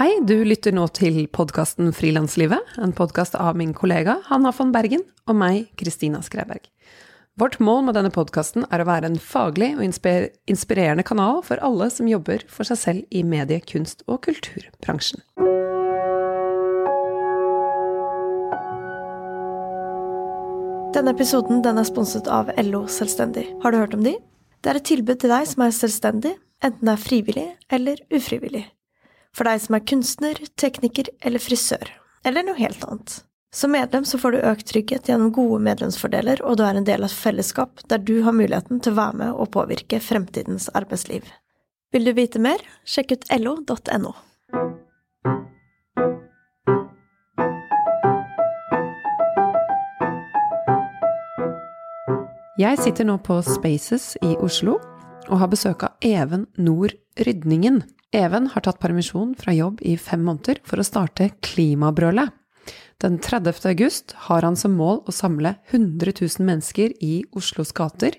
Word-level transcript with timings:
Hei, 0.00 0.14
du 0.24 0.46
lytter 0.48 0.72
nå 0.72 0.86
til 0.96 1.26
podkasten 1.28 1.90
Frilanslivet, 1.92 2.70
en 2.80 2.94
podkast 2.96 3.34
av 3.36 3.58
min 3.60 3.74
kollega 3.76 4.14
Hanna 4.30 4.48
von 4.56 4.70
Bergen 4.72 5.02
og 5.28 5.36
meg, 5.36 5.66
Kristina 5.76 6.22
Skreberg. 6.24 6.70
Vårt 7.36 7.58
mål 7.60 7.82
med 7.84 7.98
denne 7.98 8.08
podkasten 8.14 8.64
er 8.72 8.80
å 8.80 8.86
være 8.88 9.10
en 9.10 9.18
faglig 9.20 9.74
og 9.74 9.84
inspirerende 9.84 11.04
kanal 11.04 11.42
for 11.44 11.60
alle 11.60 11.90
som 11.92 12.08
jobber 12.08 12.46
for 12.48 12.64
seg 12.64 12.80
selv 12.80 13.12
i 13.12 13.20
medie-, 13.28 13.60
kunst- 13.60 14.00
og 14.08 14.22
kulturbransjen. 14.24 15.20
Denne 20.96 21.12
episoden 21.12 21.60
den 21.60 21.76
er 21.76 21.92
sponset 21.92 22.24
av 22.40 22.48
LO 22.56 22.86
Selvstendig. 22.88 23.50
Har 23.60 23.76
du 23.76 23.82
hørt 23.84 24.00
om 24.00 24.08
de? 24.08 24.16
Det 24.64 24.72
er 24.72 24.80
et 24.80 24.92
tilbud 24.96 25.20
til 25.20 25.36
deg 25.36 25.44
som 25.52 25.68
er 25.68 25.80
selvstendig, 25.84 26.38
enten 26.64 26.88
det 26.88 26.96
er 26.96 27.08
frivillig 27.10 27.48
eller 27.68 28.06
ufrivillig. 28.08 28.70
For 29.36 29.46
deg 29.46 29.62
som 29.62 29.76
er 29.78 29.86
kunstner, 29.86 30.38
tekniker 30.58 31.10
eller 31.22 31.42
frisør. 31.42 31.90
Eller 32.26 32.44
noe 32.46 32.58
helt 32.58 32.82
annet. 32.84 33.20
Som 33.52 33.72
medlem 33.74 34.04
så 34.06 34.18
får 34.18 34.32
du 34.32 34.44
økt 34.46 34.68
trygghet 34.70 35.08
gjennom 35.10 35.32
gode 35.34 35.58
medlemsfordeler, 35.66 36.42
og 36.46 36.58
du 36.58 36.64
er 36.66 36.78
en 36.78 36.86
del 36.86 37.02
av 37.02 37.10
et 37.10 37.18
fellesskap 37.18 37.82
der 37.90 37.98
du 37.98 38.20
har 38.22 38.36
muligheten 38.36 38.78
til 38.78 38.94
å 38.94 39.00
være 39.00 39.20
med 39.22 39.32
og 39.34 39.50
påvirke 39.56 39.98
fremtidens 40.02 40.68
arbeidsliv. 40.70 41.26
Vil 41.90 42.06
du 42.06 42.12
vite 42.14 42.38
mer, 42.38 42.62
sjekk 42.86 43.16
ut 43.16 43.26
lo.no. 43.42 44.14
Jeg 52.60 52.76
sitter 52.76 53.06
nå 53.08 53.16
på 53.24 53.40
Spaces 53.42 54.12
i 54.20 54.34
Oslo 54.38 54.76
og 55.30 55.38
har 55.40 55.48
besøk 55.50 55.86
av 55.86 55.96
Even 56.04 56.44
Nord 56.60 56.92
Rydningen. 57.18 57.80
Even 58.12 58.48
har 58.50 58.64
tatt 58.66 58.80
permisjon 58.82 59.36
fra 59.38 59.52
jobb 59.54 59.78
i 59.86 59.94
fem 59.94 60.22
måneder 60.26 60.58
for 60.66 60.82
å 60.82 60.86
starte 60.86 61.28
Klimabrølet. 61.46 62.32
Den 63.00 63.18
30. 63.22 63.62
august 63.70 64.14
har 64.26 64.42
han 64.44 64.58
som 64.58 64.74
mål 64.76 65.04
å 65.08 65.14
samle 65.14 65.54
100 65.70 66.12
000 66.18 66.46
mennesker 66.46 66.92
i 67.00 67.22
Oslos 67.38 67.70
gater, 67.72 68.18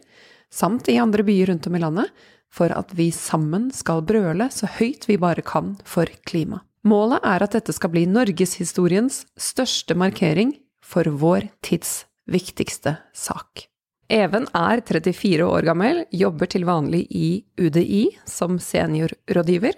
samt 0.52 0.90
i 0.90 0.98
andre 0.98 1.26
byer 1.28 1.52
rundt 1.52 1.68
om 1.68 1.76
i 1.76 1.82
landet, 1.84 2.08
for 2.52 2.72
at 2.76 2.92
vi 2.96 3.12
sammen 3.16 3.70
skal 3.76 4.02
brøle 4.04 4.50
så 4.52 4.68
høyt 4.80 5.08
vi 5.08 5.20
bare 5.20 5.44
kan 5.46 5.76
for 5.88 6.10
klima. 6.28 6.64
Målet 6.88 7.22
er 7.28 7.46
at 7.46 7.56
dette 7.56 7.76
skal 7.76 7.92
bli 7.94 8.08
norgeshistoriens 8.10 9.26
største 9.40 9.96
markering 9.96 10.56
for 10.82 11.06
vår 11.06 11.52
tids 11.64 12.02
viktigste 12.32 12.98
sak. 13.14 13.71
Even 14.12 14.44
er 14.52 14.82
34 14.84 15.46
år 15.48 15.64
gammel, 15.64 16.02
jobber 16.12 16.50
til 16.52 16.66
vanlig 16.68 17.06
i 17.16 17.28
UDI 17.56 18.10
som 18.28 18.58
seniorrådgiver. 18.60 19.78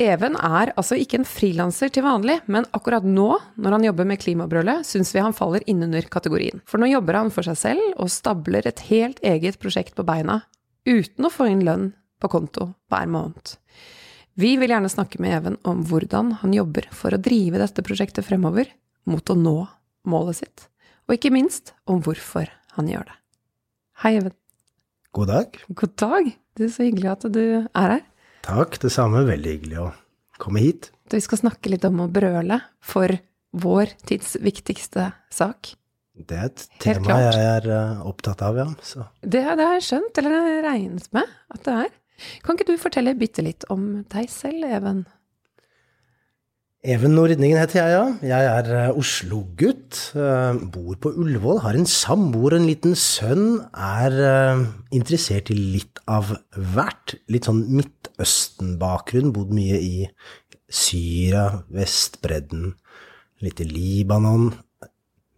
Even 0.00 0.38
er 0.40 0.72
altså 0.72 0.96
ikke 1.00 1.18
en 1.20 1.28
frilanser 1.28 1.92
til 1.92 2.06
vanlig, 2.06 2.38
men 2.48 2.64
akkurat 2.76 3.04
nå, 3.04 3.28
når 3.60 3.76
han 3.76 3.84
jobber 3.90 4.08
med 4.08 4.20
Klimabrølet, 4.22 4.88
syns 4.88 5.12
vi 5.12 5.20
han 5.24 5.36
faller 5.36 5.64
innunder 5.68 6.08
kategorien. 6.12 6.62
For 6.64 6.80
nå 6.80 6.88
jobber 6.88 7.18
han 7.20 7.32
for 7.32 7.44
seg 7.44 7.58
selv 7.60 8.00
og 8.00 8.12
stabler 8.12 8.68
et 8.68 8.80
helt 8.88 9.20
eget 9.20 9.60
prosjekt 9.60 9.92
på 9.96 10.06
beina, 10.08 10.38
uten 10.88 11.28
å 11.28 11.32
få 11.32 11.50
inn 11.52 11.64
lønn 11.68 11.90
på 12.20 12.32
konto 12.32 12.70
hver 12.88 13.12
måned. 13.12 13.58
Vi 14.36 14.54
vil 14.60 14.72
gjerne 14.72 14.92
snakke 14.92 15.20
med 15.20 15.36
Even 15.36 15.60
om 15.68 15.84
hvordan 15.88 16.38
han 16.40 16.56
jobber 16.56 16.88
for 16.92 17.12
å 17.12 17.20
drive 17.20 17.60
dette 17.60 17.84
prosjektet 17.84 18.24
fremover 18.24 18.72
mot 19.04 19.28
å 19.28 19.36
nå 19.36 19.58
målet 20.08 20.40
sitt, 20.40 20.68
og 21.04 21.16
ikke 21.16 21.36
minst 21.36 21.76
om 21.84 22.00
hvorfor 22.00 22.48
han 22.76 22.92
gjør 22.92 23.08
det. 23.12 23.20
Hei, 24.02 24.18
Even. 24.18 24.34
God 25.16 25.30
dag. 25.30 25.54
God 25.72 25.92
dag. 25.96 26.26
Det 26.52 26.66
er 26.66 26.72
så 26.74 26.84
hyggelig 26.84 27.08
at 27.14 27.22
du 27.32 27.40
er 27.40 27.68
her. 27.72 28.02
Takk, 28.44 28.76
det 28.82 28.90
samme. 28.92 29.22
Veldig 29.24 29.54
hyggelig 29.54 29.78
å 29.80 29.86
komme 30.42 30.60
hit. 30.60 30.90
Vi 31.08 31.20
skal 31.24 31.40
snakke 31.40 31.72
litt 31.72 31.86
om 31.88 32.02
å 32.04 32.08
brøle 32.12 32.58
for 32.84 33.14
vår 33.56 33.94
tids 34.04 34.34
viktigste 34.44 35.06
sak. 35.32 35.72
Det 36.12 36.36
er 36.36 36.50
et 36.50 36.66
tema 36.84 37.22
jeg 37.24 37.40
er 37.40 37.70
uh, 37.72 38.04
opptatt 38.04 38.44
av, 38.44 38.60
ja. 38.60 38.68
Så. 38.84 39.06
Det, 39.24 39.40
det 39.40 39.64
har 39.64 39.78
jeg 39.78 39.88
skjønt, 39.88 40.20
eller 40.20 40.60
regnet 40.68 41.08
med 41.16 41.32
at 41.56 41.64
det 41.64 41.80
er. 41.86 41.96
Kan 42.44 42.60
ikke 42.60 42.68
du 42.68 42.76
fortelle 42.80 43.16
bitte 43.16 43.44
litt 43.48 43.64
om 43.72 44.04
deg 44.12 44.28
selv, 44.32 44.68
Even? 44.76 45.06
Even 46.86 47.16
Nordningen 47.16 47.58
heter 47.58 47.80
jeg, 47.80 47.94
ja. 47.96 48.02
Jeg 48.22 48.46
er 48.46 48.68
uh, 48.70 48.98
Oslo-gutt. 49.00 49.96
Uh, 50.14 50.54
bor 50.70 50.94
på 51.02 51.10
Ullevål. 51.18 51.58
Har 51.64 51.74
en 51.74 51.88
samboer 51.90 52.54
og 52.54 52.60
en 52.60 52.68
liten 52.68 52.94
sønn. 52.94 53.58
Er 53.74 54.14
uh, 54.14 54.62
interessert 54.94 55.50
i 55.50 55.56
litt 55.58 55.98
av 56.06 56.30
hvert. 56.54 57.16
Litt 57.32 57.50
sånn 57.50 57.64
Midtøsten-bakgrunn. 57.74 59.34
Bodd 59.34 59.50
mye 59.56 59.80
i 59.82 60.06
Syria, 60.70 61.64
Vestbredden, 61.74 62.76
litt 63.42 63.62
i 63.62 63.66
Libanon. 63.66 64.52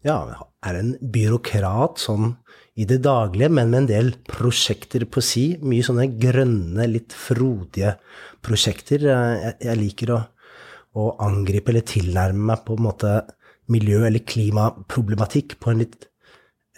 Ja, 0.04 0.20
er 0.69 0.76
en 0.76 0.94
byråkrat 1.00 2.00
sånn 2.04 2.34
i 2.78 2.84
det 2.88 3.00
daglige, 3.09 3.48
men 3.48 3.72
med 3.72 3.86
en 3.86 3.88
del 3.97 4.16
prosjekter 4.28 5.09
på 5.09 5.25
si. 5.25 5.54
Mye 5.65 5.86
sånne 5.86 6.10
grønne, 6.20 6.92
litt 6.92 7.16
frodige 7.16 7.97
prosjekter. 8.44 9.09
Jeg, 9.09 9.62
jeg 9.65 9.86
liker 9.88 10.12
å 10.12 10.26
å 10.98 11.09
angripe 11.25 11.72
eller 11.72 11.86
tilnærme 11.86 12.50
meg 12.53 12.64
på 12.66 12.76
en 12.76 12.86
måte 12.88 13.14
miljø- 13.72 14.06
eller 14.09 14.25
klimaproblematikk 14.25 15.59
på 15.62 15.72
en 15.72 15.82
litt 15.84 16.09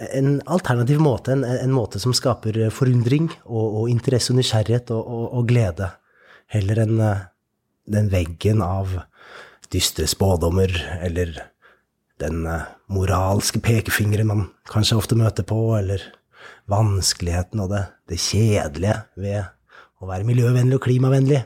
en 0.00 0.38
alternativ 0.48 1.00
måte, 1.02 1.34
en, 1.34 1.44
en 1.44 1.72
måte 1.76 2.00
som 2.00 2.14
skaper 2.16 2.56
forundring 2.72 3.28
og, 3.44 3.66
og 3.82 3.90
interesse 3.92 4.32
og 4.32 4.38
nysgjerrighet 4.38 4.92
og, 4.96 5.02
og, 5.04 5.26
og, 5.28 5.46
glede, 5.50 5.90
heller 6.54 6.80
enn 6.86 7.02
eh, 7.04 7.26
den 7.90 8.08
veggen 8.12 8.62
av 8.64 8.96
dystre 9.70 10.08
spådommer 10.10 10.72
eller 11.04 11.36
den 12.22 12.46
eh, 12.48 12.64
moralske 12.92 13.60
pekefingeren 13.64 14.30
man 14.30 14.46
kanskje 14.70 14.98
ofte 14.98 15.18
møter 15.20 15.46
på, 15.46 15.60
eller 15.76 16.02
vanskeligheten 16.70 17.60
og 17.60 17.72
det, 17.74 17.84
det 18.08 18.20
kjedelige 18.22 19.02
ved 19.20 19.52
å 20.00 20.08
være 20.08 20.28
miljøvennlig 20.28 20.78
og 20.78 20.86
klimavennlig. 20.86 21.42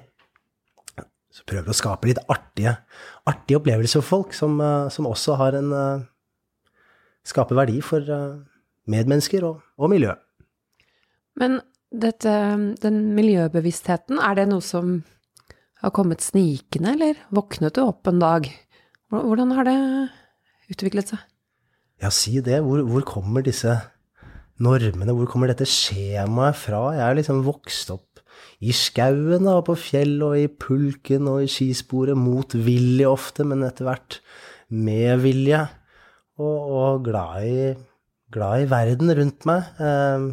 Så 1.34 1.42
prøver 1.48 1.72
å 1.72 1.74
skape 1.74 2.06
litt 2.06 2.20
artige, 2.30 2.76
artige 3.26 3.58
opplevelser 3.58 4.02
for 4.02 4.10
folk, 4.20 4.34
som, 4.36 4.60
eh, 4.62 4.90
som, 4.94 5.08
også 5.10 5.38
har 5.40 5.58
en 5.58 5.72
uh, 5.74 6.04
Skaper 7.24 7.56
verdi 7.56 7.78
for 7.82 8.04
uh, 8.04 8.36
medmennesker 8.90 9.46
og, 9.48 9.62
og 9.80 9.90
miljø. 9.90 10.12
Men 11.40 11.58
dette, 11.90 12.34
den 12.82 12.98
miljøbevisstheten, 13.16 14.20
er 14.20 14.36
det 14.38 14.44
noe 14.50 14.62
som 14.62 14.98
har 15.80 15.92
kommet 15.96 16.22
snikende, 16.22 16.92
eller 16.94 17.18
våknet 17.34 17.74
du 17.74 17.82
opp 17.82 18.10
en 18.10 18.20
dag? 18.22 18.46
Hvordan 19.14 19.54
har 19.56 19.66
det 19.68 19.78
utviklet 20.70 21.14
seg? 21.14 21.24
Ja, 22.02 22.12
si 22.14 22.36
det. 22.44 22.60
Hvor, 22.66 22.84
hvor 22.86 23.06
kommer 23.08 23.44
disse 23.46 23.78
normene, 24.62 25.16
hvor 25.16 25.30
kommer 25.30 25.50
dette 25.50 25.66
skjemaet 25.68 26.58
fra? 26.60 26.86
Jeg 26.98 27.06
er 27.08 27.18
liksom 27.18 27.42
vokst 27.46 27.90
opp 27.94 28.13
i 28.64 28.74
skauen 28.74 29.48
og 29.50 29.64
på 29.68 29.76
fjell 29.78 30.16
og 30.24 30.36
i 30.38 30.46
pulken 30.48 31.28
og 31.30 31.44
i 31.44 31.50
skisporet, 31.50 32.18
motvillig 32.18 33.06
ofte, 33.08 33.46
men 33.48 33.64
etter 33.66 33.88
hvert 33.88 34.20
med 34.74 35.20
vilje. 35.24 35.64
Og, 36.40 36.70
og 36.74 37.04
glad, 37.06 37.44
i, 37.46 37.66
glad, 38.34 38.64
i, 38.64 38.70
verden 38.70 39.12
rundt 39.14 39.44
meg. 39.46 39.68
Eh, 39.78 40.24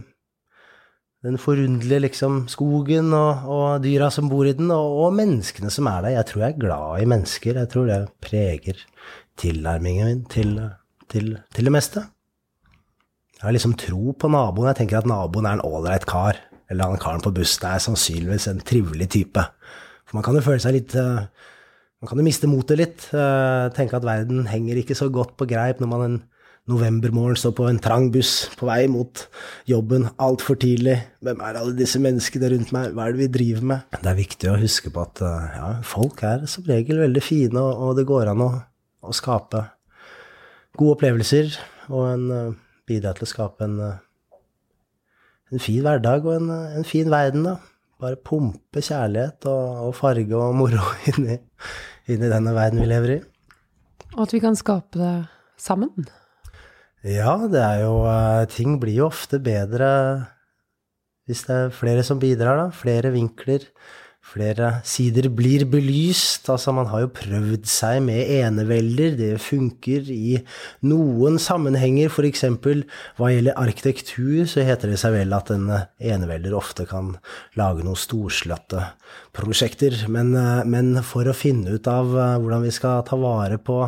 den 1.22 1.38
forunderlige 1.38 2.08
liksom 2.08 2.48
skogen 2.50 3.12
og, 3.14 3.44
og, 3.46 3.68
dyra 3.84 4.08
som 4.14 4.30
bor 4.32 4.48
i 4.50 4.56
den, 4.58 4.72
og, 4.74 4.96
og, 5.04 5.12
menneskene 5.20 5.70
som 5.74 5.90
er 5.92 6.08
der. 6.08 6.16
Jeg 6.16 6.30
tror 6.32 6.46
jeg 6.46 6.56
er 6.56 6.64
glad 6.64 7.04
i 7.04 7.12
mennesker. 7.14 7.60
Jeg 7.62 7.70
tror 7.70 7.92
det 7.92 8.00
preger 8.24 8.82
tilnærmingen 9.42 10.10
min 10.10 10.26
til, 10.32 10.56
til, 11.12 11.36
til 11.54 11.70
det 11.70 11.76
meste. 11.76 12.08
Jeg 13.38 13.46
har 13.46 13.54
liksom 13.54 13.78
tro 13.78 14.16
på 14.18 14.30
naboen. 14.30 14.72
Jeg 14.72 14.82
tenker 14.82 15.02
at 15.02 15.10
naboen 15.10 15.46
er 15.50 15.60
en 15.60 15.66
ålreit 15.66 16.06
kar 16.10 16.42
eller 16.72 16.88
han 16.88 17.02
karen 17.02 17.24
på 17.24 17.34
bussen 17.36 17.68
er 17.68 17.84
sannsynligvis 17.84 18.48
en 18.48 18.64
trivelig 18.64 19.10
type. 19.18 19.44
For 20.08 20.18
man 20.18 20.26
kan 20.26 20.38
jo 20.38 20.44
føle 20.46 20.64
seg 20.64 20.78
litt 20.80 20.96
eh, 21.00 21.26
Man 22.02 22.10
kan 22.10 22.18
jo 22.18 22.24
miste 22.26 22.50
motet 22.50 22.80
litt. 22.80 23.04
Eh, 23.14 23.68
tenke 23.78 24.00
at 24.00 24.06
verden 24.08 24.48
henger 24.50 24.80
ikke 24.82 24.98
så 24.98 25.12
godt 25.14 25.36
på 25.38 25.46
greip 25.46 25.84
når 25.84 25.90
man 25.92 26.06
en 26.08 26.16
novembermorgen 26.72 27.38
står 27.38 27.54
på 27.58 27.68
en 27.70 27.80
trang 27.82 28.08
buss 28.14 28.48
på 28.58 28.66
vei 28.70 28.86
mot 28.90 29.24
jobben 29.70 30.08
altfor 30.22 30.58
tidlig. 30.62 30.96
Hvem 31.22 31.44
er 31.46 31.60
alle 31.60 31.76
disse 31.78 32.02
menneskene 32.02 32.52
rundt 32.54 32.74
meg? 32.74 32.96
Hva 32.96 33.06
er 33.06 33.14
det 33.14 33.22
vi 33.22 33.30
driver 33.36 33.68
med? 33.74 34.00
Det 34.02 34.10
er 34.10 34.18
viktig 34.18 34.50
å 34.50 34.58
huske 34.62 34.94
på 34.94 35.04
at 35.04 35.22
eh, 35.26 35.60
ja, 35.60 35.70
folk 35.86 36.24
er 36.26 36.48
som 36.50 36.66
regel 36.70 37.04
veldig 37.04 37.26
fine, 37.26 37.62
og 37.62 37.94
det 38.00 38.08
går 38.10 38.34
an 38.34 38.46
å, 38.48 38.52
å 39.06 39.14
skape 39.14 39.66
gode 40.80 40.96
opplevelser 40.96 41.54
og 41.92 42.06
en, 42.08 42.56
bidra 42.88 43.14
til 43.14 43.28
å 43.28 43.30
skape 43.30 43.68
en 43.68 43.78
en 45.52 45.62
fin 45.64 45.84
hverdag 45.84 46.26
og 46.26 46.38
en, 46.38 46.50
en, 46.80 46.88
fin 46.88 47.10
verden, 47.12 47.46
da. 47.48 47.58
Bare 48.02 48.18
pumpe 48.18 48.82
kjærlighet 48.82 49.46
og, 49.52 49.88
og 49.88 49.96
farge 49.98 50.38
og 50.38 50.56
moro 50.58 50.94
inn 51.12 51.28
i, 51.36 51.38
inn 52.10 52.24
i 52.24 52.32
denne 52.32 52.56
verden 52.56 52.82
vi 52.82 52.90
lever 52.90 53.16
i. 53.18 53.22
Og 54.16 54.26
at 54.26 54.36
vi 54.36 54.42
kan 54.44 54.58
skape 54.58 55.00
det 55.00 55.14
sammen. 55.60 55.92
Ja, 57.06 57.36
det 57.50 57.62
er 57.62 57.80
jo 57.82 57.94
eh, 58.06 58.44
Ting 58.52 58.76
blir 58.82 59.00
jo 59.00 59.08
ofte 59.08 59.40
bedre 59.42 59.90
hvis 61.30 61.46
det 61.48 61.56
er 61.56 61.74
flere 61.74 62.04
som 62.04 62.20
bidrar, 62.20 62.58
da. 62.58 62.66
Flere 62.76 63.12
vinkler, 63.14 63.64
flere 64.32 64.78
sider 64.88 65.28
blir 65.34 65.66
belyst. 65.70 66.48
Altså, 66.52 66.72
man 66.76 66.88
har 66.92 67.04
jo 67.04 67.12
prøvd 67.16 67.66
seg 67.70 68.00
med 68.06 68.30
enevelder. 68.38 69.18
Det 69.20 69.32
funker 69.44 70.08
i 70.14 70.38
noen 70.88 71.40
sammenhenger. 71.42 72.12
F.eks. 72.12 72.46
hva 73.18 73.32
gjelder 73.32 73.60
arkitektur, 73.60 74.46
så 74.50 74.66
heter 74.68 74.94
det 74.94 75.00
seg 75.02 75.16
vel 75.18 75.36
at 75.36 75.52
en 75.54 75.68
enevelder 75.98 76.56
ofte 76.58 76.88
kan 76.90 77.16
lage 77.60 77.86
noen 77.86 78.00
storslåtte 78.00 78.86
prosjekter. 79.36 79.98
Men, 80.12 80.34
men, 80.70 80.94
for 81.08 81.28
å 81.28 81.36
finne 81.36 81.76
ut 81.76 81.90
av 81.92 82.12
hvordan 82.14 82.66
vi 82.66 82.74
skal 82.76 83.04
ta 83.08 83.20
vare 83.20 83.60
på, 83.60 83.82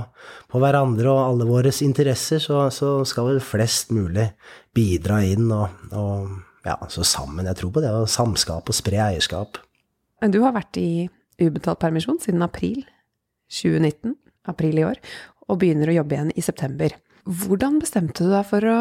på 0.51 0.63
hverandre 0.63 1.11
og 1.13 1.23
alle 1.27 1.47
våre 1.49 1.71
interesser, 1.83 2.41
så, 2.43 2.65
så 2.73 2.95
skal 3.07 3.31
vel 3.31 3.43
flest 3.43 3.93
mulig 3.95 4.31
bidra 4.75 5.21
inn 5.23 5.51
og, 5.53 5.93
og 5.93 6.41
ja, 6.65 6.77
så 6.89 7.03
sammen. 7.07 7.47
Jeg 7.47 7.59
tror 7.59 7.75
på 7.75 7.83
det 7.83 7.91
å 7.91 8.09
samskape 8.09 8.71
og 8.71 8.77
spre 8.77 8.99
eierskap. 9.11 9.59
Du 10.31 10.39
har 10.45 10.55
vært 10.55 10.77
i 10.79 11.09
ubetalt 11.41 11.81
permisjon 11.81 12.19
siden 12.21 12.45
april 12.45 12.83
2019, 13.51 14.15
april 14.47 14.79
i 14.79 14.85
år, 14.87 15.01
og 15.49 15.59
begynner 15.59 15.91
å 15.91 15.97
jobbe 15.97 16.15
igjen 16.15 16.31
i 16.37 16.43
september. 16.45 16.95
Hvordan 17.23 17.79
bestemte 17.81 18.25
du 18.25 18.31
deg 18.31 18.47
for 18.47 18.67
å 18.67 18.79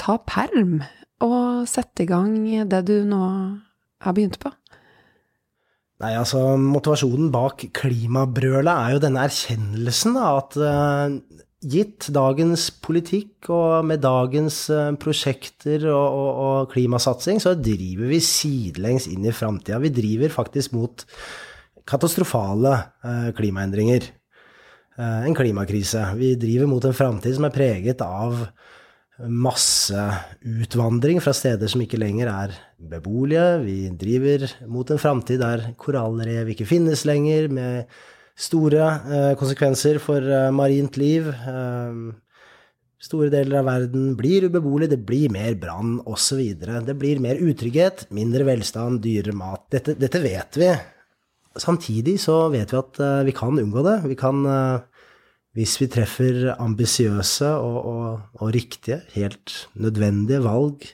ta 0.00 0.16
perm 0.26 0.80
og 1.24 1.68
sette 1.68 2.04
i 2.04 2.10
gang 2.10 2.38
det 2.70 2.80
du 2.88 2.96
nå 3.08 3.20
har 4.00 4.16
begynt 4.16 4.38
på? 4.42 4.52
Nei, 6.00 6.14
altså 6.16 6.56
Motivasjonen 6.56 7.28
bak 7.32 7.66
klimabrølet 7.76 8.72
er 8.72 8.94
jo 8.94 9.02
denne 9.02 9.26
erkjennelsen 9.28 10.16
av 10.16 10.38
at 10.40 10.56
uh, 10.56 11.42
gitt 11.60 12.08
dagens 12.14 12.68
politikk 12.80 13.50
og 13.52 13.84
med 13.88 14.00
dagens 14.04 14.62
uh, 14.72 14.88
prosjekter 15.00 15.84
og, 15.90 16.06
og, 16.16 16.30
og, 16.44 16.70
klimasatsing, 16.72 17.42
så 17.42 17.54
driver 17.58 18.08
vi 18.10 18.22
sidelengs 18.24 19.08
inn 19.10 19.26
i 19.28 19.34
framtida. 19.36 19.80
Vi 19.82 19.92
driver 19.92 20.32
faktisk 20.32 20.72
mot 20.76 21.04
katastrofale 21.88 22.74
uh, 23.04 23.30
klimaendringer. 23.36 24.16
en 25.00 25.34
klimakrise. 25.34 26.02
Vi 26.18 26.34
driver 26.36 26.66
mot 26.68 26.84
en 26.84 26.92
framtid 26.92 27.32
som 27.32 27.46
er 27.46 27.54
preget 27.54 28.02
av 28.04 28.42
masseutvandring 29.28 31.20
fra 31.20 31.32
steder 31.36 31.68
som 31.68 31.82
ikke 31.84 32.00
lenger 32.00 32.30
er 32.32 32.54
beboelige. 32.90 33.60
Vi 33.64 33.76
driver 34.00 34.46
mot 34.68 34.90
en 34.90 35.00
framtid 35.00 35.40
der 35.42 35.70
korallrev 35.80 36.52
ikke 36.52 36.68
finnes 36.68 37.04
lenger, 37.08 37.48
med 37.52 37.84
store 38.40 38.84
eh, 38.88 39.32
konsekvenser 39.38 40.00
for 40.02 40.24
eh, 40.24 40.50
marint 40.54 40.96
liv. 41.00 41.28
Eh, 41.28 42.02
store 43.00 43.30
deler 43.32 43.60
av 43.60 43.68
verden 43.68 44.14
blir 44.18 44.48
ubeboelig, 44.50 44.90
det 44.92 45.00
blir 45.08 45.32
mer 45.32 45.56
brann 45.60 45.98
osv. 46.08 46.40
Det 46.60 46.96
blir 47.00 47.22
mer 47.24 47.40
utrygghet, 47.40 48.06
mindre 48.12 48.44
velstand, 48.48 49.00
dyrere 49.04 49.36
mat. 49.36 49.64
Dette, 49.72 49.96
dette, 49.96 50.20
vet 50.20 50.60
vi. 50.60 50.68
Samtidig 51.60 52.18
så 52.20 52.42
vet 52.52 52.74
vi 52.74 52.78
at 52.78 53.00
vi 53.26 53.32
kan 53.34 53.56
unngå 53.58 53.82
det. 53.86 53.96
Vi 54.12 54.18
kan 54.20 54.44
hvis 55.56 55.80
vi 55.80 55.88
treffer 55.90 56.52
ambisiøse 56.52 57.48
og, 57.58 57.78
og, 57.90 58.20
og, 58.38 58.52
riktige, 58.54 59.00
helt 59.16 59.64
nødvendige 59.74 60.44
valg 60.44 60.84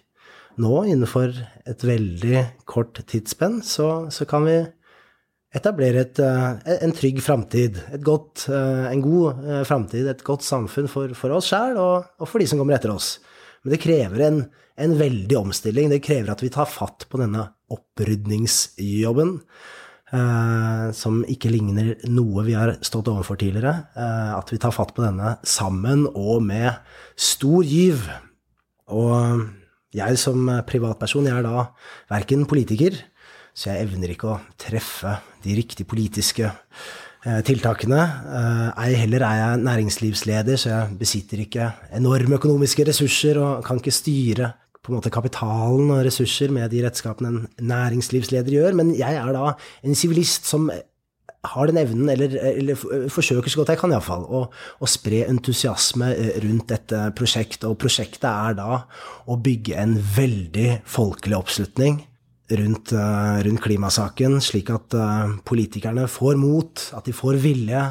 nå 0.56 0.78
innenfor 0.88 1.34
et 1.69 1.84
veldig 1.84 2.46
kort 2.64 3.02
tidsspenn, 3.04 3.60
så, 3.60 4.08
så 4.08 4.25
kan 4.25 4.46
vi 4.48 4.56
etablere 5.56 6.05
et, 6.05 6.20
eh, 6.20 6.76
en 6.85 6.94
trygg 6.94 7.23
framtid. 7.25 7.81
Eh, 7.93 8.87
en 8.93 9.03
god 9.05 9.44
eh, 9.44 9.64
framtid, 9.69 10.06
et 10.08 10.25
godt 10.26 10.44
samfunn 10.47 10.91
for, 10.91 11.14
for 11.19 11.37
oss 11.37 11.50
sjæl 11.53 11.81
og, 11.81 12.12
og, 12.20 12.29
for 12.29 12.43
de 12.43 12.49
som 12.50 12.61
kommer 12.61 12.76
etter 12.76 12.93
oss. 12.94 13.17
Men 13.64 13.75
det 13.75 13.82
krever 13.82 14.26
en, 14.26 14.44
en 14.76 14.94
veldig 14.99 15.41
omstilling. 15.41 15.91
Det 15.93 16.05
krever 16.05 16.35
at 16.35 16.44
vi 16.44 16.53
tar 16.55 16.69
fatt 16.70 17.08
på 17.11 17.20
denne 17.23 17.49
opprydningsjobben 17.73 19.32
eh, 20.14 20.87
som 20.94 21.23
ikke 21.26 21.50
ligner 21.50 21.94
noe 22.12 22.47
vi 22.47 22.55
har 22.58 22.76
stått 22.87 23.11
overfor 23.11 23.41
tidligere. 23.41 23.88
Eh, 23.97 24.32
at 24.37 24.53
vi 24.53 24.61
tar 24.62 24.75
fatt 24.76 24.94
på 24.97 25.05
denne 25.06 25.37
sammen 25.47 26.06
og 26.12 26.44
med 26.47 26.70
stor 27.19 27.67
gyv. 27.67 28.06
Og 28.94 29.47
jeg 29.97 30.19
som 30.20 30.47
privatperson, 30.69 31.26
jeg 31.26 31.41
er 31.41 31.47
da 31.47 31.69
verken 32.12 32.44
politiker, 32.47 32.99
så 33.56 33.73
jeg 33.73 33.87
evner 33.87 34.12
ikke 34.12 34.35
å 34.35 34.41
treffe 34.61 35.17
de 35.44 35.56
riktige 35.56 35.88
politiske 35.88 36.50
eh, 36.50 37.41
tiltakene. 37.47 38.03
Eh, 38.37 38.67
ei 38.85 38.99
heller 39.00 39.25
er 39.25 39.41
jeg 39.41 39.62
næringslivsleder, 39.64 40.61
så 40.61 40.73
jeg 40.75 40.99
besitter 41.00 41.41
ikke 41.47 41.70
enorme 41.97 42.37
økonomiske 42.37 42.85
ressurser 42.91 43.41
og 43.41 43.64
kan 43.67 43.81
ikke 43.81 43.94
styre 43.97 44.53
på 44.85 44.93
en 44.93 45.00
måte 45.00 45.11
kapitalen 45.11 45.88
og 45.91 46.05
ressurser 46.06 46.53
med 46.55 46.69
de 46.70 46.85
redskapene 46.85 47.32
en 47.32 47.70
næringslivsleder 47.73 48.55
gjør, 48.55 48.76
men 48.79 48.93
jeg 48.94 49.17
er 49.19 49.32
da 49.35 49.56
en 49.82 49.97
sivilist 49.99 50.47
som 50.47 50.69
har 51.47 51.70
den 51.70 51.79
evnen, 51.81 52.11
eller, 52.11 52.32
eller 52.50 53.08
forsøker 53.12 53.50
så 53.50 53.61
godt 53.61 53.73
jeg 53.73 53.81
kan 53.81 53.94
iallfall, 53.94 54.26
å, 54.26 54.43
å 54.82 54.88
spre 54.91 55.23
entusiasme 55.31 56.11
eh, 56.12 56.35
rundt 56.44 56.69
dette 56.75 57.06
prosjektet. 57.17 57.69
Og 57.70 57.79
prosjektet 57.81 58.29
er 58.29 58.58
da 58.58 58.82
å 59.31 59.38
bygge 59.41 59.79
en 59.81 59.97
veldig 60.17 60.69
folkelig 60.91 61.38
oppslutning 61.38 62.03
rundt, 62.50 62.93
uh, 62.94 63.38
rundt 63.46 63.62
klimasaken, 63.64 64.38
slik 64.44 64.70
at 64.75 64.94
uh, 64.98 65.37
politikerne 65.46 66.06
får 66.10 66.38
mot, 66.40 66.84
at 66.96 67.08
de 67.08 67.14
får 67.16 67.40
vilje, 67.43 67.82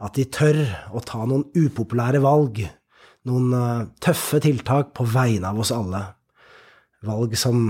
at 0.00 0.16
de 0.16 0.24
tør 0.32 0.62
å 0.96 1.02
ta 1.04 1.20
noen 1.28 1.44
upopulære 1.56 2.22
valg. 2.24 2.62
Noen 3.28 3.52
uh, 3.52 3.84
tøffe 4.00 4.40
tiltak 4.40 4.94
på 4.96 5.04
vegne 5.08 5.52
av 5.52 5.60
oss 5.60 5.74
alle 5.74 6.06
valg 7.06 7.36
som 7.38 7.62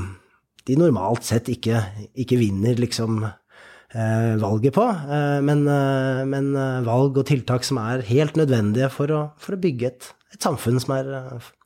de 0.67 0.77
normalt 0.79 1.27
sett 1.27 1.49
ikke, 1.51 1.81
ikke 2.19 2.39
vinner 2.41 2.79
liksom 2.81 3.23
eh, 3.25 4.37
valget 4.41 4.75
på, 4.77 4.87
eh, 4.87 5.41
men, 5.45 5.67
eh, 5.69 6.23
men, 6.29 6.53
eh, 6.57 6.81
valg 6.87 7.19
og 7.19 7.27
tiltak 7.31 7.67
som 7.67 7.81
er 7.83 8.05
helt 8.11 8.39
nødvendige 8.39 8.91
for 8.93 9.15
å, 9.15 9.21
for 9.41 9.57
å 9.57 9.61
bygge 9.61 9.91
et, 9.91 10.11
et 10.35 10.43
samfunn 10.43 10.81
som 10.83 10.97
er, 10.99 11.13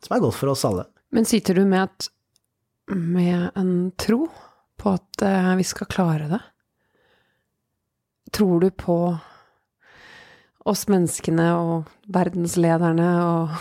som 0.04 0.16
er, 0.16 0.24
godt 0.24 0.38
for 0.38 0.54
oss 0.54 0.64
alle. 0.68 0.86
Men 1.14 1.28
sitter 1.28 1.60
du 1.60 1.64
med, 1.68 1.88
et, 1.90 2.08
med 2.94 3.50
en 3.58 3.74
tro 4.00 4.26
på 4.80 4.94
at 4.96 5.24
eh, 5.24 5.54
vi 5.58 5.66
skal 5.66 5.90
klare 5.90 6.28
det? 6.30 6.42
Tror 8.34 8.64
du 8.64 8.70
på 8.70 8.98
oss 10.64 10.86
menneskene 10.88 11.50
og 11.58 11.90
verdenslederne 12.12 13.08
og 13.22 13.56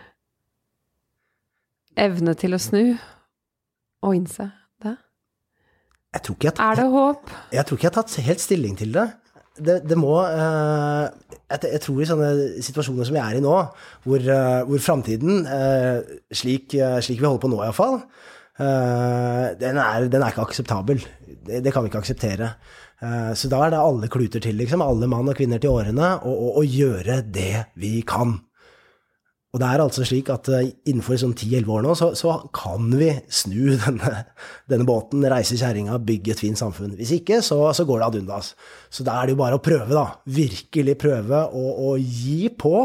evne 2.06 2.36
til 2.38 2.56
å 2.56 2.62
snu 2.62 2.84
og 4.00 4.16
innse 4.16 4.48
det? 4.82 4.96
Jeg 6.14 6.26
tror 6.26 6.38
ikke 6.38 6.50
jeg, 6.50 6.58
er 6.66 6.80
det 6.80 6.90
håp? 6.94 7.34
Jeg, 7.52 7.66
tror 7.66 7.78
ikke 7.78 7.88
jeg 7.88 7.92
har 7.92 8.00
tatt 8.00 8.30
helt 8.30 8.46
stilling 8.46 8.78
til 8.78 8.94
det. 8.96 9.08
Det, 9.60 9.80
det 9.84 9.96
må 9.98 10.14
uh, 10.22 11.10
jeg, 11.50 11.66
jeg, 11.66 11.80
tror 11.84 11.98
i 12.00 12.06
sånne 12.08 12.28
situasjoner 12.64 13.04
som 13.04 13.16
vi 13.16 13.20
er 13.20 13.36
i 13.36 13.42
nå, 13.44 13.56
hvor, 14.06 14.22
uh, 14.24 14.60
hvor 14.70 14.80
framtiden, 14.80 15.42
uh, 15.44 16.22
slik, 16.32 16.78
slik, 17.04 17.18
vi 17.18 17.26
holder 17.26 17.42
på 17.42 17.50
nå 17.52 17.58
iallfall, 17.66 17.98
den, 18.58 19.78
er, 19.80 20.06
den 20.12 20.20
er 20.20 20.32
ikke 20.32 20.44
akseptabel. 20.48 20.98
Det, 21.46 21.62
det, 21.64 21.72
kan 21.72 21.84
vi 21.84 21.88
ikke 21.88 22.02
akseptere. 22.02 22.50
så 23.34 23.48
da 23.48 23.62
er 23.64 23.72
det 23.72 23.80
alle 23.80 24.10
kluter 24.12 24.42
til, 24.44 24.58
liksom. 24.60 24.82
Alle 24.84 25.08
mann 25.08 25.30
og 25.30 25.38
kvinner 25.38 25.62
til 25.62 25.72
årene, 25.72 26.10
og 26.28 26.60
å 26.60 26.64
gjøre 26.66 27.22
det 27.32 27.70
vi 27.80 28.00
kan. 28.04 28.36
Og 29.50 29.58
det 29.58 29.66
er 29.66 29.82
altså 29.82 30.04
slik 30.06 30.28
at 30.30 30.46
uh, 30.52 30.60
innenfor 30.86 31.18
sånn 31.18 31.32
10-11 31.34 31.70
år 31.74 31.82
nå, 31.82 31.94
så, 31.98 32.12
så, 32.18 32.36
kan 32.54 32.86
vi 32.94 33.10
snu 33.34 33.74
denne, 33.84 34.12
denne 34.70 34.86
båten, 34.86 35.26
reise 35.30 35.58
kjerringa, 35.58 35.98
bygge 36.06 36.36
et 36.36 36.42
fint 36.44 36.60
samfunn. 36.60 36.94
Hvis 36.98 37.16
ikke, 37.18 37.40
så, 37.42 37.58
så 37.74 37.86
går 37.88 38.00
det 38.00 38.06
ad 38.06 38.20
undas. 38.22 38.52
Så 38.94 39.06
da 39.06 39.18
er 39.18 39.26
det 39.26 39.34
jo 39.34 39.40
bare 39.42 39.58
å 39.58 39.64
prøve, 39.64 39.90
da. 39.90 40.06
Virkelig 40.30 40.94
prøve 41.02 41.42
å, 41.50 41.64
å 41.90 41.96
gi 41.98 42.44
på. 42.54 42.84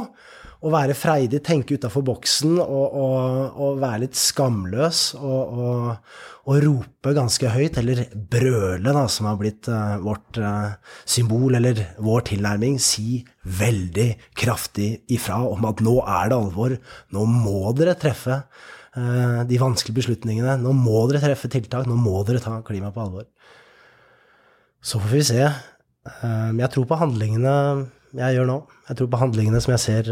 Å 0.64 0.72
være 0.72 0.96
freidig, 0.98 1.42
tenke 1.46 1.76
utafor 1.76 2.06
boksen 2.08 2.56
og, 2.62 2.86
og, 2.96 3.58
og, 3.60 3.82
være 3.82 4.06
litt 4.06 4.18
skamløs 4.18 5.02
og, 5.20 5.98
og 6.46 6.62
rope 6.64 7.14
ganske 7.18 7.50
høyt, 7.52 7.80
eller 7.82 8.04
brøle, 8.14 8.94
da, 8.94 9.04
som 9.12 9.28
har 9.30 9.40
blitt 9.40 9.68
uh, 9.72 9.98
vårt 10.04 10.40
uh, 10.40 10.78
symbol, 11.10 11.58
eller 11.58 11.82
vår 12.06 12.28
tilnærming, 12.32 12.78
si 12.82 13.20
veldig 13.44 14.08
kraftig 14.38 14.90
ifra 15.14 15.42
om 15.50 15.68
at 15.70 15.84
nå 15.86 15.98
er 16.04 16.32
det 16.32 16.40
alvor, 16.40 16.78
nå 17.14 17.28
må 17.30 17.74
dere 17.78 17.98
treffe 18.00 18.40
uh, 18.46 19.42
de 19.50 19.62
vanskelige 19.62 20.04
beslutningene, 20.04 20.58
nå 20.62 20.76
må 20.78 21.04
dere 21.12 21.24
treffe 21.26 21.52
tiltak, 21.52 21.90
nå 21.90 21.98
må 22.00 22.22
dere 22.30 22.44
ta 22.44 22.60
klimaet 22.66 22.96
på 22.96 23.06
alvor. 23.08 23.28
Så 24.86 25.02
får 25.02 25.16
vi 25.18 25.26
se. 25.26 25.46
Jeg 26.06 26.68
tror 26.70 26.84
på 26.86 26.98
handlingene 27.00 27.54
jeg 28.16 28.38
gjør 28.38 28.50
nå. 28.50 28.58
Jeg 28.90 29.00
tror 29.00 29.12
på 29.12 29.22
handlingene 29.22 29.62
som 29.64 29.76
jeg 29.76 29.84
ser 29.84 30.12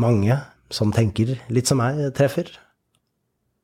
mange 0.00 0.36
som 0.72 0.92
tenker 0.94 1.36
litt 1.52 1.68
som 1.70 1.80
meg, 1.80 2.00
treffer. 2.16 2.48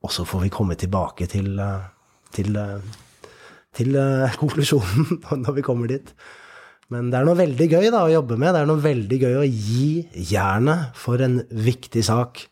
Og 0.04 0.12
så 0.14 0.24
får 0.28 0.44
vi 0.46 0.52
komme 0.54 0.76
tilbake 0.78 1.26
til, 1.30 1.56
eh, 1.58 1.88
til, 2.34 2.56
eh, 2.56 2.90
til 3.74 3.96
eh, 3.98 4.36
konklusjonen 4.40 5.22
når 5.44 5.56
vi 5.58 5.66
kommer 5.66 5.90
dit. 5.90 6.12
Men 6.88 7.10
det 7.12 7.18
er 7.18 7.26
noe 7.28 7.36
veldig 7.36 7.66
gøy 7.68 7.90
da, 7.92 8.04
å 8.06 8.12
jobbe 8.12 8.38
med. 8.40 8.54
Det 8.54 8.62
er 8.62 8.70
noe 8.70 8.84
veldig 8.84 9.18
gøy 9.20 9.34
å 9.42 9.48
gi 9.48 9.88
jernet 10.30 10.94
for 10.96 11.20
en 11.24 11.42
viktig 11.50 12.04
sak. 12.06 12.46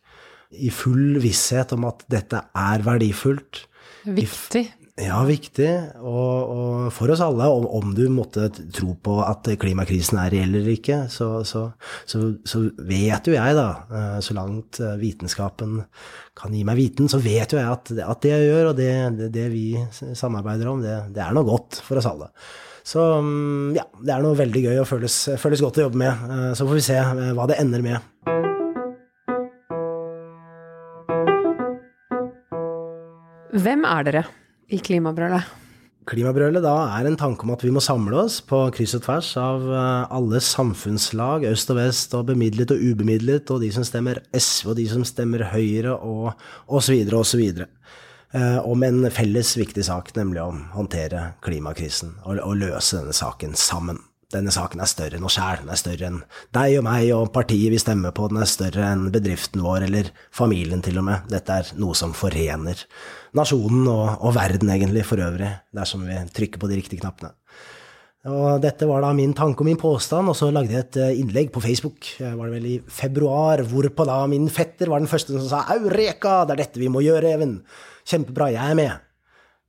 I 0.52 0.68
full 0.72 1.16
visshet 1.22 1.72
om 1.74 1.86
at 1.88 2.04
dette 2.12 2.42
er 2.52 2.84
verdifullt. 2.84 3.64
Viktig. 4.04 4.66
Ja, 4.96 5.18
viktig. 5.28 5.68
Og, 6.00 6.52
og 6.56 6.84
for 6.96 7.12
oss 7.12 7.20
alle, 7.20 7.44
om, 7.52 7.66
om, 7.68 7.90
du 7.92 8.06
måtte 8.08 8.46
tro 8.72 8.94
på 8.96 9.18
at 9.20 9.44
klimakrisen 9.60 10.16
er 10.22 10.30
reell 10.32 10.54
eller 10.56 10.70
ikke, 10.72 11.02
så, 11.12 11.42
så, 11.44 11.66
så, 12.08 12.20
så, 12.48 12.62
vet 12.80 13.28
jo 13.28 13.34
jeg, 13.34 13.56
da, 13.58 13.66
eh, 13.92 14.14
så 14.24 14.36
langt 14.38 14.80
eh, 14.80 14.94
vitenskapen 14.96 15.82
kan 16.36 16.54
gi 16.56 16.62
meg 16.64 16.80
viten, 16.80 17.10
så 17.12 17.20
vet 17.20 17.52
jo 17.52 17.60
jeg 17.60 17.68
at, 17.68 17.92
at 18.06 18.22
det 18.24 18.32
jeg 18.32 18.46
gjør, 18.48 18.70
og 18.70 18.80
det, 18.80 18.94
det, 19.18 19.28
det 19.34 19.44
vi 19.52 19.66
samarbeider 20.16 20.72
om, 20.72 20.80
det, 20.80 20.96
det, 21.12 21.20
er 21.26 21.36
noe 21.36 21.44
godt 21.44 21.82
for 21.84 22.00
oss 22.00 22.08
alle. 22.08 22.30
Så 22.86 23.04
mm, 23.20 23.76
ja, 23.76 23.84
det 24.00 24.16
er 24.16 24.24
noe 24.24 24.40
veldig 24.40 24.64
gøy 24.64 24.80
og 24.80 24.88
føles, 24.88 25.18
føles 25.42 25.60
godt 25.66 25.82
å 25.82 25.86
jobbe 25.90 26.00
med. 26.06 26.24
Eh, 26.24 26.48
så 26.56 26.64
får 26.64 26.80
vi 26.80 26.86
se 26.88 26.98
hva 27.36 27.50
det 27.52 27.60
ender 27.60 27.84
med. 27.84 28.00
Hvem 33.60 33.88
er 33.92 34.08
dere? 34.08 34.26
I 34.72 34.80
klimabrølet? 34.82 35.46
Klimabrølet 36.06 36.62
da 36.62 36.74
er 36.94 37.08
en 37.08 37.18
tanke 37.18 37.42
om 37.42 37.50
at 37.56 37.64
vi 37.64 37.72
må 37.74 37.82
samle 37.82 38.14
oss 38.20 38.38
på 38.46 38.60
kryss 38.74 38.94
og 38.94 39.02
tvers 39.08 39.32
av 39.42 39.64
eh, 39.66 40.14
alle 40.14 40.38
samfunnslag, 40.42 41.48
øst 41.50 41.72
og 41.74 41.80
vest, 41.80 42.14
og 42.14 42.28
bemidlet 42.30 42.70
og 42.74 42.82
ubemidlet, 42.82 43.50
og 43.50 43.64
de 43.64 43.72
som 43.74 43.86
stemmer 43.86 44.22
SV, 44.30 44.70
og 44.70 44.78
de 44.78 44.86
som 44.92 45.02
stemmer 45.06 45.48
Høyre, 45.50 45.96
og 45.98 46.30
osv., 46.70 47.02
osv. 47.10 47.42
Eh, 48.36 48.58
om 48.62 48.86
en 48.86 49.10
felles 49.10 49.56
viktig 49.58 49.86
sak, 49.86 50.14
nemlig 50.18 50.44
å 50.44 50.52
håndtere 50.76 51.32
klimakrisen 51.42 52.20
og, 52.22 52.38
og 52.38 52.54
løse 52.62 53.00
denne 53.00 53.16
saken 53.16 53.58
sammen 53.58 53.98
denne 54.34 54.50
saken 54.50 54.82
er 54.82 54.90
større 54.90 55.18
enn 55.18 55.26
oss 55.26 55.36
sjæl, 55.38 55.60
den 55.62 55.70
er 55.70 55.78
større 55.78 56.08
enn 56.08 56.18
deg 56.56 56.80
og 56.80 56.84
meg 56.88 57.10
og 57.14 57.28
partiet 57.34 57.70
vi 57.70 57.78
stemmer 57.78 58.14
på, 58.16 58.26
den 58.32 58.40
er 58.42 58.50
større 58.50 58.88
enn 58.90 59.06
bedriften 59.14 59.62
vår 59.62 59.86
eller 59.86 60.10
familien 60.34 60.82
til 60.82 60.98
og 60.98 61.06
med. 61.06 61.28
Dette 61.30 61.60
er 61.60 61.70
noe 61.78 61.94
som 61.98 62.14
forener 62.16 62.82
nasjonen 63.38 63.86
og, 63.92 64.06
og 64.26 64.34
verden 64.34 64.72
egentlig 64.74 65.06
for 65.06 65.22
øvrig, 65.22 65.52
dersom 65.76 66.06
vi 66.08 66.18
trykker 66.34 66.62
på 66.62 66.70
de 66.70 66.80
riktige 66.80 67.04
knappene. 67.04 67.36
Og 68.26 68.58
dette 68.58 68.88
var 68.90 69.04
da 69.04 69.12
min 69.14 69.36
tanke 69.38 69.62
og 69.62 69.68
min 69.68 69.78
påstand, 69.78 70.32
og 70.32 70.34
så 70.34 70.48
lagde 70.50 70.74
jeg 70.74 70.82
et 70.82 70.96
eh, 70.98 71.18
innlegg 71.20 71.52
på 71.54 71.62
Facebook, 71.62 72.08
var 72.18 72.48
det 72.48 72.56
vel 72.56 72.68
i 72.72 72.76
februar, 72.90 73.62
hvorpå 73.70 74.06
da 74.08 74.18
min 74.30 74.48
fetter 74.50 74.90
var 74.90 74.98
den 74.98 75.10
første 75.10 75.36
som 75.36 75.46
sa 75.46 75.62
'Eureka, 75.62 76.40
det 76.42 76.56
er 76.56 76.62
dette 76.64 76.82
vi 76.82 76.90
må 76.90 77.04
gjøre, 77.06 77.36
Even'. 77.36 77.60
Kjempebra, 78.06 78.50
jeg 78.50 78.70
er 78.70 78.74
med. 78.74 79.05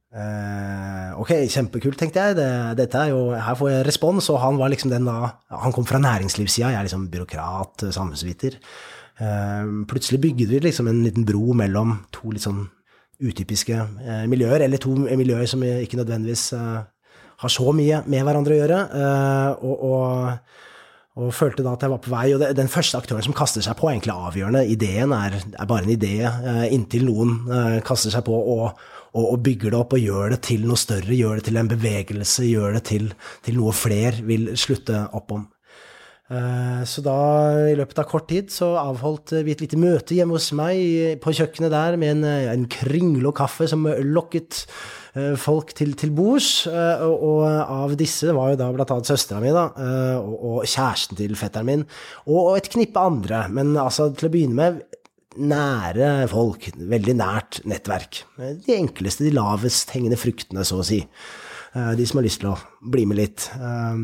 Uh, 0.07 1.11
ok, 1.19 1.33
kjempekult, 1.51 1.97
tenkte 1.99 2.23
jeg. 2.23 2.37
Det, 2.39 2.49
dette 2.79 3.01
er 3.01 3.11
jo, 3.11 3.33
her 3.35 3.57
får 3.59 3.71
jeg 3.73 3.87
respons. 3.89 4.29
Og 4.33 4.39
han 4.41 4.59
var 4.59 4.71
liksom 4.73 4.93
den 4.93 5.07
da 5.07 5.33
Han 5.65 5.75
kom 5.75 5.87
fra 5.87 6.01
næringslivssida, 6.01 6.71
jeg 6.71 6.79
er 6.79 6.87
liksom 6.87 7.09
byråkrat, 7.11 7.89
samfunnsviter. 7.91 8.59
Eh, 9.17 9.69
plutselig 9.89 10.19
bygde 10.21 10.45
vi 10.45 10.59
liksom 10.61 10.87
en 10.87 11.01
liten 11.01 11.25
bro 11.25 11.55
mellom 11.57 11.95
to 12.13 12.29
litt 12.29 12.43
sånn 12.43 12.67
utypiske 13.17 13.73
eh, 13.73 14.25
miljøer, 14.29 14.61
eller 14.61 14.77
to 14.77 14.93
miljøer 14.93 15.49
som 15.49 15.63
ikke 15.65 15.97
nødvendigvis 15.97 16.51
har 16.53 17.49
så 17.53 17.73
mye 17.73 18.03
med 18.05 18.25
hverandre 18.27 18.53
å 18.53 18.59
gjøre. 18.61 18.81
og, 19.65 19.83
og 19.89 20.57
og 21.17 21.33
følte 21.33 21.63
da 21.65 21.73
at 21.73 21.83
jeg 21.83 21.91
var 21.91 22.01
på 22.03 22.11
vei. 22.13 22.25
Og 22.35 22.41
det, 22.43 22.51
den 22.57 22.69
første 22.69 22.99
aktøren 22.99 23.25
som 23.25 23.35
kaster 23.37 23.63
seg 23.65 23.77
på, 23.79 23.89
egentlig 23.89 24.13
avgjørende. 24.13 24.67
Ideen 24.69 25.15
er, 25.17 25.39
er 25.49 25.69
bare 25.69 25.85
en 25.85 25.93
idé, 25.95 26.19
eh, 26.27 26.67
inntil 26.75 27.07
noen 27.07 27.33
eh, 27.49 27.77
kaster 27.85 28.13
seg 28.13 28.25
på 28.27 28.37
og, 28.37 28.83
og, 29.17 29.25
og, 29.33 29.37
bygger 29.47 29.73
det 29.73 29.81
opp 29.81 29.97
og 29.97 30.03
gjør 30.05 30.35
det 30.35 30.41
til 30.47 30.65
noe 30.69 30.79
større, 30.79 31.17
gjør 31.17 31.39
det 31.39 31.49
til 31.49 31.59
en 31.59 31.71
bevegelse, 31.71 32.47
gjør 32.47 32.77
det 32.77 32.83
til, 32.93 33.11
til 33.45 33.59
noe 33.59 33.75
fler 33.75 34.21
vil 34.27 34.51
slutte 34.59 35.07
opp 35.17 35.33
om. 35.35 35.47
Eh, 36.27 36.81
så 36.83 36.99
da, 37.05 37.17
i 37.71 37.75
løpet 37.79 38.01
av 38.01 38.07
kort 38.09 38.25
tid, 38.27 38.49
så 38.51 38.73
avholdt 38.81 39.31
vi 39.47 39.53
et 39.53 39.61
lite 39.63 39.79
møte 39.79 40.17
hjemme 40.17 40.35
hos 40.35 40.49
meg 40.59 41.21
på 41.23 41.31
kjøkkenet 41.37 41.71
der 41.71 41.95
med 41.99 42.17
en, 42.17 42.25
en 42.51 42.65
kringle 42.67 43.29
og 43.29 43.37
kaffe 43.37 43.69
som 43.71 43.87
lokket 43.87 44.65
eh, 45.15 45.37
folk 45.39 45.71
til, 45.77 45.93
til 45.99 46.11
bords. 46.17 46.65
Eh, 46.67 47.05
og, 47.07 47.23
og, 47.29 47.45
av 47.47 47.95
disse 47.99 48.35
var 48.35 48.51
jo 48.51 48.59
da 48.59 48.67
annet 48.73 49.07
søstera 49.13 49.39
mi, 49.43 49.53
da, 49.55 49.69
og, 50.19 50.35
og, 50.35 50.59
kjæresten 50.67 51.19
til 51.19 51.39
fetteren 51.39 51.71
min, 51.71 51.87
og, 52.27 52.57
et 52.59 52.67
knippe 52.75 53.07
andre. 53.07 53.45
Men 53.47 53.77
altså, 53.79 54.11
til 54.11 54.27
å 54.27 54.33
begynne 54.35 54.59
med, 54.59 54.83
nære 55.37 56.27
folk. 56.31 56.69
Veldig 56.77 57.15
nært 57.19 57.61
nettverk. 57.69 58.23
De 58.37 58.77
enkleste, 58.77 59.25
de 59.27 59.35
lavest 59.35 59.91
hengende 59.95 60.19
fruktene, 60.19 60.65
så 60.67 60.81
å 60.81 60.87
si. 60.87 61.03
Eh, 61.77 61.93
de 61.97 62.05
som 62.07 62.17
har 62.19 62.27
lyst 62.27 62.41
til 62.43 62.53
å 62.53 62.57
bli 62.93 63.05
med 63.09 63.19
litt. 63.19 63.49
Eh, 63.55 63.95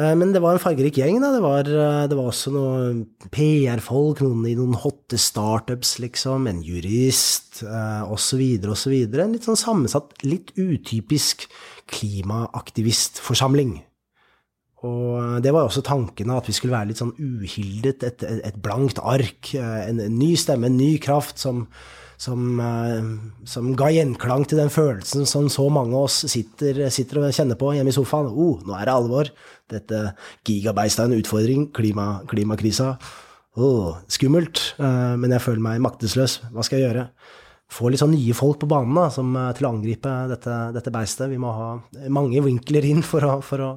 eh, 0.00 0.14
men 0.18 0.32
det 0.34 0.42
var 0.44 0.52
en 0.56 0.62
fargerik 0.62 0.96
gjeng. 1.00 1.20
da, 1.22 1.32
Det 1.34 1.42
var, 1.42 1.62
det 1.64 2.16
var 2.16 2.26
også 2.30 2.52
noen 2.54 3.06
PR-folk, 3.30 4.20
noen 4.22 4.46
i 4.46 4.54
noen 4.58 4.74
hotte 4.74 5.18
startups, 5.18 5.98
liksom, 6.02 6.46
en 6.46 6.62
jurist, 6.62 7.62
osv., 7.64 8.42
osv. 8.68 8.94
En 8.94 9.32
litt 9.32 9.44
sånn 9.48 9.56
sammensatt, 9.56 10.12
litt 10.24 10.52
utypisk 10.56 11.48
klimaaktivistforsamling. 11.90 13.82
Og 14.86 15.42
det 15.42 15.52
var 15.54 15.66
også 15.66 15.84
tanken 15.86 16.32
at 16.34 16.48
vi 16.48 16.54
skulle 16.56 16.76
være 16.76 16.92
litt 16.92 17.02
sånn 17.02 17.14
uhildet, 17.18 18.04
et, 18.06 18.24
et 18.46 18.58
blankt 18.62 19.00
ark. 19.02 19.52
En, 19.58 20.00
en, 20.00 20.18
ny 20.18 20.34
stemme, 20.38 20.70
en 20.70 20.78
ny 20.78 20.96
kraft 21.02 21.40
som, 21.42 21.64
som, 22.22 22.60
eh, 22.62 23.10
som, 23.48 23.72
ga 23.78 23.90
gjenklang 23.94 24.46
til 24.48 24.60
den 24.62 24.72
følelsen 24.72 25.28
som 25.28 25.50
så 25.52 25.68
mange 25.72 25.96
av 25.96 26.08
oss 26.08 26.22
sitter, 26.30 26.86
sitter 26.94 27.22
og 27.22 27.36
kjenner 27.36 27.58
på 27.60 27.72
hjemme 27.76 27.92
i 27.92 27.96
sofaen. 27.96 28.30
Oh, 28.30 28.62
nå 28.66 28.76
er 28.78 28.88
det 28.88 28.96
alvor. 28.96 29.32
Dette 29.72 30.02
gigabeistet 30.46 31.04
er 31.04 31.10
en 31.10 31.20
utfordring. 31.20 31.70
Klima, 31.76 32.08
klimakrisa. 32.30 32.94
Oh, 33.56 33.96
skummelt. 34.12 34.62
Eh, 34.76 35.14
men 35.20 35.32
jeg 35.32 35.44
føler 35.44 35.64
meg 35.70 35.84
maktesløs. 35.84 36.40
Hva 36.52 36.66
skal 36.66 36.80
jeg 36.80 36.90
gjøre? 36.90 37.08
Få 37.66 37.90
litt 37.90 38.00
sånn 38.00 38.14
nye 38.14 38.34
folk 38.36 38.60
på 38.62 38.68
banen 38.70 38.94
da, 38.94 39.08
som, 39.10 39.32
eh, 39.36 39.50
til 39.56 39.66
å 39.66 39.72
angripe 39.74 40.12
dette, 40.30 40.54
dette, 40.76 40.92
beistet. 40.94 41.28
Vi 41.30 41.38
må 41.42 41.50
ha 41.52 41.68
mange 42.14 42.42
vinkler 42.44 42.86
inn 42.86 43.02
for 43.02 43.26
å, 43.26 43.34
for 43.42 43.62
å, 43.64 43.70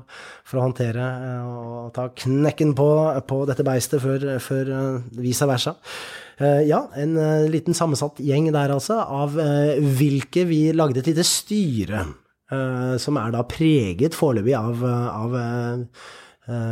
for 0.46 0.60
å 0.60 0.66
håndtere 0.68 1.06
eh, 1.26 1.50
og 1.50 1.92
ta 1.96 2.10
knekken 2.14 2.76
på, 2.78 2.90
på 3.28 3.42
dette 3.50 3.66
beistet 3.66 4.04
før, 4.04 4.28
før 4.44 4.70
uh, 4.70 5.02
vice 5.18 5.46
versa. 5.50 5.76
ja, 6.40 6.78
en 6.96 7.18
liten 7.52 7.76
sammensatt 7.76 8.22
gjeng 8.24 8.46
der 8.54 8.72
altså, 8.72 8.96
av 8.96 9.34
hvilke 10.00 10.46
vi 10.48 10.70
lagde 10.72 11.02
et 11.02 11.10
lite 11.12 11.26
styre. 11.28 12.06
som 12.98 13.18
er 13.18 13.32
da 13.32 13.44
preget 13.44 14.16
foreløpig 14.16 14.56
av, 14.56 14.86
av 14.88 15.36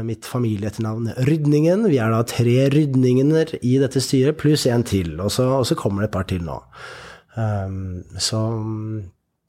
mitt 0.07 0.25
familieetternavn 0.25 1.11
Rydningen. 1.27 1.83
Vi 1.91 1.99
er 1.99 2.15
da 2.15 2.23
tre 2.23 2.69
rydninger 2.71 3.57
i 3.61 3.75
dette 3.77 4.01
styret, 4.01 4.39
pluss 4.39 4.65
en 4.65 4.83
til. 4.87 5.19
Og 5.19 5.31
så, 5.31 5.49
og 5.59 5.67
så 5.67 5.75
kommer 5.75 6.01
det 6.01 6.09
et 6.09 6.15
par 6.15 6.31
til 6.31 6.47
nå. 6.47 6.61
Um, 7.37 8.01
så, 8.17 8.39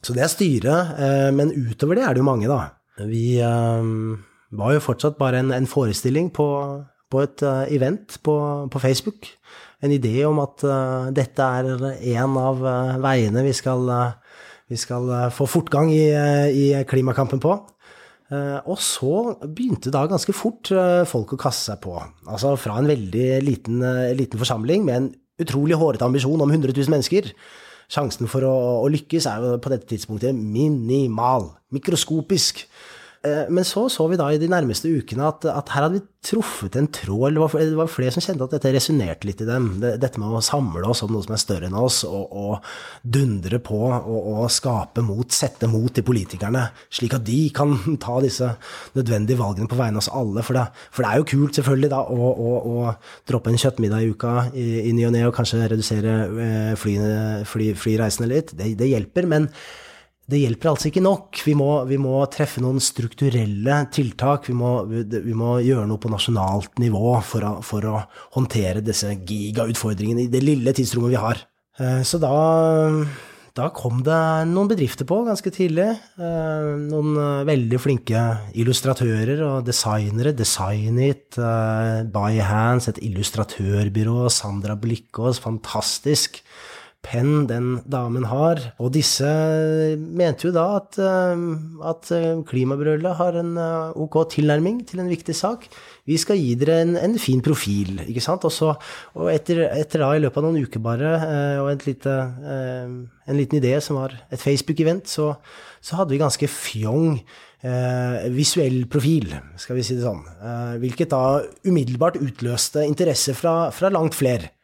så, 0.02 0.12
det 0.12 0.22
er 0.24 0.32
styret. 0.32 0.92
Uh, 0.98 1.30
men 1.34 1.54
utover 1.56 1.98
det 1.98 2.04
er 2.04 2.16
det 2.16 2.22
jo 2.22 2.28
mange, 2.28 2.50
da. 2.50 2.74
Vi 3.08 3.38
um, 3.40 4.18
var 4.58 4.74
jo 4.74 4.84
fortsatt 4.84 5.18
bare 5.20 5.40
en, 5.40 5.54
en 5.54 5.68
forestilling 5.70 6.28
på, 6.34 6.48
på 7.08 7.22
et 7.24 7.44
uh, 7.46 7.64
event 7.72 8.18
på, 8.24 8.36
på, 8.68 8.82
Facebook. 8.82 9.30
En 9.80 9.94
idé 9.94 10.20
om 10.26 10.40
at 10.42 10.64
uh, 10.66 11.08
dette 11.14 11.40
er 11.40 11.72
en 12.18 12.36
av 12.40 12.62
veiene 13.00 13.46
vi 13.46 13.54
skal, 13.56 13.88
vi 14.68 14.76
skal 14.76 15.30
få 15.32 15.46
fortgang 15.48 15.92
i, 15.94 16.06
i 16.52 16.68
klimakampen 16.88 17.40
på. 17.40 17.56
og 18.68 18.78
så 18.84 19.38
begynte 19.46 19.88
da 19.94 20.02
ganske 20.04 20.34
fort 20.36 20.68
folk 21.08 21.30
å 21.32 21.38
kaste 21.40 21.70
seg 21.70 21.78
på. 21.80 21.94
Altså 22.28 22.50
fra 22.60 22.76
en 22.76 22.90
veldig 22.90 23.28
liten, 23.40 23.80
liten 24.18 24.42
forsamling 24.42 24.84
med 24.84 24.96
en 24.98 25.08
utrolig 25.40 25.78
hårete 25.78 26.04
ambisjon 26.04 26.42
om 26.42 26.50
100 26.50 26.74
000 26.76 26.92
mennesker 26.92 27.30
sjansen 27.92 28.28
for 28.30 28.44
å, 28.46 28.54
å 28.84 28.88
lykkes 28.92 29.26
er 29.30 29.44
jo 29.44 29.58
på 29.62 29.72
dette 29.72 29.88
tidspunktet 29.90 30.36
minimal. 30.36 31.50
Mikroskopisk. 31.74 32.66
Eh, 33.26 33.48
men 33.50 33.66
så 33.66 33.88
så 33.90 34.04
vi 34.06 34.16
da 34.18 34.28
i 34.30 34.38
de 34.38 34.46
nærmeste 34.50 34.90
ukene 34.94 35.26
at, 35.26 35.42
at 35.50 35.72
her 35.74 35.88
hadde 35.88 35.98
vi 35.98 36.04
truffet 36.28 36.76
en 36.78 36.86
tråd. 36.94 37.34
Det 37.34 37.40
var, 37.42 37.54
det 37.58 37.78
var 37.78 37.90
flere 37.90 38.12
som 38.14 38.22
kjente 38.22 38.46
at 38.46 38.52
dette 38.54 38.70
resonnerte 38.74 39.26
litt 39.26 39.40
i 39.42 39.48
dem. 39.48 39.66
Dette 39.82 40.20
med 40.22 40.36
å 40.38 40.42
samle 40.44 40.84
oss 40.86 41.02
om 41.02 41.10
noe 41.14 41.26
som 41.26 41.34
er 41.34 41.42
større 41.42 41.66
enn 41.66 41.78
oss, 41.78 42.04
og, 42.06 42.30
og 42.30 42.68
dundre 43.02 43.58
på 43.64 43.80
og, 43.88 44.18
og, 44.18 44.44
skape 44.54 45.02
mot, 45.06 45.34
sette 45.34 45.70
mot 45.70 45.90
til 45.94 46.06
politikerne, 46.06 46.68
slik 46.94 47.16
at 47.18 47.26
de 47.26 47.40
kan 47.54 47.74
ta 48.04 48.20
disse 48.22 48.52
nødvendige 48.98 49.40
valgene 49.40 49.70
på 49.70 49.80
vegne 49.80 49.98
av 49.98 50.04
oss 50.04 50.12
alle. 50.14 50.46
For 50.46 50.58
det, 50.58 50.68
for 50.94 51.02
det 51.02 51.10
er 51.10 51.22
jo 51.22 51.28
kult, 51.34 51.58
selvfølgelig, 51.58 51.92
da, 51.94 52.04
å, 52.06 52.30
å, 52.30 52.54
å 52.70 52.94
droppe 53.30 53.54
en 53.54 53.60
kjøttmiddag 53.64 54.06
i 54.06 54.14
uka 54.14 54.36
i, 54.52 54.68
i 54.86 54.94
ny 54.94 55.08
og 55.10 55.14
ne, 55.16 55.26
og 55.26 55.34
kanskje 55.34 55.66
redusere 55.66 56.16
eh, 56.28 56.72
flyreisene 56.78 57.44
fly, 57.48 57.72
flyreisene 57.78 58.30
litt. 58.30 58.54
Det, 58.58 58.72
det 58.78 58.92
hjelper. 58.92 59.26
men 59.26 59.50
det 60.28 60.42
hjelper 60.42 60.74
altså 60.74 60.90
ikke 60.90 61.04
nok. 61.04 61.40
Vi 61.46 61.54
må, 61.56 61.70
vi 61.88 61.96
må 62.00 62.18
treffe 62.28 62.60
noen 62.60 62.82
strukturelle 62.84 63.78
tiltak. 63.94 64.50
Vi 64.50 64.56
må, 64.56 64.72
vi 64.88 65.32
må, 65.32 65.54
gjøre 65.64 65.86
noe 65.88 66.02
på 66.02 66.10
nasjonalt 66.12 66.76
nivå 66.82 67.14
for 67.24 67.46
å, 67.48 67.54
for 67.64 67.86
å 67.88 68.02
håndtere 68.36 68.84
disse 68.84 69.14
gigautfordringene 69.16 70.26
i 70.26 70.32
det 70.32 70.44
lille 70.44 70.76
tidsrommet 70.76 71.14
vi 71.14 71.22
har. 71.22 71.40
Eh, 71.80 72.02
så 72.04 72.20
da, 72.20 72.34
da 73.56 73.70
kom 73.72 74.02
det 74.04 74.20
noen 74.50 74.68
bedrifter 74.68 75.08
på 75.08 75.22
ganske 75.30 75.54
tidlig. 75.54 75.88
Eh, 76.20 76.68
noen 76.90 77.16
eh, 77.16 77.48
veldig 77.48 77.80
flinke 77.80 78.26
illustratører 78.52 79.40
og 79.48 79.64
designere. 79.70 80.36
Designit, 80.36 81.40
By 81.40 82.42
Hands, 82.44 82.92
et 82.92 83.00
illustratørbyrå. 83.00 84.26
Sandra 84.28 84.76
Blikkås, 84.76 85.40
fantastisk 85.40 86.42
penn 87.04 87.46
den 87.48 87.78
damen 87.88 88.26
har. 88.28 88.60
Og 88.82 88.90
disse 88.96 89.28
mente 89.96 90.48
jo 90.48 90.54
da 90.56 90.66
at, 90.80 90.98
eh, 90.98 91.44
at 91.88 92.10
klimabrølet 92.50 93.18
har 93.20 93.38
en 93.38 93.54
eh, 93.56 93.94
ok 93.96 94.18
tilnærming 94.34 94.82
til 94.88 95.04
en 95.04 95.12
viktig 95.12 95.36
sak. 95.36 95.68
Vi 96.08 96.18
skal 96.18 96.40
gi 96.40 96.56
dere 96.58 96.80
en, 96.82 96.96
en 96.98 97.18
fin 97.20 97.40
profil, 97.44 98.02
ikke 98.08 98.24
sant. 98.24 98.44
Også, 98.48 98.74
og 99.14 99.30
etter, 99.32 99.64
etter, 99.70 100.02
da, 100.02 100.10
i 100.16 100.24
løpet 100.24 100.42
av 100.42 100.48
noen 100.48 100.66
uker 100.66 100.82
bare, 100.82 101.14
og 101.62 101.68
og 101.68 101.86
lite, 101.86 102.14
en 103.28 103.36
liten 103.36 103.60
idé 103.60 103.76
som 103.84 103.98
var 104.00 104.14
et 104.32 104.40
Facebook-event, 104.40 105.08
så, 105.08 105.34
så, 105.80 105.98
hadde 106.00 106.14
vi 106.14 106.20
ganske 106.22 106.48
fjong 106.50 107.18
eh, 107.62 108.28
visuell 108.34 108.86
profil, 108.90 109.34
skal 109.60 109.78
vi 109.78 109.86
si 109.86 109.98
det 109.98 110.06
sånn. 110.06 110.22
Eh, 110.24 110.76
hvilket 110.82 111.12
da 111.12 111.40
umiddelbart 111.68 112.20
utløste 112.22 112.86
interesse 112.88 113.36
fra, 113.38 113.68
fra 113.74 113.92
langt 113.92 114.16
flere. 114.18 114.54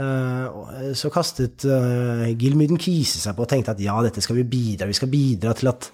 Eh, 0.00 0.92
så 0.96 1.10
kastet 1.12 1.66
uh, 1.68 2.24
Gilmyden 2.40 2.78
Kise 2.80 3.18
seg 3.20 3.36
på 3.36 3.44
og 3.44 3.50
tenkte 3.50 3.74
at 3.74 3.82
ja, 3.82 3.92
dette 4.00 4.22
skal 4.24 4.38
vi 4.38 4.46
bidra 4.48 4.86
Vi 4.88 4.96
skal 4.96 5.10
bidra 5.12 5.52
til 5.58 5.68
at, 5.68 5.90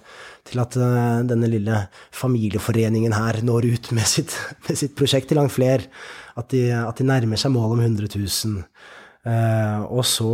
til 0.47 0.61
at 0.63 0.77
uh, 0.79 1.19
denne 1.27 1.49
lille 1.51 1.81
familieforeningen 2.15 3.17
her 3.17 3.41
når 3.43 3.67
ut 3.73 3.91
med 3.97 4.07
sitt, 4.07 4.37
med 4.69 4.79
sitt 4.79 4.95
prosjekt 4.95 5.31
til 5.31 5.41
langt 5.41 5.55
flere. 5.55 5.89
At 6.39 6.55
at 6.55 6.95
de, 7.01 7.03
nærmer 7.03 7.35
seg 7.35 7.51
målet 7.51 7.75
om 7.75 7.83
100 7.83 8.07
000. 8.15 8.63
Uh, 9.27 9.83
og, 9.91 10.05
så, 10.07 10.29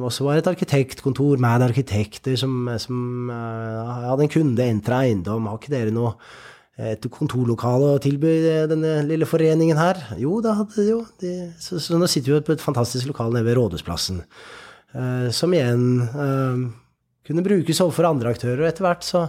og, 0.00 0.08
så, 0.08 0.24
var 0.24 0.38
det 0.38 0.46
et 0.46 0.52
arkitektkontor 0.54 1.36
med 1.36 1.66
arkitekter 1.68 2.38
som, 2.40 2.70
som 2.80 3.28
hadde 3.28 4.24
en 4.24 4.32
kunde, 4.32 4.64
Entra 4.64 5.02
Eiendom. 5.04 5.50
Har 5.50 5.60
ikke 5.60 5.74
dere 5.76 5.92
noe 5.92 6.16
et 6.74 7.06
kontorlokale 7.12 7.92
å 7.94 8.00
tilby 8.02 8.32
denne 8.70 8.96
lille 9.06 9.26
foreningen 9.30 9.78
her? 9.78 10.00
Jo, 10.18 10.40
da 10.42 10.56
hadde 10.58 10.80
de 10.80 10.86
jo. 10.88 11.02
De, 11.22 11.34
så, 11.62 11.78
så, 11.78 11.98
nå 11.98 12.08
sitter 12.10 12.34
vi 12.34 12.46
på 12.48 12.54
et 12.56 12.64
fantastisk 12.64 13.12
lokale 13.12 13.36
nede 13.36 13.46
ved 13.46 13.58
Rådhusplassen, 13.60 14.24
eh, 14.94 15.28
som 15.34 15.54
igjen 15.54 15.84
eh, 16.02 16.64
kunne 17.28 17.44
brukes 17.46 17.82
overfor 17.84 18.08
andre 18.08 18.32
aktører. 18.34 18.64
Og 18.64 18.70
etter 18.70 18.86
hvert 18.86 19.06
så, 19.06 19.22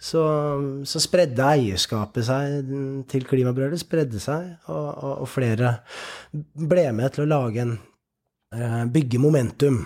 så, 0.00 0.22
så, 0.88 1.02
spredde 1.02 1.44
eierskapet 1.44 2.28
seg 2.30 2.72
til 3.12 3.28
Klimabrølet, 3.28 3.82
spredde 3.82 4.22
seg, 4.22 4.56
og, 4.70 4.88
og, 4.96 5.12
og, 5.12 5.28
flere 5.30 5.76
ble 6.32 6.88
med 6.96 7.12
til 7.12 7.26
å 7.26 7.30
lage 7.34 7.66
en 7.66 7.76
eh, 8.56 8.82
bygge 8.96 9.20
momentum. 9.20 9.84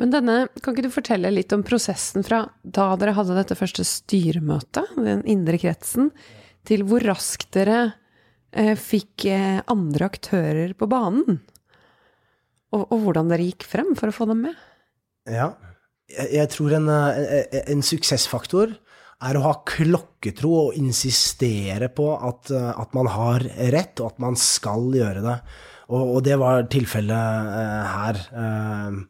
Men 0.00 0.12
denne, 0.12 0.40
kan 0.60 0.72
ikke 0.72 0.88
du 0.88 0.92
fortelle 0.92 1.32
litt 1.32 1.52
om 1.56 1.62
prosessen 1.64 2.24
fra 2.24 2.42
da 2.60 2.90
dere 3.00 3.14
hadde 3.16 3.36
dette 3.36 3.56
første 3.56 3.84
styremøtet, 3.84 4.92
den 4.96 5.22
indre 5.28 5.60
kretsen, 5.60 6.10
til 6.66 6.84
hvor 6.88 7.04
raskt 7.06 7.50
dere 7.56 7.80
eh, 8.52 8.74
fikk 8.78 9.28
eh, 9.30 9.60
andre 9.72 10.10
aktører 10.10 10.74
på 10.78 10.88
banen. 10.90 11.40
Og, 12.74 12.82
og, 12.82 12.98
hvordan 13.04 13.30
dere 13.30 13.46
gikk 13.46 13.64
frem 13.68 13.94
for 13.96 14.10
å 14.10 14.16
få 14.16 14.26
dem 14.28 14.42
med. 14.48 14.58
Ja. 15.30 15.54
Jeg, 16.10 16.28
jeg 16.34 16.50
tror 16.52 16.76
en, 16.76 16.90
en, 16.90 17.62
en, 17.62 17.84
suksessfaktor 17.86 18.74
er 19.24 19.38
å 19.38 19.44
ha 19.46 19.54
klokketro 19.66 20.50
og 20.66 20.76
insistere 20.76 21.88
på 21.94 22.10
at, 22.16 22.50
eh, 22.52 22.72
at, 22.74 22.92
man 22.96 23.08
har 23.14 23.46
rett, 23.72 23.96
og 24.00 24.12
at 24.12 24.20
man 24.22 24.36
skal 24.40 24.90
gjøre 24.94 25.24
det. 25.24 25.38
Og, 25.86 26.16
og 26.16 26.20
det 26.26 26.36
var 26.42 26.66
tilfellet 26.72 27.56
eh, 27.62 27.94
her. 27.94 28.20
Eh, 28.42 29.00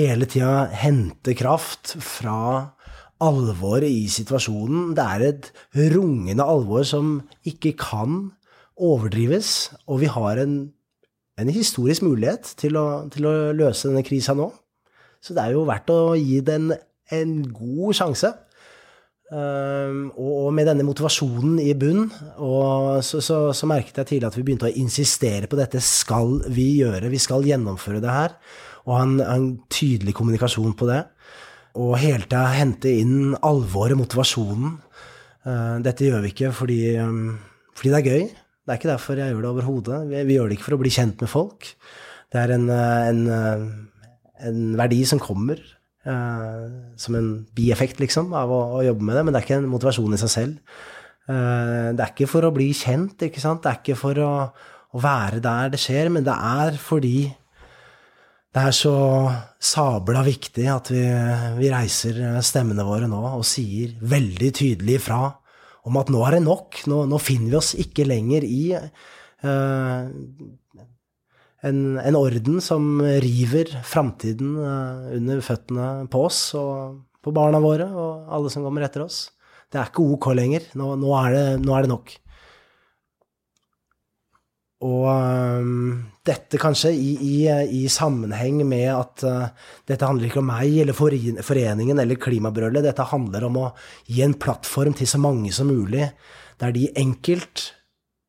hele 0.00 0.26
tida 0.26 0.66
hente 0.74 1.36
kraft 1.38 1.94
fra 2.02 2.73
alvoret 3.22 3.90
i 3.90 4.06
situasjonen. 4.10 4.94
Det 4.96 5.04
er 5.04 5.26
et 5.28 5.50
rungende 5.94 6.46
alvor 6.46 6.84
som 6.88 7.20
ikke 7.46 7.74
kan 7.78 8.32
overdrives, 8.74 9.72
og 9.86 10.02
vi 10.02 10.10
har 10.10 10.40
en, 10.42 10.56
en 11.38 11.50
historisk 11.52 12.02
mulighet 12.06 12.54
til 12.58 12.78
å, 12.78 13.06
til 13.12 13.28
å, 13.28 13.34
løse 13.54 13.88
denne 13.88 14.04
krisa 14.06 14.34
nå. 14.34 14.48
Så 15.22 15.36
det 15.36 15.44
er 15.44 15.54
jo 15.54 15.66
verdt 15.68 15.92
å 15.94 16.16
gi 16.18 16.40
den 16.44 16.72
en 17.14 17.36
god 17.54 17.94
sjanse. 17.96 18.32
Um, 19.34 20.10
og, 20.20 20.50
med 20.52 20.68
denne 20.68 20.84
motivasjonen 20.84 21.56
i 21.62 21.72
bunn, 21.78 22.10
så, 23.02 23.22
så, 23.24 23.38
så, 23.56 23.68
merket 23.70 24.02
jeg 24.02 24.10
tidlig 24.10 24.28
at 24.28 24.36
vi 24.36 24.44
begynte 24.44 24.68
å 24.68 24.76
insistere 24.78 25.48
på 25.48 25.58
dette 25.58 25.80
skal 25.82 26.42
vi 26.52 26.74
gjøre, 26.82 27.08
vi 27.10 27.22
skal 27.22 27.46
gjennomføre 27.46 28.02
det 28.04 28.12
her. 28.12 28.36
Og 28.84 28.98
ha 28.98 29.06
en, 29.06 29.16
en 29.24 29.48
tydelig 29.72 30.12
kommunikasjon 30.18 30.76
på 30.76 30.90
det 30.90 31.00
og 31.74 31.96
hele 31.98 32.26
tida 32.26 32.46
hente 32.54 32.92
inn 33.02 33.34
alvoret, 33.42 33.98
motivasjonen. 33.98 34.76
Eh, 35.44 35.76
dette 35.84 36.06
gjør 36.06 36.22
vi 36.24 36.32
ikke 36.32 36.52
fordi, 36.54 36.80
um, 37.02 37.36
fordi, 37.74 37.90
det 37.90 37.98
er 37.98 38.08
gøy. 38.08 38.26
Det 38.64 38.72
er 38.72 38.80
ikke 38.80 38.92
derfor 38.92 39.20
jeg 39.20 39.34
gjør 39.34 39.42
det 39.42 39.50
overhodet. 39.50 40.00
Vi, 40.08 40.22
vi, 40.28 40.36
gjør 40.38 40.50
det 40.50 40.58
ikke 40.58 40.68
for 40.68 40.76
å 40.78 40.82
bli 40.84 40.92
kjent 40.94 41.24
med 41.24 41.30
folk. 41.32 41.70
Det 42.32 42.40
er 42.40 42.54
en, 42.54 42.68
eh, 42.72 43.08
en, 43.10 43.24
eh, 43.38 43.64
en 44.50 44.60
verdi 44.80 45.04
som 45.08 45.22
kommer 45.22 45.62
som 46.04 47.14
en 47.16 47.28
bieffekt, 47.56 47.96
liksom, 47.96 48.34
av 48.36 48.50
å, 48.52 48.58
å, 48.76 48.80
jobbe 48.84 49.06
med 49.08 49.14
det, 49.16 49.20
men 49.24 49.32
det 49.32 49.38
er 49.38 49.46
ikke 49.46 49.56
en 49.56 49.70
motivasjon 49.72 50.12
i 50.12 50.18
seg 50.20 50.30
selv. 50.34 50.74
Det 51.24 52.02
er 52.04 52.10
ikke 52.10 52.26
for 52.28 52.44
å 52.44 52.50
bli 52.52 52.66
kjent, 52.76 53.24
ikke 53.24 53.40
sant. 53.40 53.62
Det 53.64 53.70
er 53.70 53.78
ikke 53.78 53.96
for 53.96 54.20
å, 54.20 54.32
å 54.92 55.00
være 55.00 55.40
der 55.40 55.72
det 55.72 55.80
skjer, 55.80 56.10
men 56.12 56.26
det 56.26 56.34
er 56.36 56.76
fordi 56.76 57.30
det 58.54 58.62
er 58.62 58.74
så 58.76 58.96
sabla 59.58 60.20
viktig 60.22 60.66
at 60.70 60.90
vi, 60.94 61.02
vi, 61.58 61.70
reiser 61.72 62.20
stemmene 62.46 62.84
våre 62.86 63.08
nå 63.10 63.18
og 63.32 63.42
sier 63.48 63.96
veldig 63.98 64.50
tydelig 64.54 65.00
ifra 65.00 65.24
om 65.84 65.98
at 65.98 66.12
nå 66.12 66.20
er 66.24 66.36
det 66.36 66.44
nok. 66.46 66.84
Nå, 66.90 67.00
nå 67.10 67.18
finner 67.20 67.50
vi 67.50 67.58
oss 67.58 67.72
ikke 67.82 68.06
lenger 68.06 68.46
i 68.46 68.62
uh, 68.78 70.06
en, 71.64 71.80
en, 71.98 72.18
orden 72.20 72.62
som 72.62 73.02
river 73.24 73.74
framtiden 73.84 74.54
uh, 74.60 75.10
under 75.18 75.42
føttene 75.44 75.88
på 76.12 76.24
oss 76.28 76.40
og 76.60 77.02
på 77.24 77.34
barna 77.34 77.60
våre 77.64 77.88
og 77.90 78.32
alle 78.38 78.52
som 78.52 78.64
kommer 78.64 78.86
etter 78.86 79.04
oss. 79.04 79.26
Det 79.66 79.80
er 79.80 79.90
ikke 79.90 80.06
ok 80.14 80.30
lenger. 80.38 80.70
Nå, 80.78 80.94
nå, 81.00 81.10
er, 81.24 81.34
det, 81.34 81.46
nå 81.64 81.74
er 81.74 81.84
det 81.84 81.90
nok. 81.90 82.14
Og 84.84 85.04
um, 85.08 86.02
dette 86.26 86.58
kanskje 86.60 86.90
i, 86.92 87.12
i, 87.24 87.36
i, 87.48 87.84
sammenheng 87.88 88.60
med 88.68 88.90
at 88.92 89.24
uh, 89.24 89.68
dette 89.88 90.04
handler 90.04 90.28
ikke 90.28 90.42
om 90.42 90.50
meg 90.50 90.76
eller 90.82 90.96
foreningen 90.96 92.02
eller 92.02 92.20
klimabrølet. 92.20 92.84
Dette 92.84 93.06
handler 93.08 93.46
om 93.48 93.60
å 93.62 93.70
gi 94.10 94.20
en 94.26 94.36
plattform 94.36 94.96
til 94.98 95.08
så 95.08 95.20
mange 95.22 95.54
som 95.56 95.70
mulig, 95.72 96.10
der 96.60 96.74
de 96.76 96.90
enkelt, 97.00 97.70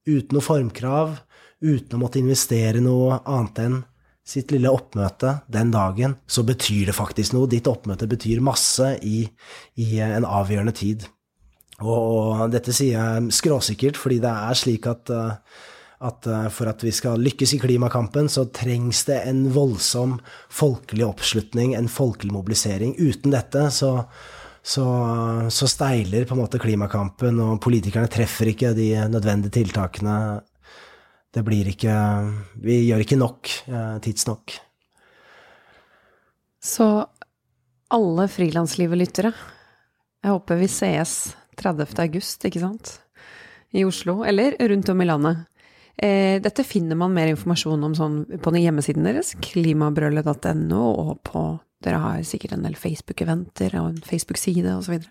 uten 0.08 0.38
noe 0.38 0.46
formkrav, 0.46 1.18
uten 1.66 1.98
å 1.98 2.02
måtte 2.06 2.22
investere 2.22 2.84
noe 2.84 3.20
annet 3.26 3.62
enn 3.66 3.78
sitt 4.26 4.50
lille 4.56 4.72
oppmøte 4.74 5.36
den 5.52 5.70
dagen, 5.74 6.16
så 6.26 6.42
betyr 6.48 6.90
det 6.90 6.98
faktisk 6.98 7.36
noe. 7.36 7.50
Ditt 7.52 7.68
oppmøte 7.70 8.08
betyr 8.10 8.42
masse 8.44 8.96
i, 9.06 9.22
i 9.82 10.00
en 10.02 10.26
avgjørende 10.26 10.74
tid. 10.76 11.06
Og, 11.84 11.92
og, 11.92 12.44
dette 12.54 12.74
sier 12.74 12.96
jeg 12.96 13.36
skråsikkert 13.36 14.00
fordi 14.00 14.22
det 14.24 14.32
er 14.32 14.58
slik 14.58 14.88
at 14.88 15.12
uh, 15.12 15.36
at 16.04 16.28
eh, 16.28 16.48
for 16.54 16.70
at 16.72 16.84
vi 16.84 16.92
skal 16.96 17.22
lykkes 17.24 17.56
i 17.56 17.60
klimakampen, 17.62 18.30
så 18.32 18.48
trengs 18.54 19.06
det 19.08 19.22
en 19.30 19.46
voldsom 19.56 20.18
folkelig 20.52 21.06
oppslutning, 21.08 21.76
en 21.76 21.92
folkelig 21.92 22.34
mobilisering. 22.36 22.96
Uten 23.00 23.36
dette 23.36 23.70
så, 23.72 23.92
så, 24.60 24.88
så 25.50 25.70
steiler 25.72 26.28
på 26.28 26.36
en 26.36 26.44
måte 26.44 26.62
klimakampen, 26.62 27.40
og 27.44 27.62
politikerne 27.64 28.12
treffer 28.12 28.52
ikke 28.52 28.76
de 28.78 28.92
nødvendige 29.12 29.62
tiltakene. 29.62 30.18
Det 31.36 31.44
blir 31.44 31.68
ikke 31.68 31.96
Vi 32.64 32.86
gjør 32.88 33.04
ikke 33.04 33.20
nok 33.20 33.52
eh, 33.68 33.98
tidsnok. 34.04 34.60
Så 36.66 36.88
alle 37.94 38.26
frilanslivet-lyttere, 38.32 39.30
jeg 40.26 40.34
håper 40.34 40.58
vi 40.58 40.70
sees 40.72 41.36
30. 41.62 41.92
august, 42.02 42.48
ikke 42.48 42.64
sant? 42.64 42.96
I 43.76 43.84
Oslo, 43.86 44.24
eller 44.26 44.56
rundt 44.72 44.90
om 44.90 45.04
i 45.04 45.06
landet. 45.06 45.44
Eh, 45.96 46.42
dette 46.44 46.66
finner 46.68 46.98
man 47.00 47.14
mer 47.16 47.32
informasjon 47.32 47.84
om 47.88 47.94
sånn 47.96 48.18
på 48.44 48.52
den 48.52 48.66
hjemmesiden 48.66 49.08
deres, 49.08 49.34
klimabrølet.no, 49.44 50.82
og 50.84 51.22
på 51.28 51.46
Dere 51.86 52.00
har 52.02 52.22
sikkert 52.26 52.56
en 52.56 52.64
del 52.66 52.78
Facebook-eventer 52.80 53.76
og 53.78 53.92
en 53.92 54.02
Facebook-side 54.02 54.72
osv. 54.74 55.04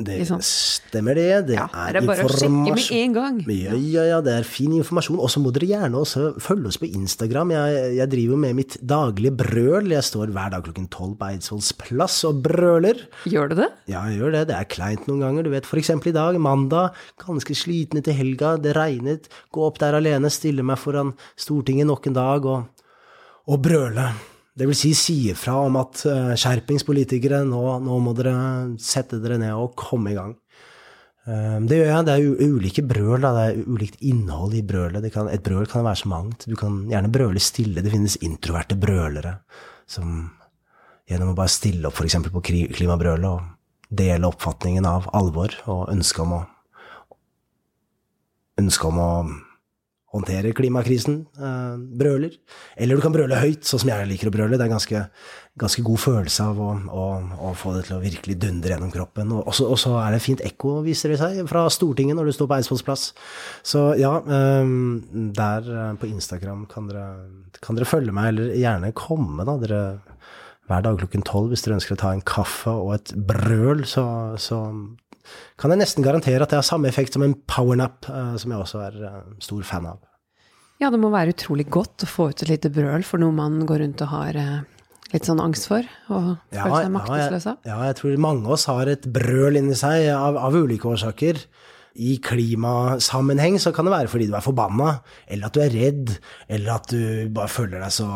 Det 0.00 0.24
stemmer, 0.40 1.18
det. 1.20 1.48
Det 1.50 1.56
ja, 1.58 1.66
er, 1.68 1.98
er 1.98 2.06
bare 2.08 2.24
å 2.24 2.30
sjekke 2.32 2.48
med 2.48 2.86
en 2.96 3.12
gang. 3.12 3.34
Ja, 3.44 3.74
ja, 3.76 4.04
ja, 4.08 4.20
det 4.24 4.32
er 4.38 4.46
fin 4.48 4.72
informasjon. 4.72 5.18
Og 5.20 5.28
så 5.28 5.42
må 5.44 5.52
dere 5.52 5.68
gjerne 5.68 6.00
også 6.00 6.30
følge 6.40 6.70
oss 6.70 6.80
på 6.80 6.88
Instagram. 6.88 7.52
Jeg, 7.52 7.82
jeg, 7.98 8.08
driver 8.14 8.40
med 8.40 8.56
mitt 8.56 8.78
daglige 8.80 9.34
brøl. 9.42 9.92
Jeg 9.92 10.08
står 10.08 10.32
hver 10.32 10.56
dag 10.56 10.64
klokken 10.64 10.88
tolv 10.96 11.18
på 11.20 11.28
Eidsvolls 11.28 11.74
plass 11.76 12.22
og 12.24 12.40
brøler. 12.48 13.04
Gjør 13.28 13.52
du 13.52 13.58
det? 13.60 13.68
Ja, 13.92 14.06
jeg 14.08 14.22
gjør 14.22 14.32
det. 14.38 14.46
Det 14.48 14.56
er 14.62 14.72
kleint 14.72 15.04
noen 15.10 15.26
ganger. 15.26 15.44
Du 15.44 15.52
vet, 15.52 15.68
eksempel 15.84 16.14
i 16.14 16.16
dag, 16.16 16.40
mandag, 16.40 16.96
ganske 17.20 17.60
sliten 17.60 18.00
etter 18.00 18.16
helga, 18.16 18.56
det 18.56 18.72
regnet. 18.80 19.28
Gå 19.52 19.68
opp 19.68 19.76
der 19.84 20.00
alene, 20.00 20.32
stille 20.32 20.64
meg 20.64 20.80
foran 20.80 21.12
Stortinget 21.36 21.92
nok 21.92 22.08
en 22.08 22.16
dag 22.16 22.48
og, 22.48 22.86
og 23.44 23.60
brøle. 23.60 24.08
Det 24.52 24.68
vil 24.68 24.76
si 24.76 24.92
si 24.96 25.16
ifra 25.32 25.56
om 25.64 25.78
at 25.80 26.02
uh, 26.04 26.34
skjerpingspolitikere, 26.36 27.40
nå, 27.48 27.62
nå, 27.80 27.98
må 28.04 28.12
dere 28.16 28.34
sette 28.82 29.20
dere 29.22 29.38
ned 29.40 29.54
og 29.56 29.72
komme 29.80 30.12
i 30.12 30.18
gang. 30.18 30.34
Um, 31.24 31.64
det 31.70 31.78
gjør 31.78 31.88
jeg. 31.88 32.06
Det 32.08 32.14
er 32.16 32.52
ulike 32.52 32.84
brøl. 32.84 33.24
Det 33.24 33.46
er 33.46 33.62
ulikt 33.64 34.02
innhold 34.04 34.58
i 34.58 34.64
brølet. 34.66 35.08
Et 35.08 35.44
brøl 35.44 35.64
kan 35.70 35.86
være 35.86 36.02
så 36.02 36.12
mangt. 36.12 36.44
Du 36.50 36.56
kan 36.58 36.82
gjerne 36.90 37.12
brøle 37.14 37.40
stille. 37.40 37.80
Det 37.80 37.94
finnes 37.94 38.18
introverte 38.26 38.76
brølere 38.76 39.38
som 39.88 40.28
gjennom 41.08 41.32
å 41.32 41.38
bare 41.38 41.52
stille 41.52 41.88
opp 41.88 41.98
f.eks. 41.98 42.18
på 42.32 42.44
klimabrølet 42.76 43.28
og 43.28 43.92
dele 43.92 44.28
oppfatningen 44.28 44.86
av 44.88 45.08
alvor 45.16 45.54
og 45.68 45.88
ønsket 45.92 46.24
om 46.24 46.36
å 46.38 46.42
ønske 48.62 48.88
om 48.88 49.00
å 49.00 49.12
håndtere 50.12 50.52
klimakrisen, 50.52 51.22
eh, 51.40 51.76
brøler. 51.98 52.34
Eller 52.76 52.96
du 52.96 53.02
kan 53.04 53.14
brøle 53.14 53.38
høyt, 53.40 53.64
sånn 53.64 53.80
som 53.80 53.92
jeg 53.92 54.08
liker 54.10 54.28
å 54.28 54.34
brøle. 54.34 54.58
Det 54.58 54.66
er 54.66 54.70
en 54.70 54.76
ganske, 54.76 55.02
ganske 55.58 55.84
god 55.86 56.02
følelse 56.02 56.48
av 56.52 56.60
å, 56.60 56.70
å, 56.92 57.06
å, 57.48 57.52
få 57.56 57.72
det 57.76 57.86
til 57.88 57.96
å 57.96 58.02
virkelig 58.02 58.36
dundre 58.42 58.74
gjennom 58.74 58.92
kroppen. 58.92 59.32
Og 59.40 59.54
så, 59.56 59.94
er 60.02 60.12
det 60.12 60.22
fint 60.24 60.44
ekko, 60.44 60.82
viser 60.84 61.14
det 61.14 61.20
seg, 61.22 61.40
fra 61.48 61.64
Stortinget 61.72 62.18
når 62.18 62.28
du 62.28 62.36
står 62.36 62.50
på 62.50 62.58
Eidsvolls 62.58 62.86
plass. 62.86 63.08
Så 63.64 63.90
ja, 64.00 64.18
eh, 64.20 64.76
der 65.40 65.72
eh, 65.76 65.92
på 65.96 66.10
Instagram 66.12 66.66
kan 66.72 66.92
dere, 66.92 67.06
kan 67.64 67.78
dere 67.78 67.88
følge 67.88 68.12
meg, 68.12 68.34
eller 68.34 68.56
gjerne 68.60 68.92
komme, 68.96 69.48
da. 69.48 69.56
Dere 69.62 69.84
hver 70.70 70.84
dag 70.84 71.00
klokken 71.00 71.24
tolv 71.26 71.50
hvis 71.52 71.64
dere 71.64 71.76
ønsker 71.80 71.96
å 71.96 72.00
ta 72.00 72.12
en 72.14 72.22
kaffe 72.24 72.70
og 72.70 72.94
et 72.94 73.12
brøl, 73.28 73.82
så, 73.88 74.04
så 74.40 74.60
kan 75.60 75.72
jeg 75.72 75.82
nesten 75.82 76.06
garantere 76.06 76.44
at 76.44 76.52
det 76.52 76.60
har 76.60 76.66
samme 76.66 76.90
effekt 76.90 77.16
som 77.16 77.24
en 77.26 77.36
powernap, 77.48 78.06
uh, 78.08 78.34
som 78.40 78.54
jeg 78.54 78.64
også 78.64 78.82
er 78.88 78.98
uh, 79.02 79.20
stor 79.42 79.62
fan 79.66 79.88
av. 79.94 80.00
Ja, 80.82 80.90
det 80.90 80.98
må 80.98 81.12
være 81.12 81.34
utrolig 81.36 81.68
godt 81.70 82.02
å 82.06 82.10
få 82.10 82.30
ut 82.32 82.42
et 82.42 82.50
lite 82.50 82.72
brøl 82.74 83.04
for 83.06 83.22
noe 83.22 83.34
man 83.34 83.60
går 83.68 83.84
rundt 83.84 84.02
og 84.02 84.10
har 84.14 84.38
uh, 84.38 84.54
litt 85.12 85.28
sånn 85.28 85.42
angst 85.42 85.68
for, 85.70 85.86
og 86.10 86.32
ja, 86.54 86.64
føler 86.64 86.86
seg 86.86 86.94
maktesløs 86.96 87.50
av. 87.52 87.60
Ja, 87.68 87.76
jeg 87.90 87.98
tror 88.00 88.24
mange 88.24 88.48
av 88.48 88.56
oss 88.56 88.66
har 88.70 88.90
et 88.90 89.06
brøl 89.12 89.60
inni 89.60 89.76
seg 89.78 90.08
av, 90.14 90.38
av 90.40 90.56
ulike 90.56 90.88
årsaker. 90.90 91.40
I 92.02 92.16
klimasammenheng 92.24 93.58
så 93.60 93.74
kan 93.76 93.84
det 93.84 93.92
være 93.92 94.08
fordi 94.08 94.30
du 94.30 94.36
er 94.38 94.44
forbanna, 94.44 94.94
eller 95.28 95.50
at 95.50 95.56
du 95.56 95.60
er 95.60 95.74
redd, 95.76 96.14
eller 96.48 96.78
at 96.78 96.88
du 96.88 97.28
bare 97.36 97.52
føler 97.52 97.82
deg 97.84 97.92
så 97.92 98.08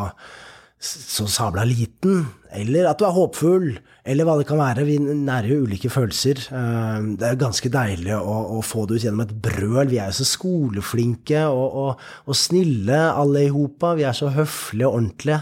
så 0.77 1.25
sabla 1.31 1.65
liten, 1.65 2.27
eller 2.53 2.87
at 2.91 3.01
du 3.01 3.07
er 3.09 3.15
håpfull, 3.17 3.71
eller 4.07 4.27
hva 4.29 4.37
det 4.39 4.47
kan 4.49 4.61
være. 4.61 4.85
Vi 4.87 4.99
nærer 5.01 5.49
jo 5.51 5.62
ulike 5.65 5.91
følelser. 5.93 6.43
Eh, 6.53 7.09
det 7.19 7.31
er 7.31 7.41
ganske 7.41 7.71
deilig 7.73 8.12
å, 8.17 8.37
å, 8.59 8.61
få 8.65 8.85
det 8.87 8.99
ut 8.99 9.07
gjennom 9.07 9.25
et 9.25 9.35
brøl. 9.47 9.89
Vi 9.91 9.99
er 10.03 10.12
jo 10.12 10.19
så 10.21 10.29
skoleflinke 10.29 11.47
og, 11.49 11.81
og, 11.81 12.07
og 12.29 12.39
snille 12.39 13.01
alle 13.09 13.47
i 13.47 13.51
hopa. 13.53 13.95
Vi 13.99 14.07
er 14.07 14.17
så 14.17 14.31
høflige 14.37 14.91
og 14.91 15.01
ordentlige. 15.01 15.41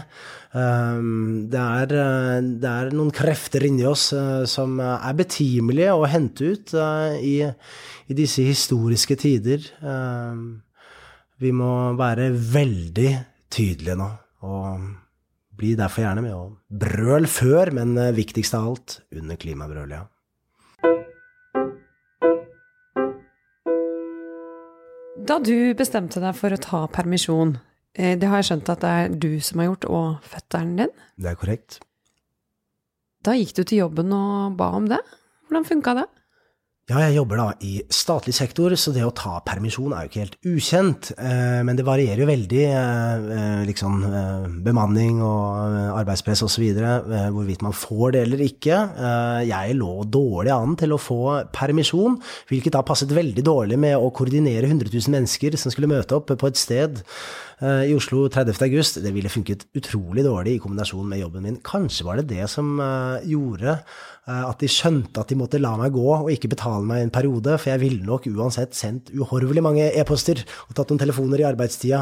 Eh, 0.55 1.05
det 1.51 1.63
er, 1.67 1.95
eh, 1.99 2.49
det 2.63 2.73
er, 2.73 2.95
noen 2.95 3.13
krefter 3.15 3.67
inni 3.67 3.85
oss 3.91 4.07
som 4.49 4.79
er 4.79 5.19
betimelige 5.19 5.99
å 5.99 6.09
hente 6.09 6.55
ut 6.55 6.75
i, 7.21 7.37
i 7.43 8.17
disse 8.17 8.47
historiske 8.47 9.19
tider. 9.19 9.71
Vi 11.43 11.51
må 11.51 11.71
være 11.99 12.31
veldig 12.31 13.09
tydelige 13.51 13.99
nå. 13.99 14.13
og 14.47 14.93
bli 15.57 15.75
derfor 15.79 16.05
gjerne 16.05 16.23
med 16.25 16.35
å 16.35 16.43
brøl 16.69 17.27
før, 17.29 17.71
men 17.75 17.95
eh, 17.99 18.13
viktigst 18.15 18.55
av 18.57 18.67
alt 18.71 18.99
under 19.15 19.39
klimabrølet, 19.39 20.01
ja. 20.01 20.05
Da 25.25 25.39
du 25.41 25.73
bestemte 25.73 26.21
deg 26.21 26.35
for 26.37 26.53
å 26.53 26.61
ta 26.61 26.83
permisjon, 26.93 27.55
eh, 27.97 28.13
det 28.19 28.29
har 28.29 28.43
jeg 28.43 28.49
skjønt 28.51 28.71
at 28.75 28.83
det 28.83 28.91
er 28.93 29.15
du 29.15 29.31
som 29.41 29.61
har 29.61 29.71
gjort, 29.71 29.87
og 29.89 30.27
fetteren 30.27 30.75
din? 30.77 30.91
Det 31.17 31.31
er 31.31 31.39
korrekt. 31.39 31.79
Da 33.25 33.33
gikk 33.33 33.55
du 33.57 33.63
til 33.63 33.81
jobben 33.85 34.13
og 34.13 34.59
ba 34.59 34.69
om 34.77 34.85
det. 34.91 35.01
Hvordan 35.47 35.65
funka 35.65 35.95
det? 35.97 36.05
Ja, 36.85 36.99
jeg 37.01 37.15
jobber 37.15 37.39
da 37.39 37.45
i 37.65 37.79
statlig 37.89 38.35
sektor, 38.37 38.69
så 38.77 38.91
det 38.93 39.01
å 39.01 39.13
ta 39.17 39.39
permisjon 39.41 39.89
er 39.97 40.03
jo 40.05 40.09
ikke 40.11 40.21
helt 40.21 40.35
ukjent. 40.45 41.07
Eh, 41.17 41.63
men 41.65 41.79
det 41.79 41.85
varierer 41.87 42.19
jo 42.21 42.27
veldig, 42.29 42.59
eh, 42.61 43.23
eh, 43.35 43.63
liksom 43.65 44.03
bemanning 44.61 45.17
og 45.25 45.95
arbeidspress 45.97 46.43
osv., 46.45 46.61
hvorvidt 47.33 47.63
man 47.65 47.73
får 47.73 48.13
det 48.13 48.21
eller 48.27 48.43
ikke. 48.45 48.77
Jeg 49.49 49.79
lå 49.79 50.05
dårlig 50.05 50.53
an 50.53 50.75
til 50.75 50.93
å 50.93 51.01
få 51.01 51.49
permisjon, 51.49 52.19
hvilket 52.51 52.77
da 52.77 52.83
passet 52.83 53.09
veldig 53.09 53.41
dårlig 53.41 53.79
med 53.79 53.97
å 53.97 54.13
koordinere 54.13 54.69
100 54.69 54.93
000 54.93 55.09
mennesker 55.09 55.57
som 55.57 55.73
skulle 55.73 55.89
møte 55.89 56.13
opp 56.13 56.37
på 56.37 56.47
et 56.47 56.55
sted 56.55 57.01
i 57.63 57.93
Oslo 57.95 58.25
30. 58.27 58.57
august. 58.65 58.97
Det 58.99 59.13
ville 59.15 59.31
funket 59.31 59.61
utrolig 59.79 60.25
dårlig 60.25 60.57
i 60.57 60.59
kombinasjon 60.59 61.07
med 61.07 61.21
jobben 61.21 61.45
min. 61.47 61.59
Kanskje 61.63 62.03
var 62.03 62.19
det 62.19 62.27
det 62.33 62.49
som 62.51 62.73
gjorde 63.23 63.77
Eh, 64.25 64.45
at 64.49 64.61
de 64.61 64.69
skjønte 64.71 65.21
at 65.21 65.29
de 65.29 65.37
måtte 65.37 65.61
la 65.61 65.75
meg 65.77 65.93
gå 65.93 66.05
og 66.15 66.31
ikke 66.33 66.49
betale 66.55 66.85
meg 66.87 67.03
en 67.03 67.13
periode, 67.13 67.59
for 67.61 67.71
jeg 67.71 67.83
ville 67.83 68.07
nok 68.07 68.25
uansett 68.31 68.73
sendt 68.77 69.11
uhorvelig 69.13 69.61
mange 69.61 69.91
e-poster 69.91 70.41
og 70.65 70.73
tatt 70.73 70.89
noen 70.89 71.03
telefoner 71.03 71.43
i 71.43 71.45
arbeidstida. 71.45 72.01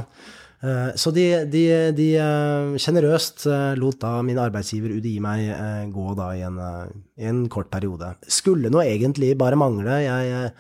Eh, 0.64 0.94
så 0.96 1.12
de, 1.12 1.26
eh, 1.44 2.78
generøst 2.80 3.44
lot 3.76 4.00
da 4.00 4.14
min 4.24 4.40
arbeidsgiver 4.40 4.96
UDI 4.96 5.18
meg 5.20 5.92
gå 5.92 6.16
da 6.16 6.30
i 6.32 6.46
en, 6.48 6.62
i 7.20 7.28
en 7.28 7.44
kort 7.52 7.70
periode. 7.70 8.16
Skulle 8.24 8.72
nå 8.72 8.80
egentlig 8.86 9.36
bare 9.38 9.60
mangle. 9.60 10.00
Jeg 10.06 10.54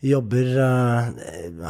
jobber 0.00 0.48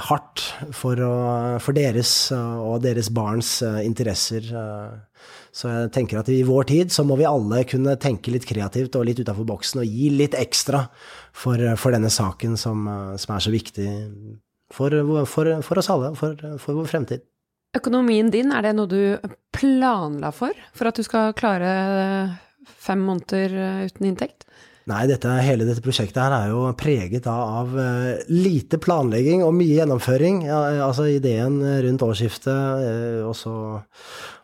hardt 0.07 0.43
for, 0.77 1.01
å, 1.03 1.15
for 1.59 1.75
deres 1.75 2.13
og 2.35 2.83
deres 2.85 3.11
barns 3.15 3.57
interesser 3.83 4.47
så 5.51 5.71
jeg 5.71 5.91
tenker 5.95 6.21
at 6.21 6.29
i 6.31 6.43
vår 6.47 6.69
tid 6.71 6.93
så 6.95 7.03
må 7.07 7.17
vi 7.19 7.27
alle 7.27 7.65
kunne 7.69 7.97
tenke 8.01 8.31
litt 8.31 8.47
kreativt 8.47 8.95
og 8.95 9.09
litt 9.09 9.19
utafor 9.23 9.49
boksen 9.49 9.83
og 9.83 9.89
gi 9.89 10.13
litt 10.15 10.37
ekstra 10.39 10.85
for, 11.35 11.59
for 11.81 11.95
denne 11.95 12.11
saken 12.13 12.55
som, 12.61 12.87
som, 13.19 13.35
er 13.35 13.43
så 13.43 13.53
viktig 13.53 13.89
for, 14.71 14.95
for 15.27 15.83
oss 15.83 15.91
alle, 15.91 16.13
for, 16.19 16.39
vår 16.71 16.91
fremtid. 16.91 17.27
Økonomien 17.77 18.31
din, 18.31 18.55
er 18.55 18.67
det 18.67 18.75
noe 18.79 18.91
du 18.91 19.31
planla 19.55 20.31
for, 20.35 20.55
for 20.75 20.91
at 20.91 20.99
du 20.99 21.07
skal 21.07 21.35
klare 21.39 21.71
fem 22.71 23.03
måneder 23.03 23.91
uten 23.91 24.11
inntekt? 24.11 24.47
Nei, 24.89 25.05
dette, 25.11 25.29
hele 25.45 25.67
dette 25.69 25.83
prosjektet 25.85 26.23
her 26.23 26.33
er 26.33 26.53
jo 26.55 26.63
preget 26.79 27.27
av 27.29 27.51
av 27.61 27.77
lite 28.33 28.79
planlegging 28.81 29.45
og 29.45 29.55
mye 29.57 29.77
gjennomføring. 29.77 30.43
Ja, 30.49 30.61
altså 30.87 31.07
ideen 31.11 31.61
rundt 31.85 32.05
årsskiftet, 32.07 32.49
uh, 32.51 33.29
og 33.29 33.35
så, 33.37 33.53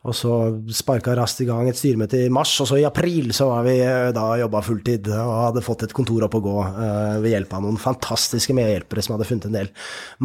og 0.06 0.16
så 0.16 0.34
sparka 0.76 1.16
raskt 1.16 1.42
i 1.42 1.48
gang 1.48 1.70
et 1.70 1.78
styremøte 1.78 2.20
i 2.26 2.32
mars, 2.32 2.52
og 2.62 2.70
så 2.70 2.80
i 2.80 2.86
april 2.88 3.32
så 3.36 3.48
var 3.50 3.66
vi 3.66 3.78
uh, 3.80 4.10
da 4.16 4.26
jobba 4.42 4.62
fulltid 4.66 5.10
og 5.14 5.32
hadde 5.48 5.64
fått 5.66 5.86
et 5.88 5.96
kontor 5.96 6.28
opp 6.28 6.38
å 6.38 6.44
gå 6.44 6.56
ved 7.22 7.32
hjelp 7.32 7.56
av 7.56 7.64
noen 7.64 7.80
fantastiske 7.80 8.54
medhjelpere 8.56 9.04
som 9.04 9.16
hadde 9.16 9.28
funnet 9.28 9.48
en 9.48 9.58
del 9.60 9.72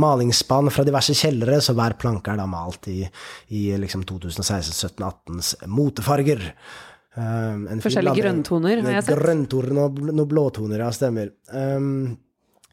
malingsspann 0.01 0.71
fra 0.73 0.85
diverse 0.87 1.15
kjellere, 1.17 1.61
så 1.63 1.75
hver 1.77 1.97
planke 2.01 2.33
er 2.33 2.41
da 2.41 2.47
malt 2.49 2.89
i, 2.91 3.03
i 3.55 3.69
liksom 3.79 4.05
2016-17-18s 4.09 5.55
motefarger. 5.71 6.49
Um, 7.11 7.65
Forskjellige 7.83 8.23
grønntoner, 8.23 8.81
har 8.85 8.97
jeg 8.97 9.07
sett. 9.09 9.19
Grønntoner 9.19 9.79
og 9.83 9.97
noen 10.11 10.27
blåtoner, 10.31 10.79
ja, 10.79 10.91
stemmer. 10.95 11.33
Um, 11.51 12.13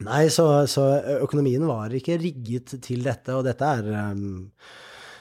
nei, 0.07 0.27
så, 0.31 0.46
så, 0.70 0.90
økonomien 1.24 1.64
var 1.66 1.94
ikke 1.98 2.20
rigget 2.22 2.77
til 2.85 3.03
dette, 3.07 3.35
og 3.35 3.48
dette 3.48 3.72
er 3.79 3.88
um, 4.12 4.29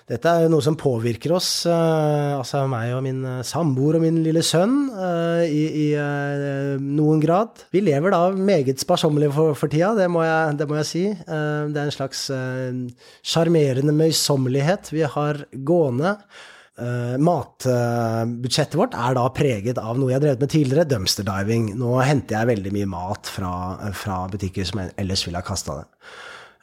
dette 0.07 0.31
er 0.31 0.45
noe 0.47 0.63
som 0.63 0.77
påvirker 0.79 1.33
oss, 1.35 1.49
uh, 1.67 2.37
altså 2.37 2.61
meg 2.71 2.93
og 2.95 3.01
min 3.03 3.17
uh, 3.27 3.41
samboer 3.43 3.97
og 3.97 4.05
min 4.05 4.21
lille 4.23 4.39
sønn, 4.45 4.85
uh, 4.93 5.43
i, 5.43 5.65
i 5.81 6.79
noen 6.79 7.19
grad. 7.19 7.65
Vi 7.75 7.81
lever 7.83 8.15
da 8.15 8.21
meget 8.31 8.79
sparsommelig 8.79 9.33
for, 9.35 9.57
for 9.59 9.73
tida, 9.73 9.91
det 9.97 10.07
må 10.13 10.23
jeg, 10.23 10.55
det 10.61 10.69
må 10.69 10.77
jeg 10.79 10.87
si. 10.87 11.03
det 11.11 11.81
er 11.81 11.89
en 11.89 11.95
slags 11.95 12.23
sjarmerende 13.25 13.97
møysommelighet 13.97 14.93
vi 14.93 15.03
har 15.17 15.43
gående. 15.67 16.15
Uh, 16.77 17.15
matbudsjettet 17.17 18.75
uh, 18.75 18.81
vårt 18.83 18.93
er 18.93 19.15
da 19.17 19.23
preget 19.33 19.79
av 19.81 19.97
noe 19.97 20.11
jeg 20.11 20.19
har 20.19 20.25
drevet 20.27 20.43
med 20.43 20.51
tidligere, 20.53 20.89
dumpster 20.91 21.25
diving. 21.25 21.71
Nå 21.79 21.95
henter 22.05 22.37
jeg 22.37 22.51
veldig 22.51 22.73
mye 22.75 22.89
mat 22.91 23.31
fra, 23.33 23.53
fra 23.97 24.19
butikker 24.29 24.67
som 24.69 24.83
ellers 24.85 25.25
ville 25.25 25.41
ha 25.41 25.47
kasta 25.47 25.79
det. 25.79 25.87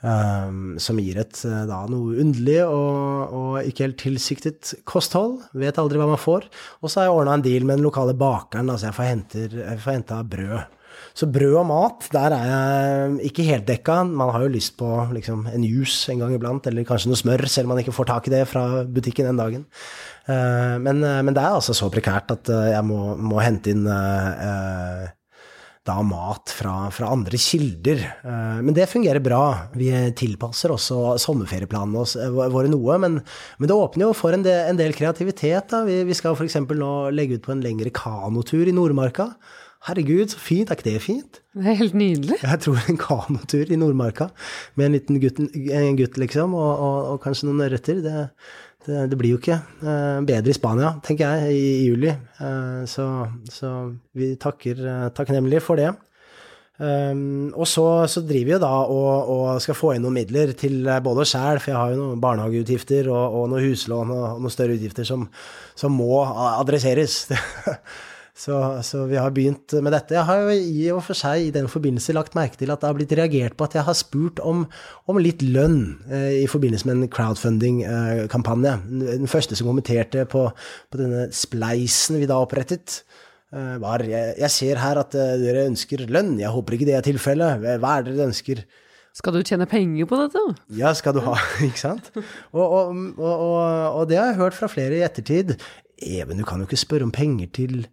Um, 0.04 0.74
som 0.76 0.98
gir 1.00 1.16
et 1.16 1.38
uh, 1.48 1.62
da 1.64 1.78
noe 1.88 2.18
underlig 2.20 2.58
og, 2.66 3.30
og, 3.32 3.54
ikke 3.64 3.86
helt 3.86 4.02
tilsiktet 4.02 4.74
kosthold. 4.84 5.38
Vet 5.56 5.80
aldri 5.80 5.96
hva 5.96 6.10
man 6.10 6.20
får. 6.20 6.44
Og 6.82 6.92
så 6.92 7.00
har 7.00 7.08
jeg 7.08 7.14
ordna 7.16 7.38
en 7.38 7.44
deal 7.46 7.64
med 7.64 7.78
den 7.78 7.86
lokale 7.86 8.12
bakeren, 8.12 8.68
altså 8.68 8.90
jeg 8.90 8.98
får, 8.98 9.78
får 9.80 9.96
henta 9.96 10.20
brød. 10.28 10.74
Så 11.14 11.28
brød 11.30 11.56
og 11.60 11.66
mat, 11.68 12.08
der 12.12 12.34
er 12.34 12.44
jeg 12.50 13.30
ikke 13.30 13.46
helt 13.46 13.66
dekka. 13.68 14.00
Man 14.04 14.32
har 14.34 14.44
jo 14.44 14.52
lyst 14.52 14.76
på 14.78 14.88
liksom, 15.14 15.46
en 15.46 15.64
juice 15.64 16.12
en 16.12 16.24
gang 16.24 16.34
iblant, 16.34 16.66
eller 16.66 16.86
kanskje 16.86 17.12
noe 17.12 17.20
smør, 17.20 17.46
selv 17.50 17.68
om 17.68 17.74
man 17.74 17.82
ikke 17.84 17.94
får 17.94 18.10
tak 18.10 18.28
i 18.28 18.34
det 18.34 18.44
fra 18.50 18.82
butikken 18.84 19.30
den 19.30 19.38
dagen. 19.38 19.66
Uh, 20.28 20.76
men, 20.82 21.04
uh, 21.04 21.20
men, 21.22 21.32
det 21.32 21.42
er 21.42 21.54
altså 21.54 21.76
så 21.76 21.90
prekært 21.92 22.34
at 22.34 22.50
uh, 22.50 22.66
jeg 22.72 22.84
må, 22.88 23.14
må, 23.16 23.38
hente 23.44 23.74
inn 23.74 23.86
da 25.84 25.98
mat 26.04 26.48
fra, 26.48 26.88
fra 26.94 27.10
andre 27.12 27.38
kilder. 27.40 28.00
Men 28.24 28.72
det 28.76 28.86
fungerer 28.88 29.20
bra. 29.24 29.42
Vi 29.76 29.90
tilpasser 30.16 30.72
også 30.72 31.18
sommerferieplanene 31.20 32.30
våre 32.32 32.70
noe, 32.72 32.96
men, 33.02 33.18
men, 33.58 33.68
det 33.68 33.76
åpner 33.76 34.06
jo 34.06 34.14
for 34.16 34.36
en 34.36 34.46
del, 34.46 34.62
en 34.70 34.80
del 34.80 34.96
kreativitet. 34.96 35.68
Da. 35.74 35.82
Vi, 35.84 36.00
vi 36.08 36.16
skal 36.16 36.38
f.eks. 36.38 36.56
nå 36.64 36.94
legge 37.12 37.36
ut 37.36 37.44
på 37.44 37.52
en 37.52 37.60
lengre 37.64 37.92
kanotur 37.92 38.64
i 38.64 38.74
Nordmarka. 38.76 39.34
Herregud, 39.84 40.30
så 40.32 40.40
fint. 40.40 40.70
Er 40.70 40.78
ikke 40.78 40.88
det 40.88 41.00
fint? 41.04 41.40
Det 41.52 41.68
er 41.68 41.76
helt 41.76 41.96
nydelig. 41.98 42.38
Jeg 42.40 42.60
tror 42.64 42.86
en 42.88 43.00
kanotur 43.00 43.68
i 43.68 43.76
Nordmarka 43.76 44.30
med 44.80 44.86
en 44.86 44.96
liten 44.96 45.18
gutt, 45.20 45.42
en 45.44 45.98
gutt 45.98 46.16
liksom, 46.20 46.54
og, 46.56 46.70
og, 46.72 46.96
og, 47.10 47.18
kanskje 47.24 47.50
noen 47.50 47.66
ørreter, 47.66 48.00
det, 48.04 48.22
det, 48.86 49.04
det, 49.10 49.18
blir 49.18 49.34
jo 49.34 49.40
ikke 49.40 49.58
uh, 49.82 50.20
bedre 50.26 50.52
i 50.52 50.56
Spania, 50.56 50.94
tenker 51.04 51.30
jeg, 51.30 51.54
i, 51.56 51.68
i 51.82 51.86
juli. 51.88 52.14
Uh, 52.40 52.82
så, 52.90 53.06
så, 53.50 53.70
vi 54.16 54.34
takker 54.40 55.10
takknemlig 55.16 55.62
for 55.64 55.80
det. 55.80 55.92
Um, 56.74 57.52
og 57.54 57.68
så, 57.70 57.84
så, 58.10 58.24
driver 58.26 58.48
vi 58.48 58.54
jo 58.56 58.58
da 58.58 58.70
og, 58.90 59.28
og, 59.30 59.42
skal 59.62 59.76
få 59.78 59.92
inn 59.94 60.02
noen 60.02 60.16
midler 60.16 60.50
til 60.58 60.88
både 61.04 61.22
oss 61.22 61.36
sjæl, 61.36 61.60
for 61.62 61.70
jeg 61.70 61.78
har 61.78 61.92
jo 61.92 62.00
noen 62.00 62.22
barnehageutgifter 62.24 63.12
og, 63.12 63.36
og 63.38 63.52
noen 63.52 63.68
huslån 63.68 64.10
og, 64.10 64.24
og, 64.32 64.40
noen 64.42 64.54
større 64.56 64.74
utgifter 64.74 65.06
som, 65.06 65.28
som 65.78 65.94
må 65.94 66.24
adresseres. 66.24 67.20
så, 68.34 68.56
så, 68.82 69.04
vi 69.06 69.14
har 69.14 69.30
begynt 69.30 69.76
med 69.78 69.94
dette. 69.94 70.16
Jeg 70.16 70.26
har 70.26 70.40
jo 70.42 70.54
i 70.58 70.88
og 70.90 71.04
for 71.06 71.14
seg 71.14 71.46
i 71.46 71.52
den 71.54 71.68
forbindelse 71.70 72.16
lagt 72.16 72.34
merke 72.34 72.58
til 72.58 72.72
at 72.74 72.82
det 72.82 72.88
har 72.90 72.96
blitt 72.98 73.14
reagert 73.14 73.54
på 73.54 73.68
at 73.68 73.76
jeg 73.78 73.86
har 73.86 73.94
spurt 73.94 74.42
om, 74.42 74.64
om 75.06 75.20
litt 75.22 75.44
lønn 75.46 76.00
eh, 76.10 76.40
i 76.40 76.48
forbindelse 76.50 76.88
med 76.90 76.96
en 76.96 77.12
crowdfunding-kampanje. 77.14 78.74
Eh, 78.74 79.12
den 79.22 79.30
første 79.30 79.54
som 79.54 79.70
kommenterte 79.70 80.26
på, 80.26 80.48
på 80.90 80.98
denne 80.98 81.28
spleisen 81.30 82.18
vi 82.18 82.30
da 82.30 82.40
opprettet. 82.42 83.04
Eh, 83.54 83.76
var 83.78 84.02
jeg, 84.02 84.34
jeg, 84.40 84.50
ser 84.50 84.82
her 84.82 84.98
at 85.04 85.14
eh, 85.14 85.36
dere 85.38 85.68
ønsker 85.68 86.02
lønn, 86.10 86.34
jeg 86.40 86.50
håper 86.50 86.74
ikke 86.74 86.88
det 86.90 86.98
er 86.98 87.06
tilfellet. 87.06 87.62
Hva 87.78 87.92
er 88.00 88.08
det 88.08 88.16
dere 88.16 88.32
ønsker? 88.32 88.64
Skal 89.14 89.36
du 89.36 89.44
tjene 89.46 89.68
penger 89.70 90.08
på 90.10 90.18
dette? 90.18 90.42
Ja, 90.74 90.90
skal 90.98 91.14
du 91.14 91.22
ha, 91.22 91.36
ikke 91.68 91.84
sant? 91.84 92.10
Og, 92.50 92.64
og, 92.64 92.98
og, 93.14 93.54
og, 94.00 94.02
det 94.10 94.18
har 94.18 94.32
jeg 94.32 94.40
hørt 94.42 94.58
fra 94.58 94.66
flere 94.72 94.98
i 94.98 95.04
ettertid. 95.06 95.54
Even, 96.02 96.40
du 96.40 96.46
kan 96.48 96.58
jo 96.58 96.66
ikke 96.66 96.80
spørre 96.82 97.06
om 97.06 97.14
penger 97.14 97.52
til, 97.54 97.84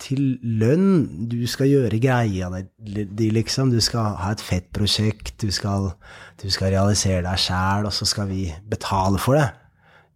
til 0.00 0.36
lønn. 0.42 1.28
Du 1.30 1.38
skal 1.50 1.70
gjøre 1.70 2.00
greia 2.02 2.50
di, 2.78 3.30
liksom. 3.34 3.72
Du 3.72 3.80
skal 3.84 4.16
ha 4.20 4.34
et 4.34 4.44
fett 4.44 4.68
prosjekt, 4.76 5.36
du 5.42 5.50
skal, 5.54 5.92
du 6.40 6.48
skal 6.50 6.74
realisere 6.74 7.24
deg 7.26 7.40
sjæl, 7.40 7.88
og 7.88 7.94
så 7.94 8.08
skal 8.08 8.30
vi 8.30 8.48
betale 8.70 9.20
for 9.22 9.38
det. 9.38 9.50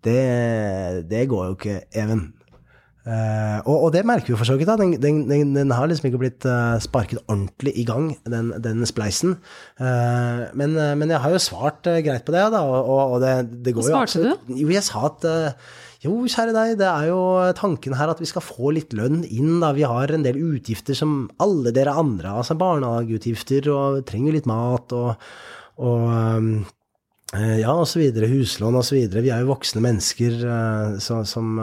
Det, 0.04 0.22
det 1.08 1.28
går 1.30 1.46
jo 1.50 1.58
ikke, 1.58 1.82
Even. 1.96 2.32
Uh, 3.04 3.60
og, 3.68 3.82
og, 3.82 3.88
det 3.92 4.00
merker 4.08 4.32
vi 4.32 4.36
for 4.40 4.48
så 4.48 4.54
vidt. 4.56 4.70
Den, 4.80 4.94
den, 4.96 5.18
den, 5.28 5.50
den, 5.52 5.72
har 5.76 5.84
liksom 5.90 6.06
ikke 6.08 6.22
blitt 6.22 6.46
uh, 6.48 6.80
sparket 6.80 7.20
ordentlig 7.28 7.74
i 7.76 7.84
gang, 7.84 8.14
den, 8.24 8.48
den 8.64 8.80
spleisen. 8.88 9.36
Uh, 9.76 10.48
men, 10.56 10.72
men, 10.72 11.12
jeg 11.12 11.20
har 11.20 11.34
jo 11.34 11.40
svart 11.44 11.84
greit 11.84 12.24
på 12.24 12.32
det, 12.32 12.46
da. 12.54 12.62
Og, 12.64 13.16
og 13.16 13.18
det, 13.20 13.34
det 13.66 13.76
går 13.76 13.90
Hva 13.90 14.06
svarte 14.06 14.24
du? 14.24 14.54
Jo, 14.56 14.70
jeg 14.72 14.86
sa 14.88 15.04
at 15.10 15.28
jo, 16.04 16.14
kjære 16.30 16.54
deg, 16.54 16.76
det 16.80 16.86
er 16.88 17.08
jo 17.08 17.20
tanken 17.58 17.96
her 17.98 18.12
at 18.12 18.20
vi 18.22 18.28
skal 18.28 18.44
få 18.44 18.74
litt 18.76 18.94
lønn 18.96 19.22
inn. 19.24 19.58
da. 19.62 19.72
Vi 19.76 19.86
har 19.88 20.12
en 20.12 20.24
del 20.26 20.38
utgifter 20.40 20.96
som 20.98 21.26
alle 21.42 21.72
dere 21.74 21.96
andre 21.98 22.30
har, 22.32 22.44
altså 22.44 22.58
barnehageutgifter, 22.60 23.68
og 23.72 24.04
trenger 24.08 24.36
litt 24.36 24.48
mat 24.50 24.92
og, 24.96 25.28
og 25.82 26.08
um, 26.12 26.50
ja, 27.34 27.72
og 27.72 27.88
så 27.90 27.98
videre. 28.02 28.30
Huslån 28.30 28.76
og 28.78 28.84
så 28.86 28.98
videre. 28.98 29.24
Vi 29.24 29.32
er 29.34 29.42
jo 29.42 29.50
voksne 29.54 29.82
mennesker 29.82 30.42
så, 31.02 31.22
som 31.26 31.56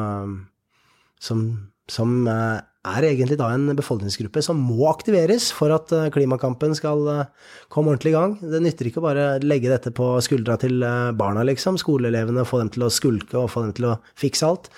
som, 1.21 1.41
som 1.89 2.27
eh, 2.27 2.59
er 2.81 3.05
egentlig 3.05 3.37
da 3.37 3.51
en 3.53 3.67
befolkningsgruppe 3.77 4.41
som 4.41 4.57
må 4.57 4.87
aktiveres 4.89 5.51
for 5.53 5.73
at 5.75 5.91
eh, 5.93 6.09
klimakampen 6.13 6.73
skal 6.77 7.03
eh, 7.13 7.51
komme 7.69 7.93
ordentlig 7.93 8.13
i 8.13 8.15
gang. 8.15 8.33
Det 8.41 8.61
nytter 8.63 8.89
ikke 8.89 9.01
å 9.03 9.05
bare 9.05 9.25
legge 9.43 9.69
dette 9.69 9.93
på 9.93 10.15
skuldra 10.25 10.57
til 10.61 10.81
barna, 11.17 11.45
liksom, 11.47 11.77
skoleelevene, 11.81 12.47
få 12.47 12.63
dem 12.63 12.71
til 12.73 12.87
å 12.87 12.91
skulke 12.93 13.37
og 13.37 13.51
få 13.53 13.67
dem 13.67 13.75
til 13.77 13.91
å 13.91 13.95
fikse 14.17 14.49
alt. 14.49 14.71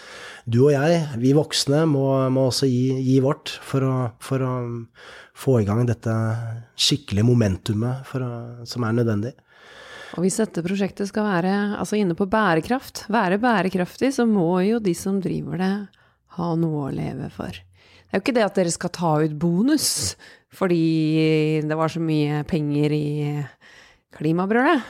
Du 0.44 0.66
og 0.66 0.74
jeg, 0.76 1.00
vi 1.24 1.32
voksne, 1.38 1.86
må, 1.88 2.08
må 2.34 2.50
også 2.50 2.68
gi, 2.68 2.92
gi, 3.00 3.18
vårt 3.24 3.56
for 3.64 3.88
å, 3.88 3.96
for 4.24 4.44
å, 4.44 4.54
få 5.34 5.58
i 5.64 5.66
gang 5.66 5.88
dette 5.90 6.14
skikkelige 6.78 7.26
momentumet 7.26 8.12
å, 8.14 8.30
som 8.70 8.86
er 8.86 9.00
nødvendig. 9.00 9.32
Og 10.14 10.28
hvis 10.28 10.38
dette 10.38 10.62
prosjektet 10.62 11.10
skal 11.10 11.26
være 11.26 11.54
altså 11.80 11.98
inne 11.98 12.14
på 12.18 12.28
bærekraft, 12.30 13.08
være 13.14 13.40
bærekraftig, 13.42 14.12
så 14.14 14.28
må 14.30 14.60
jo 14.68 14.82
de 14.84 14.94
som 14.98 15.18
driver 15.24 15.58
det, 15.62 15.76
ha 16.38 16.50
noe 16.58 16.88
å 16.90 16.94
leve 16.94 17.32
for. 17.34 17.58
Det 18.14 18.20
er 18.20 18.22
jo 18.22 18.26
ikke 18.28 18.38
det 18.38 18.46
at 18.46 18.58
dere 18.60 18.70
skal 18.70 18.92
ta 18.94 19.12
ut 19.26 19.32
bonus 19.42 19.88
fordi 20.54 21.62
det 21.66 21.78
var 21.80 21.90
så 21.90 21.98
mye 21.98 22.44
penger 22.46 22.94
i 22.94 23.08
klimabrølet. 24.14 24.84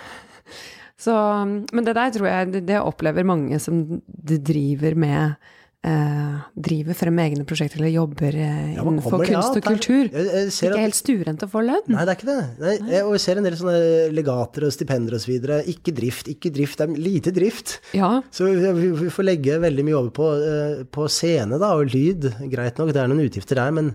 Så, 1.00 1.14
men 1.48 1.88
det 1.88 1.94
der 1.96 2.12
tror 2.12 2.28
jeg 2.28 2.66
det 2.68 2.82
opplever 2.82 3.24
mange 3.24 3.62
som 3.64 4.02
driver 4.04 5.00
med 5.00 5.40
eh, 5.88 6.36
driver 6.68 6.98
frem 6.98 7.20
egne 7.24 7.46
prosjekter 7.48 7.82
eller 7.82 7.94
jobber 7.94 8.38
eh, 8.40 8.74
ja, 8.76 8.84
innenfor 8.84 9.24
kunst 9.28 9.60
og 9.60 9.66
kultur. 9.66 10.08
Jeg, 10.08 10.28
jeg 10.30 10.52
ikke 10.52 10.72
at, 10.72 10.82
helt 10.82 11.46
å 11.46 11.50
få 11.52 11.64
lønn. 11.66 11.90
Nei, 11.92 12.06
det 12.06 12.14
er 12.14 12.20
ikke 12.20 12.30
det. 12.30 12.38
Nei, 12.62 12.76
jeg, 12.94 13.04
og 13.08 13.16
jeg 13.18 13.24
ser 13.26 13.42
en 13.42 13.48
del 13.48 13.58
sånne 13.60 13.82
legater 14.16 14.68
og 14.68 14.76
stipender 14.76 15.18
osv. 15.20 15.34
Ikke 15.74 15.96
drift, 15.96 16.32
ikke 16.32 16.54
drift. 16.56 16.80
Det 16.80 16.88
er 16.88 17.04
lite 17.10 17.36
drift. 17.36 17.76
Ja. 17.98 18.12
Så 18.34 18.48
vi, 18.50 18.72
vi, 18.80 19.12
får 19.14 19.28
legge 19.28 19.60
veldig 19.64 19.88
mye 19.90 20.00
over 20.00 20.16
på, 20.16 20.32
uh, 20.40 20.86
på, 20.94 21.10
scene 21.12 21.60
da, 21.62 21.74
og 21.78 21.92
lyd. 21.94 22.32
Greit 22.52 22.80
nok, 22.82 22.94
det 22.96 23.04
er 23.04 23.12
noen 23.12 23.28
utgifter 23.28 23.60
der, 23.60 23.76
men, 23.76 23.94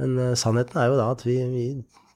men 0.00 0.18
uh, 0.18 0.34
sannheten 0.38 0.82
er 0.82 0.92
jo 0.92 1.00
da 1.00 1.10
at 1.14 1.24
vi, 1.26 1.38
vi 1.54 1.70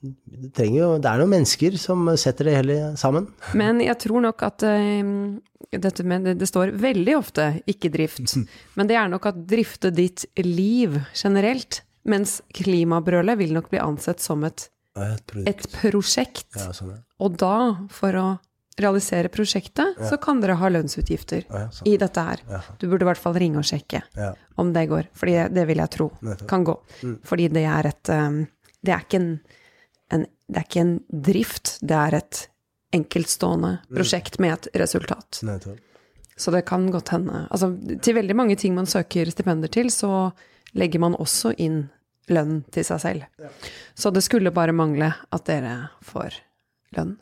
det, 0.05 0.67
jo, 0.69 0.99
det 1.01 1.09
er 1.09 1.23
noen 1.23 1.33
mennesker 1.33 1.79
som 1.81 2.11
setter 2.21 2.51
det 2.51 2.59
hele 2.59 2.79
sammen. 3.01 3.31
Men 3.57 3.81
jeg 3.81 3.97
tror 4.03 4.21
nok 4.27 4.43
at 4.45 4.67
uh, 4.69 5.39
dette 5.83 6.05
med 6.07 6.29
det, 6.39 6.49
står 6.49 6.75
veldig 6.81 7.17
ofte 7.19 7.49
'ikke 7.67 7.91
drift', 7.95 8.37
men 8.75 8.87
det 8.87 8.97
er 8.97 9.09
nok 9.09 9.27
at 9.27 9.47
drifte 9.47 9.91
ditt 9.95 10.27
liv 10.37 11.01
generelt. 11.15 11.83
Mens 12.05 12.43
klimabrølet 12.53 13.39
vil 13.39 13.55
nok 13.57 13.71
bli 13.71 13.79
ansett 13.81 14.21
som 14.21 14.45
et, 14.45 14.69
et 14.95 15.63
prosjekt. 15.73 16.51
Ja, 16.53 16.69
sånn, 16.77 16.91
ja. 16.91 16.99
Og 17.25 17.39
da, 17.41 17.87
for 17.89 18.13
å 18.21 18.27
realisere 18.77 19.31
prosjektet, 19.33 19.97
ja. 19.97 20.09
så 20.11 20.19
kan 20.21 20.43
dere 20.43 20.59
ha 20.61 20.69
lønnsutgifter 20.69 21.47
sånn. 21.49 21.87
i 21.89 21.97
dette 21.97 22.21
her. 22.21 22.43
Du 22.79 22.89
burde 22.91 23.07
i 23.07 23.09
hvert 23.09 23.23
fall 23.23 23.39
ringe 23.39 23.63
og 23.63 23.65
sjekke 23.65 24.03
om 24.61 24.75
det 24.75 24.85
går, 24.91 25.09
for 25.17 25.27
det 25.31 25.65
vil 25.71 25.81
jeg 25.81 25.93
tro 25.97 26.11
kan 26.51 26.67
gå. 26.67 26.77
Mm. 27.03 27.19
Fordi 27.25 27.49
det 27.55 27.65
er 27.65 27.87
et 27.95 28.13
um, 28.13 28.47
Det 28.85 28.93
er 28.93 29.07
ikke 29.07 29.17
en 29.23 29.31
en, 30.13 30.27
det 30.49 30.61
er 30.61 30.67
ikke 30.69 30.85
en 30.85 30.97
drift, 31.09 31.79
det 31.83 31.97
er 31.97 32.19
et 32.21 32.43
enkeltstående 32.95 33.77
mm. 33.81 33.97
prosjekt 33.97 34.39
med 34.43 34.55
et 34.57 34.71
resultat. 34.85 35.43
Så 36.37 36.51
det 36.51 36.65
kan 36.67 36.89
godt 36.91 37.13
hende 37.15 37.45
Altså, 37.51 37.71
til 38.03 38.17
veldig 38.17 38.37
mange 38.37 38.57
ting 38.59 38.75
man 38.75 38.89
søker 38.91 39.31
stipender 39.31 39.71
til, 39.71 39.91
så 39.95 40.31
legger 40.75 41.03
man 41.03 41.19
også 41.19 41.55
inn 41.63 41.85
lønn 42.33 42.63
til 42.73 42.87
seg 42.87 43.03
selv. 43.03 43.51
Så 43.95 44.11
det 44.15 44.25
skulle 44.25 44.55
bare 44.55 44.75
mangle 44.75 45.13
at 45.35 45.47
dere 45.47 45.77
får 46.03 46.41
lønn. 46.97 47.17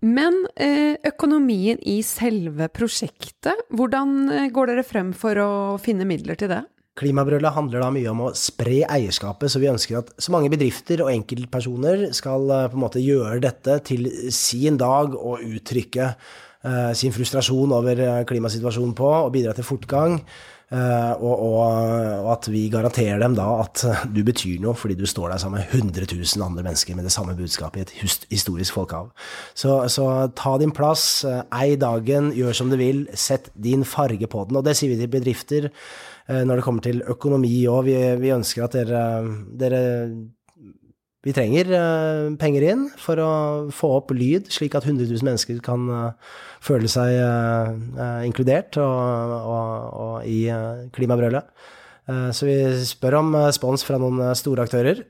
Men 0.00 0.46
eh, 0.56 0.96
økonomien 1.04 1.80
i 1.84 1.98
selve 2.06 2.70
prosjektet, 2.72 3.66
hvordan 3.68 4.14
eh, 4.32 4.46
går 4.48 4.72
dere 4.72 4.84
frem 4.86 5.10
for 5.12 5.36
å 5.36 5.50
finne 5.82 6.06
midler 6.08 6.38
til 6.40 6.48
det? 6.54 6.62
Klimabrølet 7.00 7.54
handler 7.56 7.80
da 7.80 7.88
mye 7.94 8.10
om 8.12 8.26
å 8.26 8.34
spre 8.36 8.82
eierskapet, 8.84 9.48
så 9.48 9.60
vi 9.62 9.70
ønsker 9.70 10.02
at 10.02 10.12
så 10.20 10.34
mange 10.34 10.50
bedrifter 10.52 11.00
og 11.00 11.12
enkeltpersoner 11.14 12.10
skal 12.16 12.44
eh, 12.52 12.68
på 12.68 12.76
en 12.76 12.84
måte 12.84 13.00
gjøre 13.00 13.40
dette 13.46 13.78
til 13.88 14.06
sin 14.34 14.76
dag 14.80 15.16
og 15.16 15.40
uttrykke 15.40 16.10
uh, 16.12 16.92
sin 16.96 17.14
frustrasjon 17.16 17.72
over 17.72 18.04
eh, 18.04 18.22
klimasituasjonen 18.28 18.92
på, 18.98 19.08
og 19.24 19.32
bidra 19.32 19.56
til 19.56 19.64
fortgang. 19.66 20.18
Uh, 20.70 21.16
og, 21.18 21.32
og, 21.34 21.54
og, 22.22 22.28
at 22.30 22.46
vi 22.46 22.68
garanterer 22.70 23.18
dem 23.18 23.34
da 23.34 23.46
at 23.64 23.82
du 24.14 24.20
betyr 24.22 24.60
noe 24.62 24.76
fordi 24.78 24.94
du 25.00 25.02
står 25.08 25.32
der 25.32 25.40
sammen 25.42 25.64
med 25.64 25.74
100 25.74 26.06
000 26.14 26.44
andre 26.46 26.62
mennesker 26.62 26.94
med 26.94 27.08
det 27.08 27.14
samme 27.14 27.34
budskapet 27.34 27.90
i 27.90 28.04
et 28.06 28.28
historisk 28.30 28.78
folkehav. 28.78 29.10
Så, 29.54 29.80
så 29.90 30.06
ta 30.38 30.54
din 30.62 30.74
plass, 30.74 31.24
ei 31.26 31.74
dagen, 31.80 32.30
gjør 32.38 32.54
som 32.54 32.70
du 32.70 32.78
vil, 32.78 33.08
sett 33.18 33.50
din 33.58 33.82
farge 33.82 34.30
på 34.30 34.46
den. 34.46 34.60
Og 34.60 34.66
det 34.68 34.76
sier 34.78 34.94
vi 34.94 35.00
til 35.00 35.10
bedrifter. 35.10 35.70
Eh, 36.30 36.44
når 36.46 36.60
det 36.60 36.64
kommer 36.64 36.84
til 36.84 37.02
økonomi 37.10 37.54
òg. 37.70 37.86
Vi, 37.88 37.96
vi, 38.22 38.34
ønsker 38.34 38.66
at 38.66 38.76
dere, 38.78 39.02
dere 39.58 39.82
vi 41.26 41.34
trenger 41.36 41.68
uh, 41.74 42.30
penger 42.40 42.64
inn 42.72 42.86
for 43.00 43.20
å 43.20 43.32
få 43.76 43.92
opp 43.98 44.14
lyd, 44.16 44.48
slik 44.52 44.76
at 44.78 44.86
100 44.88 45.04
000 45.04 45.26
mennesker 45.26 45.60
kan 45.64 45.84
uh, 45.92 46.36
føle 46.64 46.88
seg 46.88 47.18
uh, 47.20 48.22
inkludert 48.24 48.78
og, 48.80 49.36
og, 49.36 49.68
og 50.04 50.28
i 50.28 50.42
klimabrølet. 50.96 51.68
så 52.34 52.46
vi 52.46 52.56
spør 52.88 53.20
om 53.20 53.34
spons 53.54 53.84
fra 53.86 53.98
noen 54.00 54.32
store 54.34 54.64
aktører. 54.66 55.02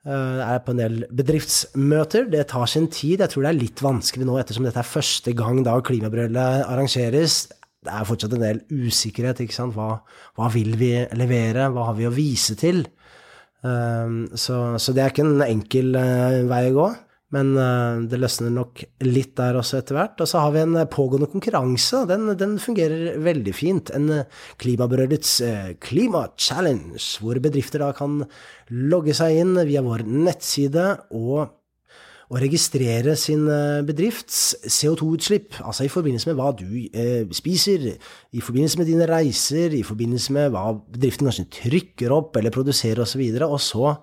Det 0.00 0.44
er 0.46 0.62
på 0.64 0.72
en 0.72 0.80
del 0.80 0.94
bedriftsmøter. 1.12 2.30
Det 2.32 2.46
tar 2.48 2.70
sin 2.70 2.86
tid. 2.88 3.20
Jeg 3.20 3.28
tror 3.34 3.44
det 3.44 3.50
er 3.50 3.58
litt 3.58 3.82
vanskelig 3.84 4.24
nå, 4.24 4.38
ettersom 4.40 4.64
dette 4.64 4.80
er 4.80 4.88
første 4.88 5.34
gang 5.36 5.60
da 5.66 5.74
klimabrølet 5.84 6.64
arrangeres 6.64 7.42
det 7.80 7.92
er 7.96 8.08
fortsatt 8.08 8.34
en 8.36 8.44
del 8.44 8.58
usikkerhet. 8.68 9.40
ikke 9.40 9.56
sant? 9.56 9.76
Hva, 9.76 10.00
hva, 10.36 10.48
vil 10.52 10.74
vi 10.80 10.92
levere? 11.16 11.70
Hva 11.72 11.90
har 11.90 11.96
vi 11.96 12.08
å 12.08 12.12
vise 12.12 12.56
til? 12.60 12.84
Um, 13.60 14.24
så, 14.32 14.78
så, 14.80 14.94
det 14.96 15.04
er 15.04 15.12
ikke 15.12 15.26
en 15.26 15.44
enkel 15.44 15.94
uh, 15.98 16.40
vei 16.50 16.64
å 16.70 16.76
gå. 16.78 16.88
Men 17.34 17.52
uh, 17.54 18.00
det 18.10 18.18
løsner 18.18 18.50
nok 18.54 18.82
litt 19.06 19.36
der 19.38 19.58
også 19.60 19.78
etter 19.78 19.98
hvert. 19.98 20.22
Og 20.22 20.30
så 20.30 20.42
har 20.42 20.54
vi 20.56 20.64
en 20.64 20.80
pågående 20.90 21.28
konkurranse. 21.30 22.02
Den, 22.10 22.32
den 22.40 22.56
fungerer 22.62 23.20
veldig 23.22 23.54
fint. 23.54 23.92
En 23.94 24.24
Klimabrødets 24.60 25.36
uh, 25.44 25.70
hvor 27.20 27.42
bedrifter 27.44 27.84
da 27.84 27.92
kan 27.96 28.24
logge 28.70 29.14
seg 29.16 29.42
inn 29.44 29.54
via 29.68 29.84
vår 29.86 30.06
nettside 30.08 30.92
og 31.14 31.59
å 32.30 32.38
registrere 32.38 33.16
sin 33.18 33.46
eh, 33.50 33.80
bedrifts 33.86 34.54
CO2-utslipp, 34.62 35.58
altså 35.66 35.86
i 35.86 35.90
forbindelse 35.90 36.30
med 36.30 36.38
hva 36.38 36.50
du 36.54 36.66
eh, 36.86 37.24
spiser, 37.34 37.88
i 38.30 38.42
forbindelse 38.44 38.78
med 38.78 38.90
dine 38.92 39.08
reiser, 39.10 39.74
i 39.74 39.82
forbindelse 39.86 40.36
med 40.36 40.52
hva 40.54 40.68
bedriften 40.78 41.26
kanskje 41.26 41.48
trykker 41.58 42.14
opp 42.14 42.38
eller 42.38 42.54
produserer 42.54 43.02
osv. 43.02 43.24
Og, 43.32 43.46
og 43.48 43.62
så 43.64 43.94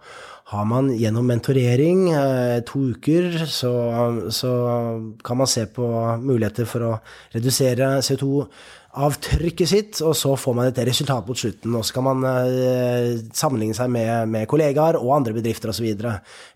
har 0.51 0.67
man 0.67 0.91
gjennom 0.95 1.27
mentorering 1.27 2.09
eh, 2.11 2.57
to 2.67 2.89
uker, 2.95 3.45
så, 3.47 3.71
så 4.31 4.51
kan 5.23 5.39
man 5.39 5.51
se 5.51 5.63
på 5.71 5.87
muligheter 6.23 6.67
for 6.67 6.89
å 6.89 6.97
redusere 7.35 7.95
CO2-utslipp 8.03 8.75
avtrykket 9.05 9.69
sitt, 9.69 9.99
og 10.05 10.15
så 10.17 10.33
får 10.39 10.55
man 10.57 10.69
et 10.69 10.79
resultat 10.87 11.27
mot 11.29 11.37
slutten. 11.37 11.75
Og 11.77 11.85
så 11.85 11.95
kan 11.97 12.05
man 12.07 12.25
eh, 12.27 13.19
sammenligne 13.35 13.77
seg 13.77 13.91
med, 13.93 14.29
med, 14.33 14.47
kollegaer 14.49 14.97
og 14.99 15.13
andre 15.17 15.35
bedrifter 15.37 15.71
osv. 15.73 15.87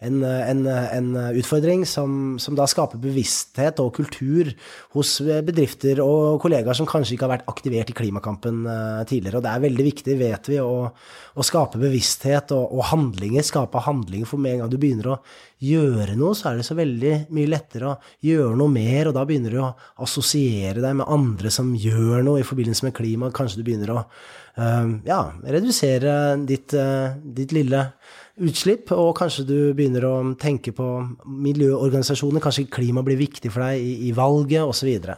En, 0.02 0.22
en, 0.26 0.64
en 0.68 1.12
utfordring 1.38 1.86
som, 1.90 2.40
som, 2.42 2.58
da 2.58 2.68
skaper 2.70 3.02
bevissthet 3.02 3.82
og 3.84 3.94
kultur 4.00 4.52
hos 4.96 5.18
bedrifter 5.46 6.02
og 6.04 6.42
kollegaer 6.44 6.78
som 6.78 6.90
kanskje 6.90 7.16
ikke 7.16 7.28
har 7.28 7.36
vært 7.36 7.52
aktivert 7.52 7.94
i 7.94 7.98
klimakampen 7.98 8.66
eh, 8.66 9.04
tidligere. 9.10 9.40
Og 9.40 9.46
det 9.46 9.54
er 9.54 9.66
veldig 9.68 9.88
viktig, 9.92 10.18
vet 10.22 10.52
vi, 10.52 10.60
å, 10.64 10.90
å 10.92 11.48
skape 11.48 11.82
bevissthet 11.82 12.56
og, 12.58 12.68
og 12.78 12.90
handlinger. 12.92 13.46
Skape 13.46 13.86
handlinger 13.86 14.30
for 14.30 14.42
med 14.42 14.56
en 14.56 14.66
gang 14.66 14.74
du 14.74 14.80
begynner 14.82 15.14
å 15.16 15.22
gjøre 15.62 16.16
noe, 16.18 16.34
så 16.38 16.50
er 16.50 16.60
det 16.60 16.66
så 16.66 16.76
veldig 16.78 17.14
mye 17.36 17.50
lettere 17.50 17.92
å 17.92 17.98
gjøre 18.26 18.56
noe 18.58 18.74
mer, 18.74 19.10
og 19.10 19.16
da 19.18 19.26
begynner 19.30 19.54
du 19.54 19.60
å 19.62 19.74
assosiere 20.02 20.82
deg 20.82 20.96
med 20.98 21.10
andre 21.12 21.52
som 21.54 21.70
gjør 21.78 22.24
noe 22.26 22.31
i 22.40 22.46
forbindelse 22.48 22.88
med 22.88 22.96
klima. 22.98 23.32
Kanskje 23.36 23.62
du 23.62 23.66
begynner 23.68 23.94
å 23.94 24.00
uh, 24.02 24.92
ja, 25.08 25.22
redusere 25.44 26.16
ditt, 26.48 26.76
uh, 26.78 27.18
ditt, 27.22 27.56
lille 27.56 27.86
utslipp, 28.42 28.94
og 28.96 29.14
kanskje 29.20 29.48
du 29.48 29.58
begynner 29.78 30.08
å 30.08 30.16
tenke 30.40 30.74
på 30.76 30.90
miljøorganisasjoner. 31.26 32.44
Kanskje 32.44 32.70
klima 32.72 33.04
blir 33.06 33.20
viktig 33.20 33.52
for 33.54 33.68
deg 33.68 33.82
i, 33.82 33.96
i 34.10 34.14
valget, 34.18 34.64
osv. 34.64 35.18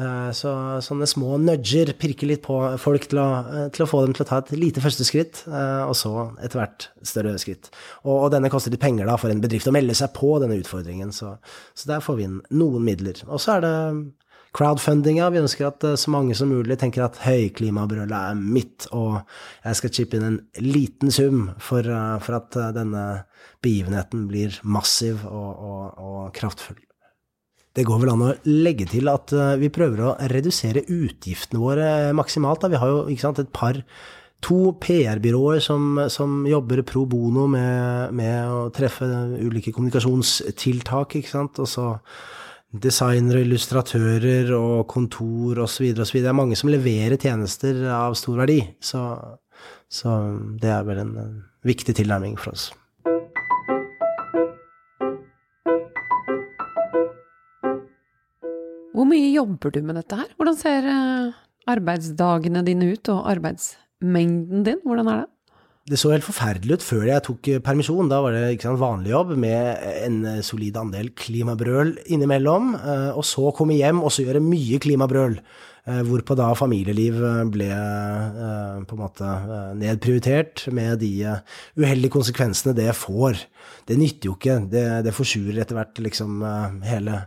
Eh, 0.00 0.30
så 0.32 0.50
sånne 0.80 1.04
små 1.04 1.36
nudger 1.36 1.90
pirker 2.00 2.30
litt 2.30 2.40
på 2.46 2.56
folk 2.80 3.10
til 3.12 3.18
å, 3.20 3.26
eh, 3.44 3.66
til 3.76 3.84
å, 3.84 3.88
få 3.90 4.00
dem 4.06 4.14
til 4.16 4.24
å 4.24 4.28
ta 4.28 4.38
et 4.40 4.52
lite 4.56 4.80
første 4.80 5.04
skritt, 5.04 5.42
eh, 5.46 5.84
og 5.84 5.92
så 5.92 6.32
etter 6.40 6.62
hvert 6.62 6.88
større 7.04 7.36
skritt. 7.36 7.68
Og, 8.06 8.14
og, 8.14 8.30
denne 8.32 8.48
koster 8.48 8.72
litt 8.72 8.80
penger 8.80 9.06
da 9.06 9.18
for 9.20 9.28
en 9.28 9.42
bedrift 9.42 9.68
å 9.68 9.74
melde 9.74 9.94
seg 9.94 10.14
på 10.16 10.38
denne 10.40 10.56
utfordringen, 10.62 11.12
så, 11.12 11.36
så 11.76 11.92
der 11.92 12.00
får 12.00 12.16
vi 12.16 12.24
inn 12.24 12.40
noen 12.56 12.86
midler. 12.88 13.20
Og 13.28 13.42
så 13.42 13.58
er 13.58 13.66
det 13.66 13.76
crowdfundinga. 14.56 15.30
Vi 15.32 15.42
ønsker 15.42 15.68
at 15.70 15.86
så 16.00 16.12
mange 16.12 16.36
som 16.38 16.52
mulig 16.52 16.78
tenker 16.80 17.06
at 17.06 17.20
høyklimabrølet 17.24 18.14
er 18.18 18.38
mitt, 18.38 18.88
og 18.92 19.20
jeg 19.64 19.80
skal 19.80 19.94
chippe 19.96 20.18
inn 20.18 20.28
en 20.28 20.40
liten 20.60 21.12
sum 21.14 21.50
for, 21.58 21.88
for 22.22 22.38
at 22.38 22.62
denne 22.76 23.04
begivenheten 23.64 24.26
blir 24.30 24.58
massiv 24.62 25.26
og, 25.28 25.52
og, 25.56 25.84
og 26.02 26.32
kraftfull. 26.36 26.80
Det 27.72 27.86
går 27.88 28.02
vel 28.02 28.10
an 28.12 28.24
å 28.26 28.32
legge 28.48 28.84
til 28.90 29.08
at 29.08 29.32
eh, 29.32 29.54
vi 29.62 29.70
prøver 29.72 30.02
å 30.04 30.16
redusere 30.28 30.84
utgiftene 30.92 31.60
våre 31.62 31.86
maksimalt. 32.16 32.60
Da. 32.60 32.68
Vi 32.68 32.80
har 32.82 32.90
jo 32.92 33.16
sant, 33.20 33.40
et 33.40 33.52
par 33.54 33.78
to 34.44 34.74
PR-byråer 34.82 35.62
som, 35.64 36.02
som, 36.12 36.42
jobber 36.50 36.82
pro 36.84 37.06
bono 37.08 37.46
med, 37.48 38.12
med, 38.18 38.50
å 38.50 38.66
treffe 38.74 39.08
ulike 39.40 39.72
kommunikasjonstiltak. 39.72 41.16
ikke 41.16 41.32
sant, 41.32 41.62
og 41.62 41.70
så 41.70 41.86
designere, 42.72 43.42
illustratører 43.44 44.52
og 44.56 44.86
kontor 44.90 45.62
osv. 45.66 45.92
osv. 45.92 46.20
Det 46.22 46.30
er 46.30 46.36
mange 46.36 46.56
som 46.58 46.70
leverer 46.72 47.20
tjenester 47.20 47.84
av 47.92 48.16
stor 48.18 48.40
verdi. 48.42 48.60
Så, 48.80 49.02
så 49.92 50.14
det 50.60 50.72
er 50.72 50.86
vel 50.88 51.02
en, 51.04 51.18
viktig 51.62 51.94
tilnærming 51.94 52.38
for 52.40 52.56
oss. 52.56 52.70
Hvor 58.92 59.08
mye 59.08 59.28
jobber 59.32 59.72
du 59.72 59.80
med 59.84 59.96
dette 60.00 60.16
her? 60.18 60.32
Hvordan 60.36 60.56
ser 60.58 60.88
eh, 60.88 61.36
arbeidsdagene 61.70 62.64
dine 62.66 62.92
ut, 62.92 63.08
og 63.12 63.28
arbeidsmengden 63.30 64.66
din? 64.66 64.82
Hvordan 64.84 65.08
er 65.12 65.22
det? 65.22 65.30
Det 65.90 65.98
så 65.98 66.12
helt 66.12 66.22
forferdelig 66.22 66.76
ut 66.78 66.84
før 66.86 67.08
jeg 67.08 67.24
tok 67.26 67.48
eh, 67.50 67.62
permisjon. 67.64 68.10
Da 68.10 68.20
var 68.22 68.36
det 68.36 68.54
ikke 68.54 68.68
sant, 68.68 68.82
vanlig 68.82 69.10
jobb 69.10 69.32
med 69.34 69.82
en 70.06 70.20
eh, 70.30 70.44
solid 70.46 70.78
andel 70.78 71.10
klimabrøl 71.18 71.96
innimellom. 72.06 72.76
Og 73.16 73.24
så 73.26 73.50
komme 73.56 73.78
hjem 73.80 74.02
og 74.02 74.14
så 74.14 74.26
gjøre 74.26 74.44
mye 74.44 74.78
klimabrøl. 74.82 75.40
Hvorpå 75.82 76.36
da 76.38 76.52
familieliv 76.54 77.16
ble 77.50 77.68
på 78.86 78.94
en 78.94 79.00
måte 79.00 79.30
nedprioritert 79.80 80.68
med 80.70 81.00
de 81.02 81.10
uheldige 81.74 82.12
konsekvensene 82.14 82.76
det 82.76 82.92
får 82.94 83.40
det 83.88 83.98
nytter 83.98 84.30
jo 84.30 84.36
ikke. 84.36 84.58
Det, 84.70 84.84
det 85.06 85.14
forsurer 85.14 85.62
etter 85.62 85.78
hvert 85.78 86.00
liksom 86.04 86.42
eh, 86.46 86.78
hele, 86.86 87.18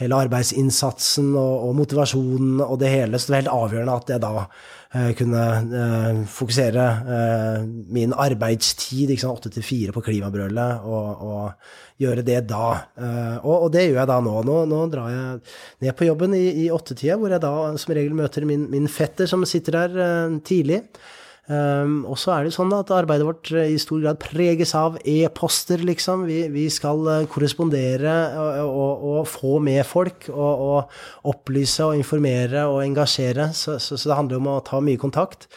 hele 0.00 0.20
arbeidsinnsatsen 0.26 1.32
og, 1.32 1.68
og, 1.68 1.74
motivasjonen 1.80 2.62
og 2.64 2.78
det 2.82 2.92
hele. 2.92 3.18
Så 3.18 3.28
det 3.28 3.34
var 3.34 3.42
helt 3.42 3.54
avgjørende 3.56 3.96
at 3.96 4.12
jeg 4.12 4.24
da 4.24 4.32
eh, 4.42 5.10
kunne 5.18 5.46
eh, 5.82 6.22
fokusere 6.36 6.88
eh, 7.18 7.70
min 7.96 8.12
arbeidstid, 8.12 9.14
åtte 9.32 9.52
til 9.54 9.66
fire, 9.66 9.96
på 9.96 10.04
klimabrølet, 10.04 10.84
og, 10.84 11.24
og, 11.28 11.72
gjøre 12.02 12.24
det 12.26 12.40
da. 12.50 12.68
Eh, 12.98 13.38
og, 13.40 13.56
og, 13.56 13.70
det 13.74 13.86
gjør 13.86 14.02
jeg 14.02 14.10
da 14.10 14.18
nå. 14.24 14.36
Nå, 14.48 14.58
nå 14.70 14.82
drar 14.92 15.10
jeg 15.12 15.40
ned 15.86 15.96
på 15.98 16.08
jobben 16.08 16.36
i, 16.38 16.44
i 16.64 16.68
åttetida, 16.74 17.18
hvor 17.20 17.32
jeg 17.32 17.42
da 17.44 17.56
som 17.80 17.96
regel 17.96 18.14
møter 18.18 18.46
min, 18.48 18.68
min 18.72 18.90
fetter 18.90 19.30
som 19.30 19.44
sitter 19.48 19.78
der 19.80 19.98
eh, 20.06 20.38
tidlig. 20.46 20.82
Um, 21.50 22.04
og 22.06 22.14
så 22.22 22.30
er 22.36 22.46
det 22.46 22.52
sånn 22.54 22.70
at 22.76 22.92
arbeidet 22.94 23.26
vårt 23.26 23.48
eh, 23.50 23.72
i 23.74 23.78
stor 23.82 23.98
grad 24.04 24.20
preges 24.22 24.76
av 24.78 24.94
e-poster, 25.02 25.82
liksom. 25.82 26.22
Vi, 26.28 26.44
vi 26.54 26.68
skal 26.70 27.02
korrespondere 27.32 28.14
og, 28.38 28.60
og, 28.62 29.02
og, 29.10 29.20
få 29.26 29.56
med 29.64 29.82
folk 29.88 30.28
og, 30.30 30.62
og, 30.68 30.96
opplyse 31.32 31.88
og 31.88 31.98
informere 31.98 32.68
og 32.70 32.84
engasjere. 32.84 33.50
Så, 33.58 33.80
så, 33.82 33.98
så, 33.98 34.12
det 34.12 34.20
handler 34.20 34.38
om 34.38 34.52
å 34.54 34.60
ta 34.66 34.78
mye 34.84 35.00
kontakt. 35.02 35.48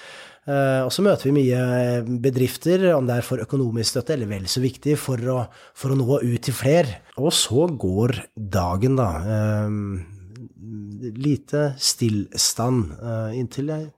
Uh, 0.45 0.85
og 0.85 0.91
så 0.93 1.01
møter 1.01 1.29
vi 1.29 1.35
mye 1.39 2.17
bedrifter, 2.21 2.91
om 2.93 3.07
det 3.07 3.17
er 3.17 3.25
for 3.25 3.41
økonomisk 3.41 3.95
støtte 3.95 4.13
eller 4.13 4.29
vel 4.29 4.45
så 4.51 4.61
viktig, 4.61 4.97
for 5.01 5.31
å, 5.33 5.39
for 5.77 5.93
å 5.93 5.99
nå 5.99 6.19
ut 6.21 6.41
til 6.45 6.55
flere. 6.55 7.01
Og 7.17 7.33
så 7.33 7.65
går 7.71 8.19
dagen, 8.35 8.99
da. 8.99 9.09
Um, 9.65 9.79
lite 11.15 11.75
stillstand 11.77 12.95
inntil 13.37 13.67
jeg 13.69 13.89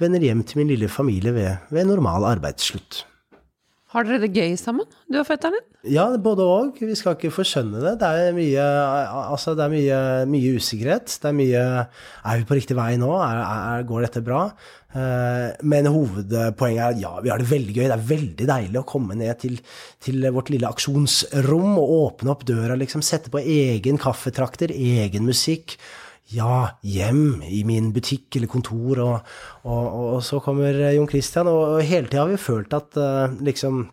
vender 0.00 0.24
hjem 0.26 0.42
til 0.44 0.60
min 0.60 0.70
lille 0.72 0.90
familie 0.92 1.32
ved, 1.34 1.66
ved 1.72 1.88
normal 1.88 2.26
arbeidsslutt. 2.34 3.04
Har 3.94 4.02
dere 4.02 4.24
det 4.24 4.34
gøy 4.34 4.56
sammen, 4.58 4.88
du 5.06 5.20
og 5.20 5.26
fetteren 5.28 5.54
din? 5.54 5.66
Ja, 5.94 6.08
både 6.18 6.42
òg. 6.42 6.80
Vi 6.82 6.96
skal 6.98 7.14
ikke 7.14 7.30
forskjønne 7.30 7.78
det. 7.78 7.92
Det 8.00 8.08
er 8.08 8.32
mye, 8.34 8.64
altså, 9.30 9.52
det 9.54 9.62
er 9.62 9.70
mye, 9.70 9.98
mye 10.32 10.54
usikkerhet. 10.58 11.14
Det 11.22 11.30
er 11.30 11.36
mye 11.38 11.60
Er 11.62 12.40
vi 12.40 12.48
på 12.48 12.56
riktig 12.58 12.74
vei 12.74 12.96
nå? 12.98 13.12
Er, 13.22 13.38
er, 13.44 13.84
går 13.86 14.08
dette 14.08 14.24
bra? 14.26 14.48
Uh, 14.94 15.54
men 15.66 15.86
hovedpoenget 15.90 16.80
er 16.80 16.92
at 16.94 17.00
ja, 17.02 17.12
vi 17.22 17.30
har 17.30 17.38
det 17.38 17.50
veldig 17.52 17.76
gøy. 17.76 17.84
Det 17.86 17.94
er 17.94 18.08
veldig 18.10 18.48
deilig 18.50 18.80
å 18.82 18.86
komme 18.88 19.18
ned 19.20 19.38
til, 19.44 19.60
til 20.02 20.26
vårt 20.34 20.50
lille 20.50 20.70
aksjonsrom 20.74 21.78
og 21.78 21.94
åpne 22.00 22.34
opp 22.34 22.42
døra, 22.50 22.74
liksom. 22.80 23.04
Sette 23.06 23.30
på 23.30 23.44
egen 23.44 24.00
kaffetrakter, 24.02 24.74
egen 24.74 25.30
musikk 25.30 25.78
ja, 26.32 26.78
hjem 26.80 27.42
i 27.44 27.64
min 27.68 27.90
butikk 27.92 28.38
eller 28.38 28.50
kontor, 28.50 29.02
og, 29.04 29.34
og, 29.68 29.98
og 30.14 30.22
så 30.24 30.40
kommer 30.44 30.78
Jon 30.94 31.10
Christian, 31.10 31.50
og, 31.50 31.82
hele 31.84 32.08
tida 32.08 32.24
har 32.24 32.32
vi 32.32 32.40
følt 32.40 32.72
at 32.76 32.96
uh, 32.96 33.34
liksom 33.44 33.84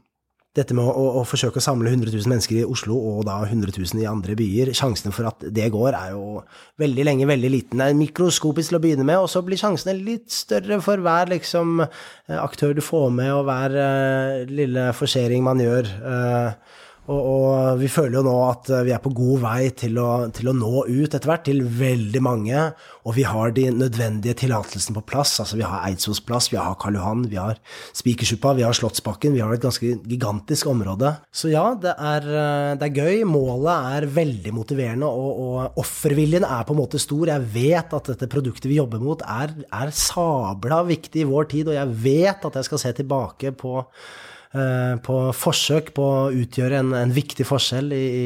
dette 0.52 0.76
med 0.76 0.84
å, 0.84 1.04
å, 1.22 1.24
forsøke 1.24 1.62
å 1.62 1.64
samle 1.64 1.94
100 1.94 2.12
000 2.12 2.28
mennesker 2.28 2.58
i 2.60 2.68
Oslo, 2.68 2.98
og 2.98 3.22
da 3.28 3.38
100 3.46 3.72
000 3.72 4.02
i 4.04 4.08
andre 4.10 4.36
byer, 4.36 4.74
sjansene 4.76 5.14
for 5.16 5.30
at 5.30 5.46
det 5.48 5.70
går, 5.72 5.96
er 5.96 6.12
jo 6.12 6.42
veldig 6.82 7.06
lenge 7.08 7.28
veldig 7.30 7.52
liten. 7.54 7.80
Det 7.80 7.88
er 7.88 7.96
mikroskopisk 7.96 8.74
til 8.74 8.80
å 8.80 8.82
begynne 8.84 9.08
med, 9.08 9.22
og 9.24 9.32
så 9.32 9.44
blir 9.48 9.60
sjansene 9.62 9.96
litt 9.96 10.28
større 10.36 10.82
for 10.84 11.00
hver 11.00 11.32
liksom, 11.32 11.86
eh, 11.86 12.36
aktør 12.36 12.76
du 12.76 12.84
får 12.84 13.08
med, 13.16 13.32
og 13.38 13.48
hver 13.48 13.78
uh, 13.80 14.42
lille 14.52 14.90
forsering 14.98 15.48
man 15.48 15.64
gjør. 15.64 15.88
Uh, 16.04 16.81
og, 17.10 17.18
og, 17.18 17.80
vi 17.82 17.88
føler 17.90 18.20
jo 18.20 18.26
nå 18.28 18.34
at 18.46 18.70
eh, 18.70 18.84
vi 18.86 18.92
er 18.94 19.02
på 19.02 19.10
god 19.18 19.42
vei 19.42 19.72
til 19.74 19.98
å, 19.98 20.10
til 20.36 20.52
å 20.52 20.54
nå 20.54 20.84
ut 20.86 21.10
etter 21.10 21.26
hvert 21.32 21.48
til 21.48 21.64
veldig 21.66 22.22
mange. 22.22 22.68
Og 23.10 23.16
vi 23.18 23.26
har 23.26 23.56
de 23.56 23.66
nødvendige 23.74 24.38
tillatelsene 24.44 25.00
på 25.00 25.06
plass. 25.10 25.34
Altså 25.42 25.58
vi 25.58 25.66
har 25.66 25.82
Eidsvolls 25.88 26.22
plass, 26.28 26.52
vi 26.54 26.60
har 26.62 26.78
Karl 26.82 27.00
Johan, 27.00 27.26
vi 27.32 27.40
har 27.42 27.58
Spikersuppa, 27.98 28.54
vi 28.60 28.68
har 28.68 28.78
Slottsbakken. 28.78 29.34
Vi 29.34 29.42
har 29.42 29.50
et 29.56 29.66
ganske 29.66 29.96
gigantisk 30.06 30.70
område. 30.70 31.16
Så 31.34 31.50
ja, 31.50 31.66
det 31.74 31.98
er, 31.98 32.30
eh, 32.30 32.72
det 32.78 32.92
er 32.92 33.02
gøy. 33.02 33.26
Målet 33.32 33.92
er 33.98 34.10
veldig 34.22 34.56
motiverende, 34.62 35.10
og, 35.10 35.42
og, 35.42 35.82
offerviljen 35.82 36.46
er 36.46 36.66
på 36.68 36.78
en 36.78 36.84
måte 36.84 37.02
stor. 37.02 37.34
Jeg 37.34 37.50
vet 37.58 37.98
at 37.98 38.14
dette 38.14 38.30
produktet 38.30 38.70
vi 38.70 38.78
jobber 38.78 39.02
mot, 39.02 39.26
er, 39.26 39.58
er 39.74 39.96
sabla 39.96 40.84
viktig 40.86 41.26
i 41.26 41.30
vår 41.34 41.50
tid, 41.58 41.72
og 41.72 41.82
jeg 41.82 42.02
vet 42.06 42.52
at 42.52 42.62
jeg 42.62 42.70
skal 42.70 42.86
se 42.86 43.00
tilbake 43.02 43.58
på 43.58 43.80
Eh, 43.82 44.30
på 45.06 45.18
forsøk 45.38 45.94
på 45.96 46.06
å 46.06 46.32
utgjøre 46.36 46.82
en, 46.82 46.96
en 46.98 47.14
viktig 47.16 47.46
forskjell 47.48 47.94
i, 47.96 48.08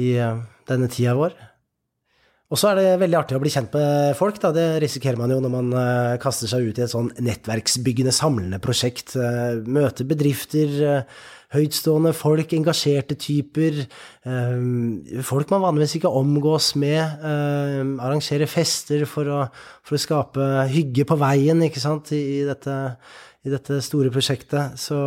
i, 0.00 0.14
eh, 0.16 0.38
denne 0.70 0.88
tida 0.92 1.16
vår. 1.18 1.36
Og 2.52 2.60
så 2.60 2.70
er 2.70 2.78
det 2.78 2.98
veldig 3.02 3.18
artig 3.18 3.36
å 3.36 3.42
bli 3.42 3.50
kjent 3.50 3.72
med 3.74 4.14
folk, 4.16 4.36
da. 4.40 4.52
Det 4.54 4.66
risikerer 4.84 5.18
man 5.18 5.32
jo 5.32 5.40
når 5.42 5.52
man 5.52 5.72
kaster 6.22 6.46
seg 6.46 6.68
ut 6.68 6.78
i 6.78 6.84
et 6.84 6.92
sånn 6.92 7.08
nettverksbyggende, 7.24 8.12
samlende 8.14 8.60
prosjekt. 8.62 9.16
Møter 9.66 10.06
bedrifter, 10.06 11.02
høytstående 11.54 12.12
folk, 12.16 12.52
engasjerte 12.56 13.16
typer. 13.20 13.84
folk 15.24 15.50
man 15.52 15.64
vanligvis 15.64 15.96
ikke 15.98 16.12
omgås 16.12 16.74
med. 16.80 17.00
arrangere 17.24 18.48
fester 18.50 19.06
for 19.08 19.30
å, 19.30 19.40
for 19.86 19.96
å, 19.96 20.02
skape 20.02 20.48
hygge 20.72 21.06
på 21.08 21.18
veien, 21.20 21.62
ikke 21.66 21.82
sant, 21.82 22.12
i, 22.16 22.42
dette, 22.46 22.78
i 23.44 23.52
dette, 23.52 23.80
store 23.84 24.12
prosjektet. 24.14 24.78
Så 24.80 25.00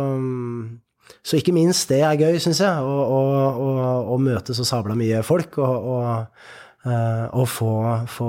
så 1.24 1.38
ikke 1.38 1.54
minst 1.56 1.88
det 1.88 2.02
er 2.04 2.20
gøy, 2.20 2.36
syns 2.40 2.60
jeg, 2.60 2.84
å, 2.84 2.96
å, 3.00 3.20
å, 3.48 3.68
å, 4.12 4.16
møte 4.20 4.52
så 4.56 4.64
sabla 4.68 4.92
mye 4.96 5.22
folk. 5.24 5.56
og, 5.64 5.86
og 5.88 6.66
Eh, 6.86 7.24
og 7.34 7.48
få, 7.50 7.72
få, 8.06 8.28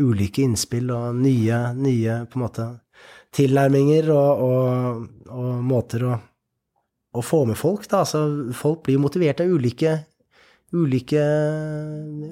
ulike 0.00 0.42
innspill 0.46 0.88
og 0.94 1.18
nye, 1.20 1.58
nye 1.76 2.22
måte 2.40 2.64
tilnærminger 3.36 4.08
og, 4.14 4.44
og, 4.46 5.02
og 5.28 5.50
måter 5.68 6.06
å, 6.08 6.14
å, 7.12 7.22
få 7.24 7.44
med 7.48 7.58
folk. 7.58 7.86
Da. 7.90 8.04
Altså, 8.04 8.52
folk 8.56 8.84
blir 8.86 9.00
motivert 9.02 9.42
av 9.42 9.50
ulike, 9.50 9.96
ulike, 10.76 11.24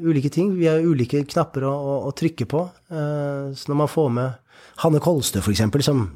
ulike 0.05 0.33
ting. 0.35 0.55
Vi 0.59 0.69
har 0.71 0.85
ulike 0.85 1.25
knapper 1.29 1.67
å, 1.69 1.75
å 2.09 2.15
trykke 2.17 2.49
på. 2.51 2.65
Uh, 2.93 3.55
så 3.57 3.73
når 3.73 3.83
man 3.83 3.93
får 3.93 4.15
med 4.21 4.57
Hanne 4.85 5.03
Kolstø, 5.03 5.43
for 5.43 5.55
eksempel, 5.55 5.85
som 5.87 6.07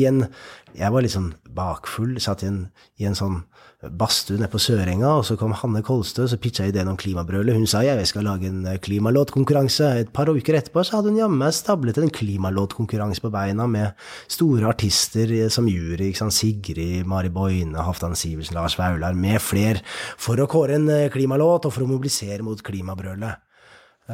i 0.00 0.08
en 0.10 0.26
Jeg 0.70 0.92
var 0.94 1.02
litt 1.02 1.10
sånn 1.16 1.32
bakfull, 1.50 2.12
satt 2.22 2.44
i 2.44 2.46
en, 2.46 2.58
i 3.02 3.06
en 3.08 3.16
sånn 3.18 3.40
badstue 3.80 4.36
nede 4.36 4.50
på 4.52 4.60
Sørenga, 4.60 5.08
og 5.16 5.24
så 5.24 5.38
kom 5.40 5.54
Hanne 5.56 5.80
Kolstø 5.84 6.26
og 6.26 6.40
pitcha 6.42 6.66
ideen 6.68 6.90
om 6.90 6.98
klimabrølet. 7.00 7.56
Hun 7.56 7.68
sa 7.70 7.80
jeg 7.86 8.04
skal 8.10 8.26
lage 8.28 8.50
en 8.50 8.66
eh, 8.68 8.78
klimalåtkonkurranse. 8.82 9.88
Et 10.02 10.12
par 10.12 10.28
uker 10.28 10.58
etterpå 10.58 10.84
så 10.84 10.98
hadde 10.98 11.14
hun 11.14 11.20
jammen 11.22 11.40
meg 11.40 11.56
stablet 11.56 11.98
en 12.00 12.12
klimalåtkonkurranse 12.12 13.24
på 13.24 13.32
beina 13.32 13.66
med 13.70 13.96
store 14.28 14.68
artister 14.68 15.32
som 15.52 15.68
jury. 15.70 16.10
ikke 16.10 16.20
sant? 16.20 16.36
Sigrid, 16.36 17.08
Mari 17.08 17.32
Boine, 17.32 17.80
Halvdan 17.80 18.16
Sivertsen, 18.18 18.58
Lars 18.58 18.76
Vaular 18.78 19.16
med 19.16 19.40
fler, 19.40 19.80
for 20.20 20.40
å 20.40 20.48
kåre 20.50 20.76
en 20.76 20.90
eh, 20.92 21.08
klimalåt 21.12 21.66
og 21.68 21.74
for 21.74 21.86
å 21.86 21.90
mobilisere 21.90 22.44
mot 22.44 22.60
klimabrølet. 22.60 23.49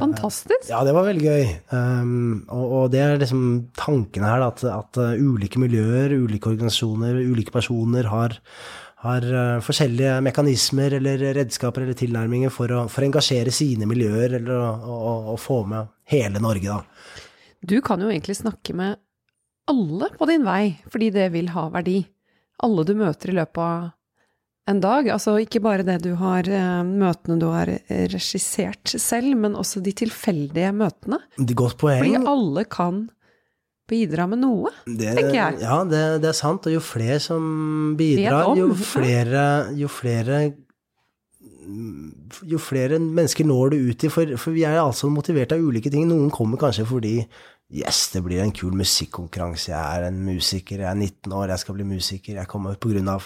Fantastisk. 0.00 0.68
Ja, 0.70 0.82
det 0.86 0.94
var 0.96 1.06
veldig 1.08 1.26
gøy. 1.26 1.52
Um, 1.72 2.42
og, 2.52 2.64
og, 2.64 2.88
det 2.94 3.02
er 3.02 3.20
liksom 3.20 3.44
tanken 3.78 4.26
her, 4.26 4.44
at, 4.46 4.64
at 4.68 5.00
uh, 5.00 5.14
ulike 5.16 5.60
miljøer, 5.62 6.16
ulike 6.16 6.50
organisasjoner, 6.52 7.20
ulike 7.26 7.54
personer 7.54 8.08
har, 8.12 8.36
har 9.04 9.26
uh, 9.30 9.62
forskjellige 9.64 10.18
mekanismer 10.26 10.98
eller 11.00 11.24
redskaper 11.40 11.86
eller 11.86 11.98
tilnærminger 11.98 12.52
for 12.54 12.72
å, 12.72 12.84
for 12.92 13.04
å 13.04 13.10
engasjere 13.10 13.54
sine 13.54 13.88
miljøer 13.88 14.38
eller 14.40 14.54
å, 14.56 14.70
å, 14.96 15.16
å, 15.34 15.38
få 15.40 15.62
med 15.70 15.92
hele 16.12 16.42
Norge, 16.42 16.76
da. 16.78 16.82
Du 17.66 17.78
kan 17.82 18.02
jo 18.02 18.12
egentlig 18.12 18.38
snakke 18.38 18.76
med 18.76 19.00
alle 19.70 20.12
på 20.14 20.28
din 20.30 20.44
vei, 20.46 20.76
fordi 20.92 21.10
det 21.14 21.30
vil 21.34 21.50
ha 21.56 21.66
verdi. 21.72 22.04
Alle 22.62 22.84
du 22.86 22.94
møter 22.96 23.32
i 23.32 23.38
løpet 23.40 23.62
av 23.62 23.92
en 24.70 24.80
dag. 24.82 25.10
Altså 25.14 25.36
ikke 25.42 25.62
bare 25.64 25.86
det 25.86 26.00
du 26.04 26.12
har 26.20 26.48
eh, 26.48 26.80
møtene 26.86 27.38
du 27.42 27.48
har 27.52 27.70
regissert 28.12 28.96
selv, 28.98 29.34
men 29.38 29.58
også 29.58 29.82
de 29.84 29.94
tilfeldige 30.04 30.72
møtene. 30.76 31.20
Det 31.38 31.52
er 31.54 31.62
godt 31.62 31.78
poeng. 31.82 32.02
Fordi 32.02 32.24
alle 32.34 32.66
kan 32.70 33.04
bidra 33.86 34.26
med 34.26 34.42
noe, 34.42 34.72
det, 34.86 35.12
tenker 35.14 35.36
jeg. 35.36 35.58
Ja, 35.62 35.80
det, 35.86 36.04
det, 36.22 36.30
er 36.32 36.36
sant. 36.36 36.66
Og 36.66 36.74
jo 36.74 36.82
flere 36.82 37.20
som 37.22 37.94
bidrar, 37.98 38.54
jo 38.58 38.72
flere, 38.74 39.42
jo 39.78 39.90
flere 39.90 40.46
jo 42.46 42.58
flere 42.62 42.98
mennesker 43.02 43.46
når 43.46 43.72
du 43.72 43.76
ut 43.88 43.98
til, 43.98 44.12
for, 44.12 44.36
for 44.38 44.54
vi 44.54 44.62
er 44.68 44.78
altså 44.78 45.10
motivert 45.10 45.54
av 45.54 45.62
ulike 45.62 45.90
ting. 45.90 46.06
Noen 46.08 46.30
kommer 46.34 46.60
kanskje 46.60 46.86
fordi 46.86 47.16
Yes, 47.66 48.12
det 48.12 48.20
blir 48.22 48.38
en 48.38 48.52
kul 48.54 48.76
musikkonkurranse. 48.78 49.72
Jeg 49.72 49.98
er 49.98 50.04
en 50.06 50.18
musiker, 50.22 50.84
jeg 50.84 50.86
er 50.86 50.94
19 50.94 51.32
år, 51.34 51.48
jeg 51.50 51.62
skal 51.64 51.74
bli 51.74 51.86
musiker. 51.88 52.36
Jeg 52.38 52.46
kommer 52.46 52.76
av 53.10 53.24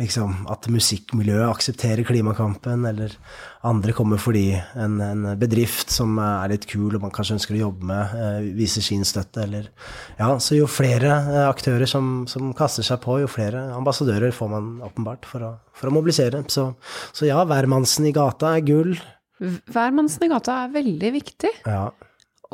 liksom, 0.00 0.32
at 0.50 0.66
musikkmiljøet 0.66 1.46
aksepterer 1.46 2.02
klimakampen, 2.02 2.82
eller 2.90 3.14
andre 3.62 3.94
kommer 3.94 4.18
fordi 4.18 4.58
en, 4.74 4.96
en, 4.98 5.28
bedrift 5.38 5.94
som 5.94 6.18
er 6.18 6.50
litt 6.50 6.66
kul, 6.66 6.96
og 6.96 7.04
man 7.04 7.14
kanskje 7.14 7.36
ønsker 7.36 7.54
å 7.54 7.60
jobbe 7.60 7.86
med, 7.92 8.16
eh, 8.18 8.48
viser 8.58 8.82
sin 8.82 9.06
støtte, 9.06 9.46
eller 9.46 9.70
Ja, 10.18 10.32
så 10.42 10.58
jo 10.58 10.66
flere 10.66 11.14
eh, 11.14 11.46
aktører 11.46 11.86
som, 11.86 12.26
som, 12.26 12.50
kaster 12.58 12.82
seg 12.82 12.98
på, 13.06 13.20
jo 13.22 13.30
flere 13.30 13.62
ambassadører 13.78 14.34
får 14.34 14.52
man 14.56 14.74
åpenbart 14.90 15.22
for 15.30 15.46
å, 15.46 15.52
for 15.70 15.86
å 15.86 15.94
mobilisere. 15.94 16.42
Så, 16.50 16.72
så 17.14 17.30
ja, 17.30 17.46
hvermannsen 17.46 18.10
i 18.10 18.14
gata 18.16 18.56
er 18.58 18.66
gull. 18.66 18.98
Hvermannsen 19.38 20.26
i 20.26 20.34
gata 20.34 20.64
er 20.64 20.76
veldig 20.80 21.14
viktig. 21.20 21.54
Ja 21.62 21.86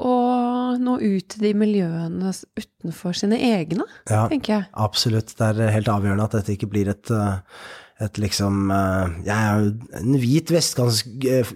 å 0.00 0.14
nå 0.80 0.96
ut 0.98 1.28
til 1.30 1.44
de 1.44 1.52
miljøene 1.58 2.32
utenfor 2.58 3.14
sine 3.16 3.38
egne, 3.38 3.86
ja, 4.10 4.24
tenker 4.30 4.56
jeg. 4.56 4.68
Absolutt. 4.74 5.34
Det 5.38 5.50
er 5.52 5.74
helt 5.74 5.90
avgjørende 5.92 6.26
at 6.26 6.36
dette 6.40 6.56
ikke 6.56 6.70
blir 6.72 6.90
et, 6.90 7.10
eh, 7.14 7.38
et 8.02 8.18
liksom 8.18 8.72
eh, 8.74 9.12
Jeg 9.28 9.34
er 9.34 9.60
jo 9.60 9.68
en 10.00 10.16
hvit, 10.18 10.50
eh, 10.50 11.52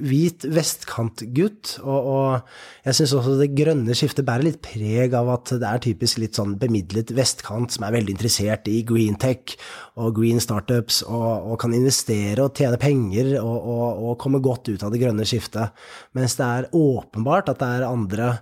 vestkantgutt, 0.54 1.72
og, 1.82 2.10
og, 2.12 2.52
jeg 2.86 2.98
syns 2.98 3.14
også 3.18 3.34
det 3.40 3.50
grønne 3.58 3.96
skiftet 3.98 4.26
bærer 4.28 4.46
litt 4.46 4.60
preg 4.62 5.16
av 5.18 5.32
at 5.34 5.56
det 5.58 5.66
er 5.66 5.82
typisk 5.82 6.22
litt 6.22 6.38
sånn 6.38 6.54
bemidlet 6.60 7.10
vestkant 7.16 7.74
som 7.74 7.88
er 7.88 7.96
veldig 7.98 8.14
interessert 8.14 8.70
i 8.70 8.84
green 8.86 9.18
tech 9.18 9.56
og 9.98 10.14
green 10.20 10.38
startups, 10.42 11.02
og, 11.10 11.50
og 11.50 11.58
kan 11.64 11.74
investere 11.74 12.46
og 12.46 12.54
tjene 12.54 12.78
penger 12.80 13.34
og, 13.42 13.58
og, 13.66 14.14
komme 14.22 14.42
godt 14.42 14.70
ut 14.70 14.82
av 14.86 14.94
det 14.94 15.02
grønne 15.02 15.26
skiftet, 15.26 15.74
mens 16.14 16.38
det 16.38 16.46
er 16.46 16.70
åpenbart 16.74 17.50
at 17.50 17.60
det 17.60 17.74
er 17.80 17.90
andre 17.90 18.32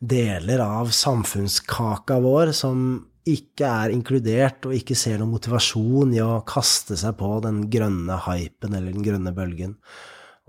deler 0.00 0.62
av 0.64 0.94
samfunnskaka 0.94 2.22
vår 2.22 2.54
som 2.56 3.09
ikke 3.28 3.68
er 3.68 3.92
inkludert 3.94 4.64
og 4.68 4.76
ikke 4.76 4.96
ser 4.96 5.18
noen 5.20 5.34
motivasjon 5.34 6.14
i 6.16 6.22
å 6.24 6.40
kaste 6.48 6.96
seg 6.96 7.18
på 7.20 7.34
den 7.44 7.66
grønne 7.72 8.16
hypen 8.24 8.72
eller 8.76 8.94
den 8.94 9.04
grønne 9.04 9.34
bølgen. 9.36 9.76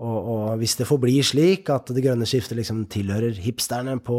Og, 0.02 0.18
og 0.32 0.46
hvis 0.58 0.74
det 0.80 0.88
forblir 0.88 1.22
slik 1.22 1.68
at 1.70 1.92
det 1.94 2.02
grønne 2.02 2.26
skiftet 2.26 2.56
liksom 2.58 2.80
tilhører 2.90 3.36
hipsterne 3.44 3.94
på 4.02 4.16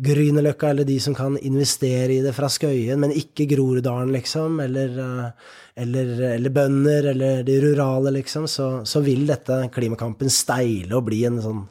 Grünerløkka, 0.00 0.70
eller 0.72 0.88
de 0.88 0.96
som 1.04 1.16
kan 1.16 1.36
investere 1.42 2.14
i 2.14 2.22
det 2.24 2.32
fra 2.36 2.48
Skøyen, 2.48 3.02
men 3.02 3.12
ikke 3.12 3.48
Groruddalen, 3.50 4.14
liksom, 4.14 4.62
eller, 4.64 4.96
eh, 5.02 5.52
eller, 5.84 6.14
eller, 6.30 6.54
bønder, 6.54 7.10
eller 7.12 7.44
de 7.44 7.58
rurale, 7.66 8.14
liksom, 8.16 8.48
så, 8.48 8.70
så 8.88 9.04
vil 9.04 9.26
dette 9.28 9.66
klimakampen 9.74 10.32
steile 10.32 10.96
og 10.96 11.10
bli 11.10 11.24
en 11.28 11.42
sånn 11.44 11.62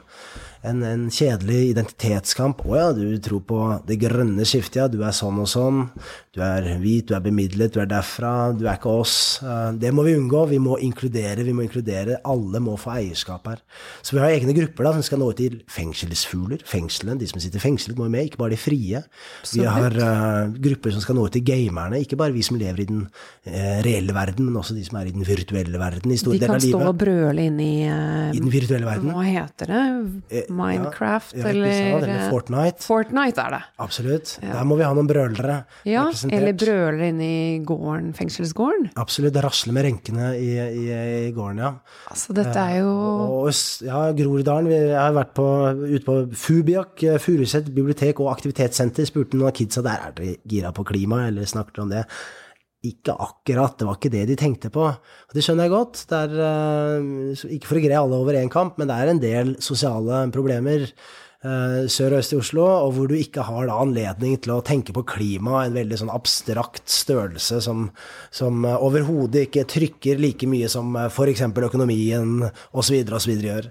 en, 0.62 0.82
en, 0.86 1.06
kjedelig 1.10 1.72
identitetskamp. 1.72 2.62
'Å 2.62 2.76
ja, 2.78 2.88
du 2.94 3.18
tror 3.22 3.42
på 3.46 3.60
det 3.88 3.98
grønne 4.02 4.46
skiftet, 4.46 4.78
ja. 4.78 4.88
Du 4.90 5.00
er 5.02 5.14
sånn 5.16 5.40
og 5.42 5.48
sånn. 5.50 5.82
Du 6.32 6.40
er 6.44 6.68
hvit, 6.80 7.08
du 7.10 7.16
er 7.16 7.24
bemidlet, 7.24 7.74
du 7.74 7.80
er 7.82 7.90
derfra. 7.90 8.52
Du 8.54 8.66
er 8.66 8.78
ikke 8.78 8.92
oss.' 9.02 9.42
Det 9.82 9.90
må 9.94 10.04
vi 10.06 10.14
unngå. 10.18 10.44
Vi 10.52 10.60
må 10.62 10.78
inkludere. 10.82 11.42
Vi 11.42 11.54
må 11.56 11.66
inkludere. 11.66 12.20
Alle 12.28 12.60
må 12.62 12.76
få 12.78 12.94
eierskap 12.94 13.48
her. 13.50 13.62
Så 14.02 14.14
vi 14.14 14.22
har 14.22 14.30
egne 14.30 14.54
grupper 14.56 14.86
da, 14.86 14.94
som 14.96 15.06
skal 15.06 15.22
nå 15.22 15.32
ut 15.32 15.40
til 15.40 15.58
fengselsfugler. 15.72 16.62
Fengslene, 16.68 17.18
de 17.18 17.28
som 17.30 17.42
sitter 17.42 17.62
fengslet, 17.62 17.98
må 17.98 18.08
med. 18.12 18.30
Ikke 18.30 18.40
bare 18.42 18.54
de 18.54 18.60
frie. 18.60 19.02
Vi 19.52 19.66
har 19.66 19.98
uh, 19.98 20.52
grupper 20.62 20.94
som 20.94 21.02
skal 21.02 21.18
nå 21.18 21.26
ut 21.26 21.34
til 21.34 21.44
gamerne. 21.46 22.00
Ikke 22.02 22.18
bare 22.20 22.34
vi 22.34 22.44
som 22.46 22.58
lever 22.60 22.84
i 22.84 22.88
den 22.88 23.02
uh, 23.08 23.78
reelle 23.82 24.14
verden, 24.14 24.46
men 24.46 24.60
også 24.60 24.76
de 24.78 24.84
som 24.86 25.00
er 25.00 25.10
i 25.10 25.16
den 25.16 25.26
virtuelle 25.26 25.80
verden. 25.80 26.14
de 26.14 26.38
kan 26.38 26.62
stå 26.62 26.82
og 26.86 26.96
brøle 27.02 27.48
inn 27.50 27.58
i, 27.62 27.72
uh, 27.90 28.30
I 28.30 28.38
den 28.38 28.52
virtuelle 28.52 28.86
verden. 28.86 29.10
Hva 29.10 29.26
heter 29.26 29.74
det? 29.74 30.42
Minecraft, 30.56 31.34
ja, 31.36 31.46
eller, 31.50 31.70
eller 31.98 32.24
Fortnite. 32.32 32.84
Fortnite 32.84 33.44
er 33.46 33.56
det. 33.56 33.60
Absolutt. 33.82 34.34
Ja. 34.42 34.58
Der 34.58 34.68
må 34.68 34.76
vi 34.78 34.86
ha 34.86 34.92
noen 34.96 35.08
brølere. 35.10 35.56
Ja, 35.88 36.04
eller 36.28 36.56
brølere 36.58 37.08
inne 37.12 37.28
i 37.28 37.56
gården, 37.66 38.12
fengselsgården. 38.18 38.90
Absolutt. 39.00 39.32
Det 39.32 39.44
rasler 39.44 39.76
med 39.76 39.86
renkene 39.88 40.32
i, 40.36 40.50
i, 40.58 40.84
i, 41.28 41.32
gården, 41.34 41.62
ja. 41.64 41.72
Altså, 42.12 42.36
dette 42.36 42.66
er 42.68 42.82
jo 42.82 42.92
og, 43.40 43.50
Ja, 43.86 44.04
Groruddalen. 44.16 44.70
Jeg 44.72 44.98
har 44.98 45.16
vært 45.16 45.34
på, 45.38 45.48
ute 45.86 46.04
på 46.06 46.18
Fubiak, 46.44 46.94
eh, 47.06 47.18
Furuset 47.22 47.72
bibliotek 47.72 48.20
og 48.22 48.32
aktivitetssenter. 48.34 49.08
Spurte 49.08 49.38
noen 49.38 49.50
av 49.50 49.56
kidsa 49.56 49.84
der 49.84 50.08
er 50.08 50.16
dere 50.18 50.38
gira 50.48 50.72
på 50.76 50.86
klima, 50.88 51.26
eller 51.30 51.48
snakker 51.48 51.86
om 51.86 51.92
det. 51.92 52.06
Ikke 52.82 53.14
akkurat, 53.14 53.76
det 53.78 53.86
var 53.86 53.98
ikke 53.98 54.12
det 54.12 54.26
de 54.32 54.36
tenkte 54.38 54.70
på. 54.74 54.88
Og 54.90 55.34
det 55.36 55.44
skjønner 55.44 55.68
jeg 55.68 55.74
godt. 55.74 56.04
Er, 56.18 56.32
uh, 56.34 57.44
ikke 57.54 57.70
for 57.70 57.78
å 57.78 57.82
greie 57.84 58.00
alle 58.00 58.18
over 58.18 58.38
én 58.38 58.50
kamp, 58.52 58.78
men 58.80 58.90
det 58.90 58.96
er 58.98 59.12
en 59.12 59.22
del 59.22 59.52
sosiale 59.62 60.24
problemer 60.34 60.88
uh, 60.88 61.86
sør 61.86 62.16
og 62.16 62.24
øst 62.24 62.34
i 62.34 62.40
Oslo, 62.40 62.66
og 62.66 62.96
hvor 62.96 63.10
du 63.10 63.14
ikke 63.18 63.46
har 63.46 63.70
da 63.70 63.78
anledning 63.84 64.34
til 64.42 64.56
å 64.56 64.62
tenke 64.66 64.94
på 64.96 65.06
klima, 65.14 65.62
en 65.62 65.78
veldig 65.78 66.02
sånn 66.02 66.14
abstrakt 66.14 66.90
størrelse 66.90 67.62
som, 67.62 67.86
som 68.34 68.66
uh, 68.66 68.80
overhodet 68.82 69.46
ikke 69.46 69.68
trykker 69.76 70.22
like 70.22 70.50
mye 70.50 70.70
som 70.72 70.98
f.eks. 71.06 71.46
økonomien 71.52 72.48
osv. 72.74 72.98
osv. 73.14 73.36
gjør. 73.38 73.70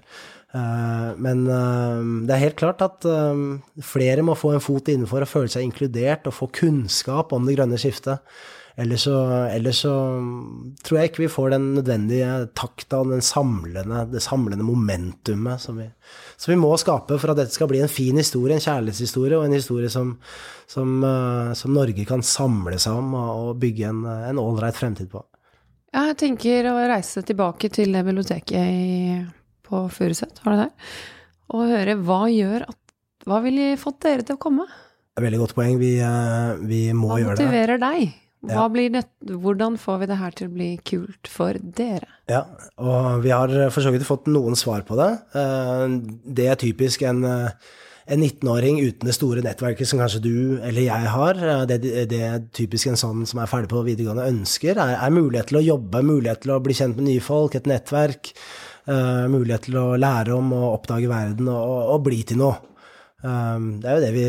Eh, 0.52 1.12
men 1.24 1.46
eh, 1.48 2.00
det 2.28 2.34
er 2.34 2.42
helt 2.42 2.58
klart 2.60 2.82
at 2.84 3.06
eh, 3.08 3.44
flere 3.88 4.24
må 4.26 4.36
få 4.36 4.52
en 4.52 4.64
fot 4.64 4.90
innenfor 4.92 5.24
og 5.24 5.30
føle 5.30 5.52
seg 5.52 5.64
inkludert 5.64 6.28
og 6.28 6.36
få 6.36 6.50
kunnskap 6.52 7.32
om 7.32 7.48
det 7.48 7.56
grønne 7.56 7.80
skiftet. 7.80 8.20
Ellers 8.80 9.02
så, 9.04 9.14
ellers 9.52 9.82
så 9.84 9.92
tror 10.80 10.98
jeg 10.98 11.10
ikke 11.10 11.22
vi 11.26 11.32
får 11.32 11.50
den 11.52 11.66
nødvendige 11.76 12.28
takta 12.56 13.02
og 13.02 13.10
den 13.12 13.24
samlende, 13.24 14.06
det 14.08 14.22
samlende 14.24 14.64
momentumet 14.64 15.60
som 15.60 15.76
vi, 15.76 15.90
som 16.40 16.54
vi, 16.54 16.56
må 16.60 16.70
skape 16.80 17.18
for 17.20 17.34
at 17.34 17.42
dette 17.42 17.52
skal 17.52 17.68
bli 17.68 17.82
en 17.84 17.92
fin 17.92 18.16
historie, 18.16 18.56
en 18.56 18.64
kjærlighetshistorie, 18.64 19.36
og 19.36 19.44
en 19.44 19.58
historie 19.58 19.92
som, 19.92 20.14
som, 20.70 21.04
som 21.58 21.76
Norge 21.76 22.06
kan 22.08 22.24
samle 22.24 22.80
seg 22.80 22.96
om 22.96 23.12
og 23.20 23.52
bygge 23.60 23.92
en 23.92 24.40
ålreit 24.40 24.78
fremtid 24.80 25.12
på. 25.12 25.20
Ja, 25.92 26.06
jeg 26.08 26.22
tenker 26.22 26.70
å 26.70 26.78
reise 26.88 27.20
tilbake 27.28 27.68
til 27.72 27.92
biblioteket 27.92 28.56
i 28.56 29.18
på 29.68 29.84
Furuset, 29.92 30.40
var 30.44 30.56
det 30.56 30.64
der, 30.64 30.94
og 31.52 31.68
høre 31.68 31.98
hva 32.00 32.22
gjør 32.32 32.70
at 32.70 32.78
Hva 33.22 33.36
ville 33.38 33.76
fått 33.78 34.00
dere 34.02 34.24
til 34.26 34.34
å 34.34 34.40
komme? 34.42 34.64
Veldig 35.14 35.38
godt 35.38 35.52
poeng. 35.54 35.76
Vi, 35.78 35.92
eh, 36.02 36.56
vi 36.66 36.80
må 36.90 37.20
gjøre 37.20 37.36
det. 37.36 37.44
Hva 37.44 37.52
motiverer 37.52 37.78
deg? 37.78 38.16
Hva 38.42 38.64
det, 38.74 39.04
hvordan 39.22 39.76
får 39.78 40.00
vi 40.00 40.06
det 40.10 40.18
her 40.18 40.34
til 40.34 40.48
å 40.48 40.52
bli 40.56 40.72
kult 40.82 41.28
for 41.30 41.54
dere? 41.62 42.08
Ja, 42.30 42.42
og 42.82 43.22
vi 43.22 43.30
har 43.30 43.52
for 43.70 43.84
så 43.84 43.92
vidt 43.94 44.06
fått 44.06 44.26
noen 44.26 44.58
svar 44.58 44.82
på 44.88 44.96
det. 44.98 45.10
Eh, 45.38 45.84
det 46.26 46.48
er 46.50 46.58
typisk 46.58 47.04
en, 47.06 47.22
en 47.22 48.24
19-åring 48.24 48.80
uten 48.82 49.06
det 49.06 49.14
store 49.14 49.44
nettverket 49.46 49.86
som 49.86 50.02
kanskje 50.02 50.24
du 50.24 50.34
eller 50.58 50.82
jeg 50.88 51.12
har. 51.14 51.38
Eh, 51.38 51.62
det, 51.70 51.78
det 52.10 52.22
er 52.26 52.42
typisk 52.50 52.90
en 52.90 52.98
sånn 52.98 53.22
som 53.30 53.44
er 53.44 53.50
ferdig 53.50 53.70
på 53.70 53.84
videregående 53.86 54.26
ønsker, 54.32 54.74
er, 54.74 54.96
er 54.98 55.14
mulighet 55.14 55.52
til 55.52 55.60
å 55.60 55.66
jobbe, 55.68 56.02
mulighet 56.08 56.42
til 56.42 56.56
å 56.56 56.58
bli 56.64 56.76
kjent 56.80 56.98
med 56.98 57.12
nye 57.12 57.22
folk, 57.22 57.54
et 57.54 57.70
nettverk. 57.70 58.34
Mulighet 58.82 59.68
til 59.68 59.76
å 59.78 59.92
lære 59.94 60.34
om 60.34 60.48
og 60.56 60.64
oppdage 60.72 61.06
verden 61.06 61.46
og, 61.52 61.76
og, 61.92 62.00
bli 62.02 62.16
til 62.26 62.40
noe. 62.40 62.56
Det 63.22 63.86
er 63.86 63.94
jo 63.94 64.02
det 64.02 64.08
vi 64.16 64.24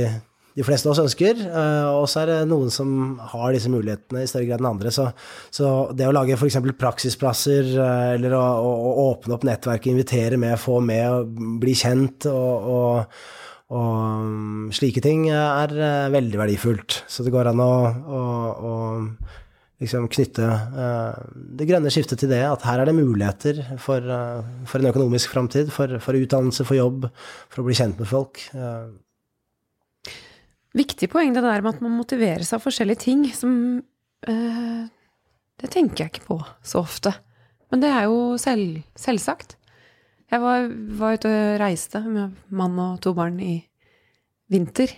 de 0.53 0.65
fleste 0.65 0.87
av 0.87 0.93
oss 0.93 1.01
ønsker. 1.03 1.39
Uh, 1.49 1.99
og 1.99 2.07
så 2.09 2.23
er 2.23 2.31
det 2.31 2.39
noen 2.49 2.71
som 2.73 3.17
har 3.33 3.53
disse 3.55 3.71
mulighetene 3.73 4.23
i 4.23 4.29
større 4.29 4.47
grad 4.49 4.61
enn 4.61 4.71
andre. 4.73 4.93
Så, 4.93 5.07
så 5.53 5.69
det 5.97 6.09
å 6.09 6.15
lage 6.15 6.37
f.eks. 6.37 6.59
praksisplasser, 6.79 7.73
uh, 7.77 8.13
eller 8.15 8.35
å, 8.37 8.43
å, 8.61 8.73
å, 8.93 9.07
åpne 9.13 9.37
opp 9.37 9.47
nettverket, 9.49 9.91
invitere 9.93 10.39
med, 10.41 10.59
få 10.61 10.79
med, 10.85 11.05
og 11.09 11.55
bli 11.61 11.75
kjent 11.77 12.29
og, 12.29 12.73
og, 12.77 13.21
og 13.73 14.75
slike 14.77 15.01
ting 15.03 15.29
er 15.33 15.73
veldig 16.13 16.43
verdifullt. 16.43 17.03
Så 17.09 17.25
det 17.25 17.33
går 17.33 17.49
an 17.49 17.63
å, 17.63 17.73
å 18.13 18.73
liksom 19.81 20.05
knytte 20.13 20.45
det 21.57 21.65
grønne 21.67 21.89
skiftet 21.91 22.21
til 22.21 22.29
det, 22.31 22.43
at 22.45 22.63
her 22.67 22.83
er 22.83 22.87
det 22.87 22.95
muligheter 22.95 23.63
for, 23.81 24.05
for 24.69 24.79
en 24.79 24.91
økonomisk 24.93 25.33
framtid, 25.33 25.73
for, 25.73 25.97
for, 26.03 26.15
utdannelse, 26.15 26.67
for 26.69 26.77
jobb, 26.77 27.09
for 27.49 27.63
å 27.63 27.67
bli 27.67 27.79
kjent 27.81 27.97
med 27.99 28.11
folk. 28.11 28.45
Viktig 30.73 31.09
poeng 31.13 31.35
det 31.35 31.43
der 31.45 31.61
med 31.61 31.75
at 31.75 31.83
man 31.85 31.97
motiverer 31.99 32.43
seg 32.45 32.57
av 32.57 32.63
forskjellige 32.65 33.03
ting 33.05 33.27
som 33.35 33.51
Det 34.23 35.69
tenker 35.69 36.05
jeg 36.05 36.13
ikke 36.13 36.27
på 36.29 36.37
så 36.65 36.79
ofte. 36.81 37.11
Men 37.71 37.81
det 37.83 37.89
er 37.91 38.05
jo 38.07 38.37
selv, 38.41 38.79
selvsagt. 38.99 39.57
Jeg 40.33 40.41
var, 40.41 40.67
var 40.97 41.17
ute 41.17 41.29
og 41.29 41.59
reiste 41.61 42.01
med 42.05 42.33
mann 42.53 42.79
og 42.81 42.99
to 43.03 43.13
barn 43.17 43.39
i 43.43 43.57
vinter. 44.53 44.91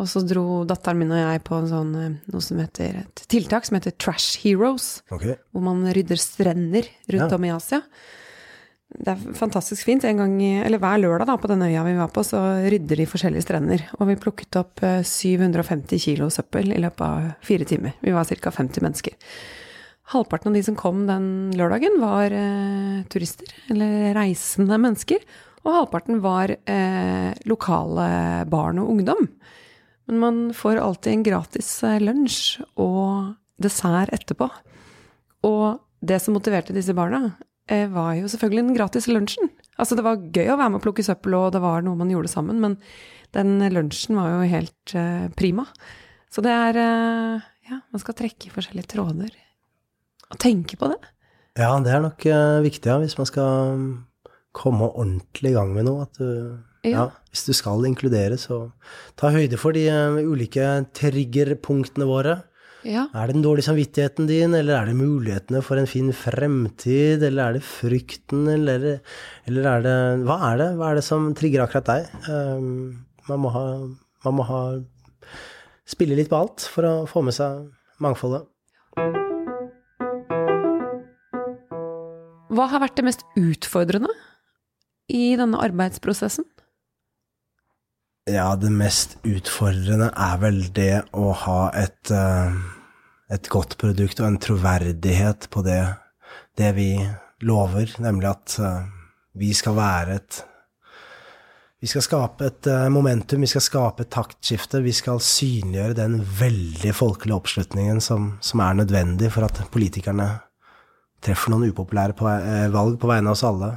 Og 0.00 0.08
så 0.08 0.22
dro 0.24 0.62
datteren 0.68 1.00
min 1.02 1.12
og 1.12 1.20
jeg 1.20 1.42
på 1.44 1.58
sånn, 1.68 1.90
eh, 1.98 2.16
noe 2.32 2.44
som 2.44 2.60
heter 2.62 3.02
et 3.02 3.22
tiltak 3.30 3.66
som 3.66 3.76
heter 3.76 3.94
Trash 4.00 4.40
Heroes. 4.44 5.02
Okay. 5.12 5.36
Hvor 5.52 5.64
man 5.66 5.82
rydder 5.92 6.20
strender 6.20 6.88
rundt 7.10 7.26
ja. 7.26 7.36
om 7.36 7.46
i 7.46 7.52
Asia. 7.52 7.82
Det 8.90 9.12
er 9.12 9.36
fantastisk 9.38 9.86
fint. 9.86 10.02
Gang, 10.02 10.34
Hver 10.34 10.98
lørdag 10.98 11.28
da, 11.28 11.36
på 11.38 11.48
den 11.50 11.62
øya 11.62 11.84
vi 11.86 11.94
var 11.94 12.10
på, 12.10 12.24
så 12.26 12.40
rydder 12.66 12.98
de 12.98 13.06
forskjellige 13.06 13.46
strender. 13.46 13.84
Og 14.00 14.10
vi 14.10 14.18
plukket 14.18 14.58
opp 14.58 14.82
750 14.82 15.94
eh, 15.94 16.02
kilo 16.02 16.30
søppel 16.32 16.74
i 16.74 16.80
løpet 16.82 17.04
av 17.06 17.30
fire 17.46 17.68
timer. 17.70 17.94
Vi 18.02 18.14
var 18.16 18.26
ca. 18.26 18.50
50 18.50 18.82
mennesker. 18.82 19.14
Halvparten 20.10 20.50
av 20.50 20.58
de 20.58 20.64
som 20.66 20.74
kom 20.74 21.04
den 21.06 21.52
lørdagen, 21.54 22.00
var 22.02 22.34
eh, 22.34 23.02
turister, 23.12 23.52
eller 23.70 24.10
reisende 24.16 24.80
mennesker. 24.82 25.22
Og 25.62 25.76
halvparten 25.76 26.18
var 26.24 26.50
eh, 26.50 27.30
lokale 27.46 28.08
barn 28.50 28.80
og 28.82 28.90
ungdom. 28.96 29.28
Men 30.10 30.18
man 30.18 30.40
får 30.56 30.80
alltid 30.82 31.12
en 31.12 31.26
gratis 31.28 31.68
eh, 31.86 32.00
lunsj 32.02 32.58
og 32.80 33.36
dessert 33.62 34.10
etterpå. 34.16 34.50
Og 35.46 35.78
det 36.02 36.18
som 36.24 36.34
motiverte 36.34 36.74
disse 36.74 36.96
barna, 36.96 37.36
var 37.70 38.14
jo 38.18 38.28
selvfølgelig 38.30 38.64
den 38.64 38.76
gratis 38.76 39.06
lunsjen. 39.10 39.50
Altså, 39.78 39.96
det 39.96 40.04
var 40.06 40.18
gøy 40.18 40.48
å 40.50 40.58
være 40.58 40.72
med 40.72 40.80
å 40.80 40.84
plukke 40.84 41.04
søppel, 41.06 41.36
og 41.38 41.52
det 41.54 41.62
var 41.62 41.84
noe 41.86 41.98
man 41.98 42.10
gjorde 42.10 42.32
sammen, 42.32 42.58
men 42.62 42.76
den 43.36 43.62
lunsjen 43.72 44.18
var 44.18 44.32
jo 44.32 44.50
helt 44.50 44.94
uh, 44.98 45.28
prima. 45.38 45.68
Så 46.34 46.42
det 46.42 46.54
er 46.54 46.78
uh, 46.80 47.48
Ja, 47.70 47.78
man 47.94 48.02
skal 48.02 48.16
trekke 48.18 48.48
i 48.48 48.52
forskjellige 48.52 48.96
tråder. 48.96 49.30
Og 50.30 50.38
tenke 50.42 50.78
på 50.78 50.90
det. 50.90 50.98
Ja, 51.58 51.70
det 51.82 51.92
er 51.94 52.02
nok 52.02 52.24
viktig, 52.64 52.90
ja, 52.90 52.96
hvis 53.02 53.14
man 53.18 53.28
skal 53.30 53.76
mm, 53.78 53.88
komme 54.54 54.88
ordentlig 54.90 55.52
i 55.52 55.56
gang 55.58 55.70
med 55.74 55.86
noe. 55.86 56.08
At 56.08 56.18
du 56.18 56.58
ja. 56.86 56.90
ja. 56.90 57.06
Hvis 57.30 57.44
du 57.46 57.52
skal 57.56 57.84
inkludere, 57.86 58.38
så 58.40 58.70
ta 59.20 59.30
høyde 59.34 59.58
for 59.60 59.76
de 59.76 59.86
ulike 60.24 60.66
triggerpunktene 60.96 62.08
våre. 62.08 62.40
Ja. 62.86 63.08
Er 63.12 63.28
det 63.28 63.36
den 63.36 63.44
dårlige 63.44 63.66
samvittigheten 63.66 64.28
din, 64.28 64.54
eller 64.56 64.78
er 64.78 64.88
det 64.88 64.96
mulighetene 64.96 65.60
for 65.64 65.80
en 65.80 65.88
fin 65.90 66.08
fremtid, 66.16 67.22
eller 67.26 67.42
er 67.42 67.58
det 67.58 67.66
frykten, 67.66 68.46
eller, 68.48 68.86
eller 69.50 69.68
er 69.74 69.84
det 69.84 69.98
Hva 70.24 70.38
er 70.52 70.62
det? 70.62 70.70
Hva 70.78 70.90
er 70.90 71.00
det 71.00 71.04
som 71.04 71.28
trigger 71.36 71.66
akkurat 71.66 71.90
deg? 71.90 72.14
Um, 72.30 73.04
man, 73.28 73.44
må 73.44 73.52
ha, 73.52 73.66
man 74.24 74.38
må 74.38 74.48
ha 74.48 74.62
Spille 75.90 76.14
litt 76.14 76.28
på 76.30 76.38
alt 76.38 76.62
for 76.70 76.86
å 76.86 76.94
få 77.10 77.22
med 77.26 77.34
seg 77.34 77.64
mangfoldet. 77.98 78.44
Hva 82.50 82.66
har 82.70 82.82
vært 82.82 82.98
det 82.98 83.06
mest 83.08 83.24
utfordrende 83.38 84.12
i 85.10 85.34
denne 85.38 85.58
arbeidsprosessen? 85.58 86.46
Ja, 88.28 88.52
det 88.56 88.68
mest 88.68 89.16
utfordrende 89.24 90.10
er 90.12 90.36
vel 90.42 90.60
det 90.76 91.02
å 91.16 91.30
ha 91.46 91.70
et, 91.72 92.10
eh, 92.12 92.52
et 93.32 93.48
godt 93.48 93.78
produkt 93.80 94.20
og 94.20 94.26
en 94.26 94.38
troverdighet 94.38 95.48
på 95.50 95.62
det, 95.64 95.80
det 96.60 96.74
vi 96.76 96.90
lover, 97.40 97.94
nemlig 97.98 98.28
at 98.28 98.58
eh, 98.60 98.84
vi 99.40 99.54
skal 99.56 99.78
være 99.78 100.20
et 100.20 100.44
vi 101.80 101.88
skal 101.88 102.04
skape 102.04 102.44
et 102.44 102.66
eh, 102.68 102.90
momentum, 102.92 103.40
vi 103.40 103.48
skal 103.48 103.62
skape 103.64 104.04
et 104.04 104.10
taktskifte. 104.12 104.82
Vi 104.84 104.92
skal 104.92 105.16
synliggjøre 105.24 105.96
den 105.96 106.18
veldig 106.20 106.92
folkelige 106.92 107.38
oppslutningen 107.38 108.02
som, 108.04 108.34
som 108.44 108.60
er 108.60 108.76
nødvendig 108.82 109.30
for 109.32 109.48
at 109.48 109.62
politikerne 109.72 110.26
treffer 111.24 111.54
noen 111.54 111.72
upopulære 111.72 112.12
på, 112.18 112.28
valg 112.74 113.00
på 113.00 113.08
vegne 113.08 113.32
av 113.32 113.38
oss 113.38 113.46
alle. 113.48 113.70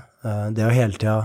Det 0.52 0.68
å 0.68 0.76
hele 0.76 1.00
tida 1.00 1.16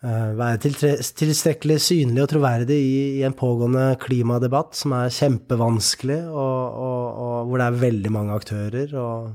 være 0.00 0.56
tilstrekkelig 0.64 1.76
synlig 1.84 2.22
og 2.22 2.30
troverdig 2.30 2.76
i, 2.80 3.00
i, 3.18 3.24
en 3.26 3.34
pågående 3.36 3.98
klimadebatt 4.00 4.78
som 4.78 4.94
er 4.96 5.12
kjempevanskelig, 5.12 6.22
og, 6.30 6.78
og, 6.86 7.02
og, 7.20 7.34
hvor 7.50 7.60
det 7.60 7.66
er 7.66 7.82
veldig 7.82 8.12
mange 8.14 8.38
aktører, 8.38 8.94
og 8.96 9.34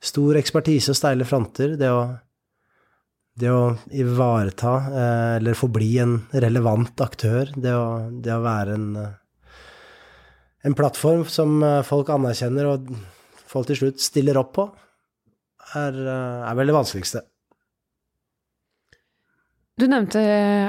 stor 0.00 0.38
ekspertise 0.40 0.94
og 0.94 0.96
steile 0.96 1.26
fronter. 1.28 1.76
Det 1.76 1.90
å, 1.92 2.00
det 3.36 3.52
å 3.52 3.74
ivareta, 3.92 4.74
eh, 4.88 5.34
eller 5.36 5.58
forbli 5.58 5.92
en 6.00 6.16
relevant 6.32 7.04
aktør, 7.04 7.52
det 7.52 7.76
å, 7.76 7.86
det 8.08 8.32
å 8.32 8.42
være 8.44 8.80
en, 8.80 8.88
en 10.64 10.80
plattform 10.80 11.26
som 11.28 11.60
eh, 11.60 11.82
folk 11.84 12.16
anerkjenner 12.16 12.72
og 12.72 12.90
folk 13.46 13.68
til 13.68 13.82
slutt 13.82 14.00
stiller 14.00 14.40
opp 14.40 14.56
på, 14.56 14.70
er, 15.76 15.96
er 16.06 16.56
vel 16.56 16.70
det 16.70 16.80
vanskeligste. 16.80 17.26
Du 19.76 19.84
nevnte 19.92 20.20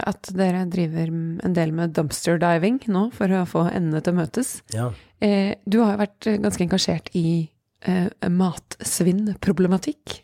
at 0.03 0.27
dere 0.35 0.65
driver 0.67 1.07
en 1.07 1.53
del 1.55 1.71
med 1.71 1.93
dumpster 1.95 2.35
diving 2.41 2.81
nå, 2.91 3.05
for 3.15 3.31
å 3.31 3.45
få 3.47 3.69
endene 3.71 4.01
til 4.03 4.11
å 4.11 4.19
møtes. 4.19 4.49
Ja. 4.75 4.89
Eh, 5.23 5.55
du 5.63 5.79
har 5.79 5.95
jo 5.95 6.01
vært 6.01 6.27
ganske 6.43 6.65
engasjert 6.65 7.07
i 7.15 7.47
eh, 7.87 8.09
matsvinnproblematikk 8.27 10.17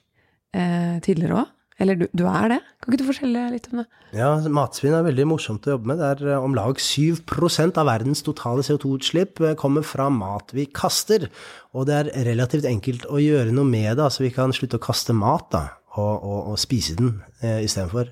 eh, 0.51 0.99
tidligere 1.05 1.45
òg. 1.45 1.53
Eller 1.81 1.97
du, 1.97 2.05
du, 2.11 2.25
er 2.27 2.51
det? 2.51 2.59
Kan 2.83 2.91
ikke 2.91 3.01
du 3.01 3.07
fortelle 3.07 3.47
litt 3.55 3.71
om 3.71 3.81
det? 3.81 3.87
Ja, 4.19 4.35
matsvinn 4.59 4.93
er 4.99 5.07
veldig 5.07 5.29
morsomt 5.31 5.65
å 5.65 5.77
jobbe 5.77 5.89
med. 5.89 6.03
Det 6.03 6.27
er 6.27 6.43
om 6.43 6.53
lag 6.55 6.75
7% 6.75 7.79
av 7.79 7.87
verdens 7.87 8.21
totale 8.27 8.67
CO2-utslipp 8.67 9.41
kommer 9.59 9.87
fra 9.87 10.11
mat 10.13 10.51
vi 10.53 10.67
kaster. 10.67 11.29
Og 11.71 11.87
det 11.87 12.01
er 12.01 12.15
relativt 12.27 12.67
enkelt 12.67 13.07
å 13.07 13.23
gjøre 13.23 13.55
noe 13.55 13.65
med 13.65 13.93
det. 13.95 14.11
Altså 14.11 14.27
vi 14.27 14.35
kan 14.35 14.53
slutte 14.53 14.77
å 14.77 14.83
kaste 14.91 15.15
mat, 15.17 15.49
da, 15.55 15.69
og, 15.95 16.15
og, 16.19 16.39
og 16.51 16.59
spise 16.61 16.99
den 16.99 17.21
eh, 17.39 17.63
istedenfor. 17.63 18.11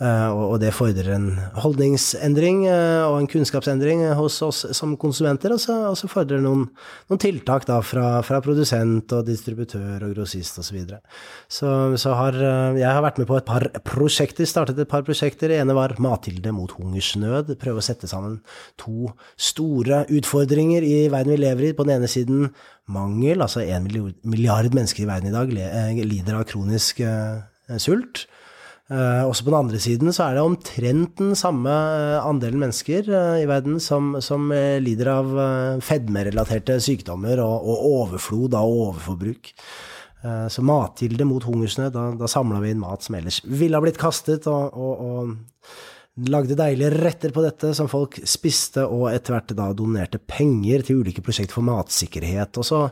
Uh, 0.00 0.32
og, 0.32 0.54
det 0.62 0.70
fordrer 0.72 1.10
en 1.12 1.26
holdningsendring 1.60 2.62
uh, 2.64 3.04
og 3.10 3.18
en 3.18 3.26
kunnskapsendring 3.28 4.06
hos 4.16 4.38
oss 4.46 4.62
som 4.72 4.94
konsumenter, 4.96 5.52
og 5.52 5.60
så, 5.60 5.76
og 5.90 5.98
så 6.00 6.08
fordrer 6.08 6.40
noen, 6.40 6.62
noen, 7.10 7.20
tiltak 7.20 7.66
da 7.68 7.82
fra, 7.84 8.22
fra, 8.24 8.40
produsent 8.40 9.12
og 9.12 9.28
distributør 9.28 10.06
og 10.06 10.14
grossist 10.16 10.56
osv. 10.56 10.70
Så, 10.70 10.76
videre. 10.78 11.00
så 11.52 11.74
Så 12.00 12.14
har 12.16 12.38
jeg 12.78 12.86
har 12.86 13.02
vært 13.04 13.20
med 13.20 13.28
på 13.28 13.36
et 13.36 13.48
par 13.48 13.66
prosjekter, 13.84 14.48
startet 14.48 14.80
et 14.80 14.88
par 14.88 15.04
prosjekter. 15.04 15.52
Det 15.52 15.60
ene 15.60 15.76
var 15.76 15.98
Mathilde 16.00 16.54
mot 16.56 16.72
hungersnød. 16.78 17.52
Prøve 17.60 17.82
å 17.82 17.84
sette 17.84 18.08
sammen 18.08 18.38
to 18.80 19.10
store 19.36 20.06
utfordringer 20.08 20.86
i 20.86 21.10
verden 21.12 21.34
vi 21.34 21.42
lever 21.42 21.68
i. 21.68 21.76
På 21.76 21.84
den 21.84 21.98
ene 21.98 22.08
siden 22.08 22.48
mangel, 22.88 23.42
altså 23.42 23.66
en 23.66 23.90
milliard 23.90 24.72
mennesker 24.72 25.04
i 25.04 25.10
verden 25.10 25.28
i 25.28 25.36
dag 25.36 25.52
lider 26.00 26.38
av 26.38 26.46
kronisk 26.48 27.02
sult. 27.76 28.30
Uh, 28.90 29.22
også 29.22 29.44
på 29.46 29.52
den 29.52 29.60
andre 29.60 29.78
siden 29.78 30.10
så 30.10 30.24
er 30.24 30.34
det 30.34 30.42
omtrent 30.42 31.20
den 31.20 31.36
samme 31.38 31.70
eh, 31.70 32.16
andelen 32.26 32.58
mennesker 32.58 33.06
uh, 33.06 33.36
i 33.38 33.46
verden 33.46 33.76
som, 33.78 34.16
som 34.18 34.50
lider 34.82 35.12
av 35.12 35.30
fedmerelaterte 35.86 36.80
sykdommer 36.82 37.38
og, 37.44 37.68
og, 37.70 37.84
overflod 38.00 38.56
av 38.58 38.66
overforbruk. 38.66 39.52
så 40.52 40.62
Matgilde 40.66 41.24
mot 41.24 41.46
hungersnød, 41.46 41.94
da, 41.94 42.08
da 42.18 42.28
samla 42.28 42.58
vi 42.60 42.74
inn 42.74 42.82
mat 42.82 43.06
som 43.06 43.14
ellers 43.16 43.38
ville 43.46 43.78
ha 43.78 43.80
blitt 43.80 44.00
kastet, 44.00 44.50
og, 44.50 44.74
og, 44.74 45.00
og 45.00 46.28
lagde 46.28 46.58
deilige 46.58 46.90
retter 46.98 47.32
på 47.32 47.44
dette 47.44 47.72
som 47.76 47.88
folk 47.88 48.18
spiste, 48.28 48.84
og 48.84 49.08
etter 49.12 49.36
hvert 49.36 49.54
da 49.56 49.70
donerte 49.76 50.20
penger 50.20 50.84
til 50.84 51.00
ulike 51.00 51.24
prosjekter 51.24 51.56
for 51.56 51.66
matsikkerhet. 51.70 52.58
Og 52.60 52.66
så 52.66 52.82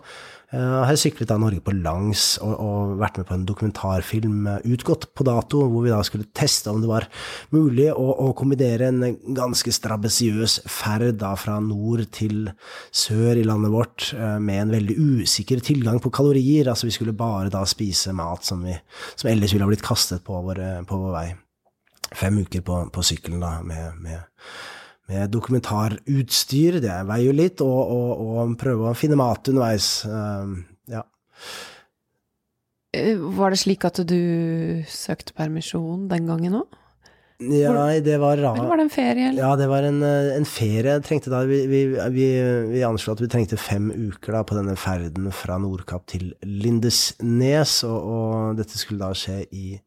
jeg 0.49 0.65
eh, 0.65 0.83
har 0.89 0.97
syklet 0.97 1.29
da 1.29 1.37
Norge 1.37 1.61
på 1.61 1.75
langs 1.77 2.39
og, 2.41 2.55
og, 2.57 2.93
vært 3.03 3.19
med 3.21 3.27
på 3.29 3.35
en 3.37 3.43
dokumentarfilm 3.45 4.47
eh, 4.49 4.63
utgått 4.73 5.11
på 5.13 5.27
dato, 5.29 5.61
hvor 5.69 5.85
vi 5.85 5.93
da 5.93 5.99
skulle 6.07 6.31
teste 6.33 6.73
om 6.73 6.81
det 6.81 6.89
var 6.89 7.05
mulig 7.53 7.91
å, 7.93 8.07
å 8.25 8.31
kombinere 8.37 8.89
en 8.89 9.19
ganske 9.37 9.75
strabasiøs 9.77 10.63
ferd 10.73 11.19
da 11.21 11.35
fra 11.37 11.59
nord 11.61 12.07
til 12.17 12.49
sør 12.89 13.37
i 13.37 13.45
landet 13.45 13.75
vårt 13.75 14.09
eh, 14.17 14.39
med 14.41 14.63
en 14.63 14.73
veldig 14.79 14.97
usikker 14.97 15.61
tilgang 15.69 16.01
på 16.01 16.15
kalorier. 16.17 16.73
Altså 16.73 16.89
vi 16.89 16.97
skulle 16.97 17.17
bare 17.19 17.53
da 17.53 17.67
spise 17.69 18.17
mat 18.17 18.49
som, 18.49 18.65
vi, 18.65 18.79
som 19.21 19.29
ellers 19.29 19.53
ville 19.53 19.69
ha 19.69 19.75
blitt 19.75 19.85
kastet 19.85 20.25
på 20.25 20.41
vår, 20.49 20.65
på 20.89 21.03
vår 21.05 21.15
vei. 21.19 21.29
Fem 22.17 22.41
uker 22.41 22.65
på, 22.65 22.81
på 22.89 23.05
sykkelen 23.05 23.45
da 23.45 23.59
med, 23.61 24.01
med 24.01 24.25
med 25.09 25.33
dokumentarutstyr. 25.33 26.81
Det 26.85 26.99
veier 27.09 27.31
jo 27.31 27.37
litt, 27.37 27.65
og, 27.65 27.79
og, 27.95 28.27
og, 28.29 28.57
prøve 28.61 28.91
å 28.91 28.99
finne 28.99 29.19
mat 29.19 29.49
underveis. 29.51 29.91
Uh, 30.09 30.59
ja. 30.91 31.05
Eh, 32.97 33.17
var 33.39 33.53
det 33.53 33.63
slik 33.63 33.87
at 33.89 34.03
du 34.09 34.21
søkte 34.89 35.37
permisjon 35.37 36.07
den 36.13 36.29
gangen 36.29 36.61
òg? 36.63 36.85
Ja, 37.39 37.71
det 38.03 38.17
var 38.19 38.37
rart. 38.37 38.59
Eller 38.59 38.67
var 38.67 38.81
det 38.81 38.85
en 38.89 38.91
ferie? 38.91 39.29
Eller? 39.29 39.43
Ja, 39.45 39.57
det 39.57 39.69
var 39.71 39.85
en, 39.87 40.03
eh, 40.03 40.35
en 40.35 40.45
ferie. 40.45 40.99
Da, 40.99 41.43
vi, 41.47 41.61
vi, 41.71 41.85
vi, 42.11 42.27
vi, 42.73 42.83
anslo 42.83 43.15
at 43.15 43.21
vi 43.23 43.29
trengte 43.31 43.57
fem 43.57 43.93
uker 43.95 44.35
da, 44.35 44.43
på 44.43 44.59
denne 44.59 44.75
ferden 44.75 45.31
fra 45.31 45.61
Nordkapp 45.63 46.09
til 46.11 46.33
Lindesnes, 46.43 47.85
og, 47.87 47.99
og 48.11 48.59
dette 48.59 48.81
skulle 48.81 49.07
da 49.07 49.15
skje 49.15 49.45
i 49.55 49.79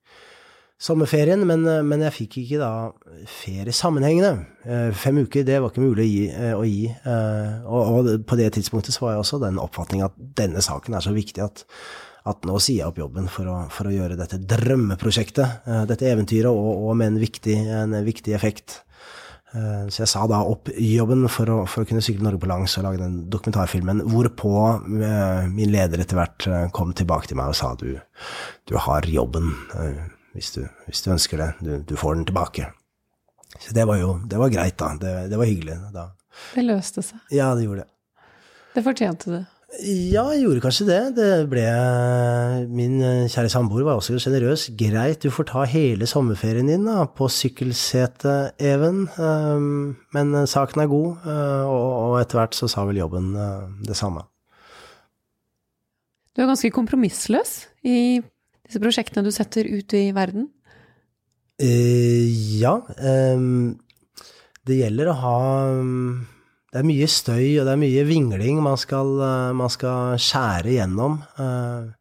sommerferien, 0.81 1.45
men, 1.45 1.65
eh, 1.67 1.83
men, 1.85 2.03
jeg 2.07 2.15
fikk 2.15 2.37
ikke 2.41 2.61
da 2.61 2.71
ferie 3.29 3.73
sammenhengende. 3.75 4.45
Eh, 4.65 4.89
fem 4.97 5.21
uker, 5.21 5.45
det 5.45 5.61
var 5.61 5.71
ikke 5.71 5.85
mulig 5.85 6.05
å 6.05 6.09
gi. 6.09 6.27
Eh, 6.31 6.53
å 6.57 6.63
gi. 6.65 6.85
Og, 7.65 7.81
og, 7.81 8.13
på 8.27 8.37
det 8.39 8.51
tidspunktet 8.57 8.95
så 8.95 9.05
var 9.05 9.15
jeg 9.15 9.25
også 9.25 9.41
den 9.45 9.61
oppfatning 9.61 10.05
at 10.05 10.15
denne 10.17 10.61
saken 10.63 10.97
er 10.97 11.05
så 11.05 11.13
viktig 11.13 11.43
at, 11.45 11.65
at 12.29 12.45
nå 12.47 12.57
sier 12.61 12.81
jeg 12.81 12.91
opp 12.91 13.01
jobben 13.01 13.27
for 13.31 13.49
å, 13.49 13.57
for 13.73 13.89
å 13.89 13.95
gjøre 13.95 14.17
dette 14.19 14.41
drømmeprosjektet, 14.41 15.67
dette 15.89 16.07
eventyret, 16.09 16.49
og, 16.49 16.87
og 16.87 16.95
med 16.97 17.13
en 17.13 17.21
viktig, 17.21 17.57
en 17.81 17.97
viktig, 18.05 18.33
effekt. 18.37 18.81
Så 19.51 20.05
jeg 20.05 20.07
sa 20.07 20.21
da 20.31 20.37
opp 20.47 20.69
jobben 20.79 21.25
for 21.27 21.49
å, 21.51 21.57
for 21.67 21.83
å 21.83 21.87
kunne 21.89 21.99
sykle 21.99 22.23
Norge 22.23 22.39
på 22.39 22.47
langs 22.47 22.77
og 22.79 22.85
lage 22.85 23.01
den 23.01 23.17
dokumentarfilmen, 23.33 24.05
hvorpå 24.07 24.53
min 24.87 25.73
leder 25.73 26.05
etter 26.05 26.21
hvert 26.21 26.47
kom 26.77 26.95
tilbake 26.95 27.27
til 27.27 27.41
meg 27.41 27.51
og 27.51 27.59
sa 27.59 27.73
du, 27.75 27.97
du 28.69 28.77
har 28.79 29.09
jobben 29.11 29.51
hvis 30.35 30.51
du, 30.55 30.61
hvis 30.87 31.03
du 31.03 31.11
ønsker 31.13 31.41
det. 31.41 31.49
Du, 31.59 31.71
du, 31.91 31.95
får 31.99 32.17
den 32.17 32.27
tilbake. 32.29 32.69
Så 33.59 33.75
det 33.75 33.85
var 33.87 33.99
jo 33.99 34.15
det 34.29 34.39
var 34.39 34.51
greit, 34.53 34.77
da. 34.79 34.93
Det, 34.99 35.15
det 35.31 35.39
var 35.39 35.49
hyggelig. 35.49 35.79
da. 35.95 36.11
Det 36.55 36.65
løste 36.65 37.03
seg. 37.05 37.19
Ja, 37.33 37.51
det 37.55 37.67
gjorde 37.67 37.85
det. 37.85 37.91
Det 38.71 38.85
fortjente 38.85 39.33
du. 39.33 39.41
Ja, 39.81 40.25
jeg 40.35 40.41
gjorde 40.43 40.63
kanskje 40.65 40.85
det. 40.89 40.99
Det 41.15 41.29
ble 41.51 41.63
Min 42.75 42.97
kjære 43.31 43.51
samboer 43.51 43.85
var 43.87 43.99
også 43.99 44.17
sjenerøs. 44.19 44.67
Greit, 44.79 45.23
du 45.23 45.31
får 45.31 45.47
ta 45.51 45.63
hele 45.67 46.07
sommerferien 46.09 46.67
din 46.67 46.83
da, 46.87 47.05
på 47.07 47.29
sykkelsetet, 47.31 48.59
Even. 48.59 49.05
Um, 49.15 49.95
men 50.15 50.35
saken 50.47 50.83
er 50.83 50.91
god, 50.91 51.23
uh, 51.23 51.71
og, 51.71 52.19
etter 52.19 52.41
hvert 52.41 52.57
så 52.57 52.67
sa 52.71 52.83
vel 52.87 52.99
jobben 52.99 53.31
uh, 53.39 53.71
det 53.87 53.95
samme. 53.99 54.25
Du 56.35 56.43
er 56.43 56.51
ganske 56.51 56.71
kompromissløs 56.71 57.55
i 57.87 58.19
disse 58.71 58.79
prosjektene 58.79 59.27
du 59.27 59.35
setter 59.35 59.67
ut 59.67 59.91
i 59.99 60.09
verden? 60.15 60.47
Uh, 61.59 62.27
ja. 62.61 62.77
Um, 63.03 63.81
det 64.65 64.79
gjelder 64.79 65.11
å 65.11 65.17
ha 65.19 65.39
um, 65.75 66.21
Det 66.71 66.79
er 66.79 66.87
mye 66.87 67.07
støy, 67.11 67.59
og 67.59 67.67
det 67.67 67.73
er 67.73 67.81
mye 67.81 68.05
vingling 68.07 68.61
man 68.63 68.79
skal, 68.79 69.11
uh, 69.19 69.51
man 69.57 69.71
skal 69.73 70.15
skjære 70.21 70.77
gjennom 70.77 71.19
uh, 71.35 71.91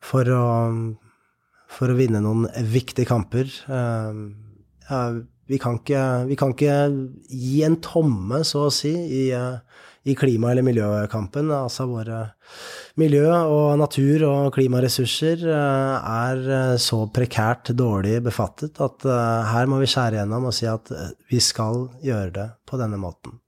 for, 0.00 0.24
å, 0.32 0.46
for 1.68 1.92
å 1.92 1.98
vinne 1.98 2.22
noen 2.24 2.48
viktige 2.72 3.10
kamper. 3.12 3.52
Ja, 3.68 5.02
vi, 5.46 5.60
kan 5.62 5.76
ikke, 5.78 6.00
vi 6.26 6.36
kan 6.40 6.56
ikke 6.56 6.78
gi 7.28 7.60
en 7.68 7.76
tomme, 7.84 8.40
så 8.48 8.66
å 8.66 8.72
si, 8.74 8.90
i 8.90 9.28
i 10.04 10.14
klima- 10.18 10.50
eller 10.50 10.64
miljøkampen. 10.66 11.50
Altså 11.54 11.86
våre 11.86 12.22
miljø 12.98 13.26
og 13.30 13.78
natur 13.78 14.24
og 14.28 14.54
klimaressurser 14.56 15.44
eh, 15.46 16.08
er 16.12 16.42
eh, 16.58 16.76
så 16.82 17.04
prekært 17.14 17.74
dårlig 17.78 18.18
befattet 18.24 18.80
at 18.82 19.06
eh, 19.06 19.52
her 19.52 19.70
må 19.70 19.78
vi 19.82 19.90
skjære 19.90 20.20
gjennom 20.20 20.48
og 20.50 20.56
si 20.56 20.66
at 20.70 20.90
vi 21.30 21.40
skal 21.42 21.86
gjøre 22.02 22.32
det 22.38 22.48
på 22.68 22.80
denne 22.80 22.98
måten. 23.00 23.38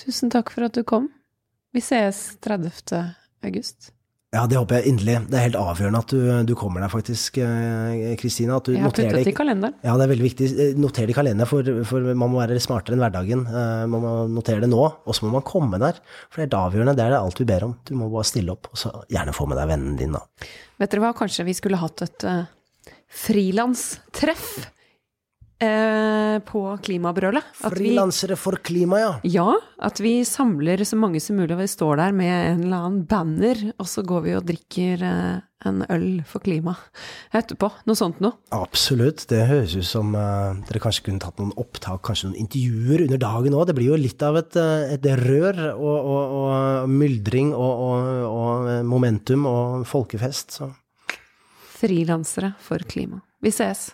Tusen 0.00 0.32
takk 0.32 0.54
for 0.54 0.68
at 0.68 0.76
du 0.78 0.84
kom. 0.88 1.10
Vi 1.72 1.82
sees 1.84 2.24
30. 2.44 3.02
august. 3.44 3.92
Ja, 4.32 4.46
det 4.48 4.56
håper 4.56 4.78
jeg 4.78 4.88
inderlig. 4.88 5.14
Det 5.28 5.36
er 5.36 5.42
helt 5.44 5.56
avgjørende 5.60 6.00
at 6.00 6.12
du, 6.14 6.20
du 6.48 6.52
kommer 6.56 6.80
deg 6.80 6.88
faktisk, 6.88 7.36
eh, 7.44 8.14
Kristina. 8.16 8.56
Jeg 8.64 8.80
har 8.80 8.94
puttet 8.94 9.12
det 9.18 9.28
i 9.28 9.34
kalenderen. 9.36 9.74
Ja, 9.84 9.92
det 10.00 10.06
er 10.06 10.10
veldig 10.14 10.24
viktig. 10.24 10.48
Eh, 10.48 10.70
noter 10.80 11.04
det 11.04 11.12
i 11.12 11.16
kalenderen, 11.18 11.50
for, 11.50 11.68
for, 11.84 12.06
man 12.16 12.32
må 12.32 12.40
være 12.40 12.56
smartere 12.64 12.96
enn 12.96 13.04
hverdagen. 13.04 13.42
Eh, 13.44 13.82
man 13.92 14.00
må 14.00 14.14
notere 14.32 14.64
det 14.64 14.70
nå, 14.72 14.80
og 14.80 15.18
så 15.18 15.26
må 15.26 15.34
man 15.34 15.44
komme 15.44 15.76
der. 15.82 16.00
For 16.30 16.40
det 16.40 16.46
er 16.46 16.48
helt 16.48 16.58
avgjørende. 16.62 16.96
Det 16.96 17.04
er 17.04 17.12
det 17.12 17.20
alt 17.20 17.44
vi 17.44 17.48
ber 17.52 17.66
om. 17.68 17.76
Du 17.84 17.92
må 18.00 18.08
bare 18.14 18.30
stille 18.30 18.56
opp, 18.56 18.72
og 18.72 18.80
så 18.80 18.94
gjerne 19.12 19.36
få 19.36 19.50
med 19.52 19.60
deg 19.60 19.68
vennen 19.74 20.00
din, 20.00 20.16
da. 20.16 20.48
Vet 20.80 20.96
dere 20.96 21.04
hva, 21.04 21.12
kanskje 21.20 21.44
vi 21.50 21.58
skulle 21.60 21.82
hatt 21.84 22.06
et 22.08 22.24
uh, 22.24 22.46
frilanstreff? 23.12 24.48
Eh, 25.62 26.38
på 26.48 26.60
klimabrølet. 26.82 27.44
Frilansere 27.54 28.34
for 28.40 28.58
klima, 28.66 28.98
ja. 28.98 29.10
Ja, 29.22 29.52
at 29.78 30.00
vi 30.02 30.16
samler 30.26 30.80
så 30.82 30.96
mange 30.98 31.20
som 31.22 31.38
mulig, 31.38 31.54
og 31.54 31.60
vi 31.60 31.68
står 31.70 32.00
der 32.00 32.16
med 32.16 32.32
en 32.32 32.64
eller 32.64 32.88
annen 32.88 33.04
banner, 33.06 33.60
og 33.78 33.86
så 33.86 34.02
går 34.06 34.24
vi 34.24 34.34
og 34.34 34.48
drikker 34.48 35.04
eh, 35.06 35.36
en 35.68 35.84
øl 35.86 36.08
for 36.26 36.42
klima 36.42 36.74
etterpå. 37.30 37.70
Noe 37.86 38.00
sånt 38.00 38.18
noe. 38.24 38.40
Absolutt. 38.56 39.28
Det 39.30 39.44
høres 39.52 39.76
ut 39.78 39.86
som 39.86 40.10
eh, 40.18 40.58
dere 40.66 40.82
kanskje 40.82 41.06
kunne 41.06 41.22
tatt 41.22 41.38
noen 41.38 41.54
opptak, 41.54 42.02
kanskje 42.10 42.32
noen 42.32 42.42
intervjuer 42.42 43.06
under 43.06 43.22
dagen 43.22 43.54
òg. 43.60 43.68
Det 43.70 43.78
blir 43.78 43.92
jo 43.92 44.02
litt 44.02 44.26
av 44.26 44.42
et, 44.42 44.58
et 44.96 45.10
rør 45.22 45.64
og, 45.76 45.96
og, 46.02 46.36
og 46.42 46.90
myldring 46.90 47.54
og, 47.54 47.88
og, 48.26 48.70
momentum 48.90 49.46
og 49.46 49.86
folkefest. 49.86 50.58
Så. 50.58 50.72
Frilansere 51.78 52.56
for 52.62 52.82
klima. 52.82 53.22
Vi 53.42 53.54
ses. 53.54 53.92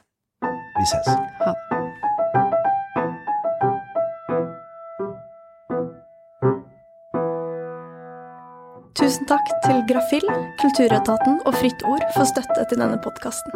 Vi 0.78 0.86
ses. 0.86 1.08
Ha 1.44 1.52
det. 1.52 1.68
Tusen 8.98 9.26
takk 9.30 9.50
til 9.64 9.82
Grafill, 9.90 10.26
Kulturetaten 10.60 11.38
og 11.46 11.54
Fritt 11.54 11.84
Ord 11.86 12.02
for 12.16 12.26
støtte 12.26 12.64
til 12.68 12.82
denne 12.82 12.98
podkasten. 13.04 13.54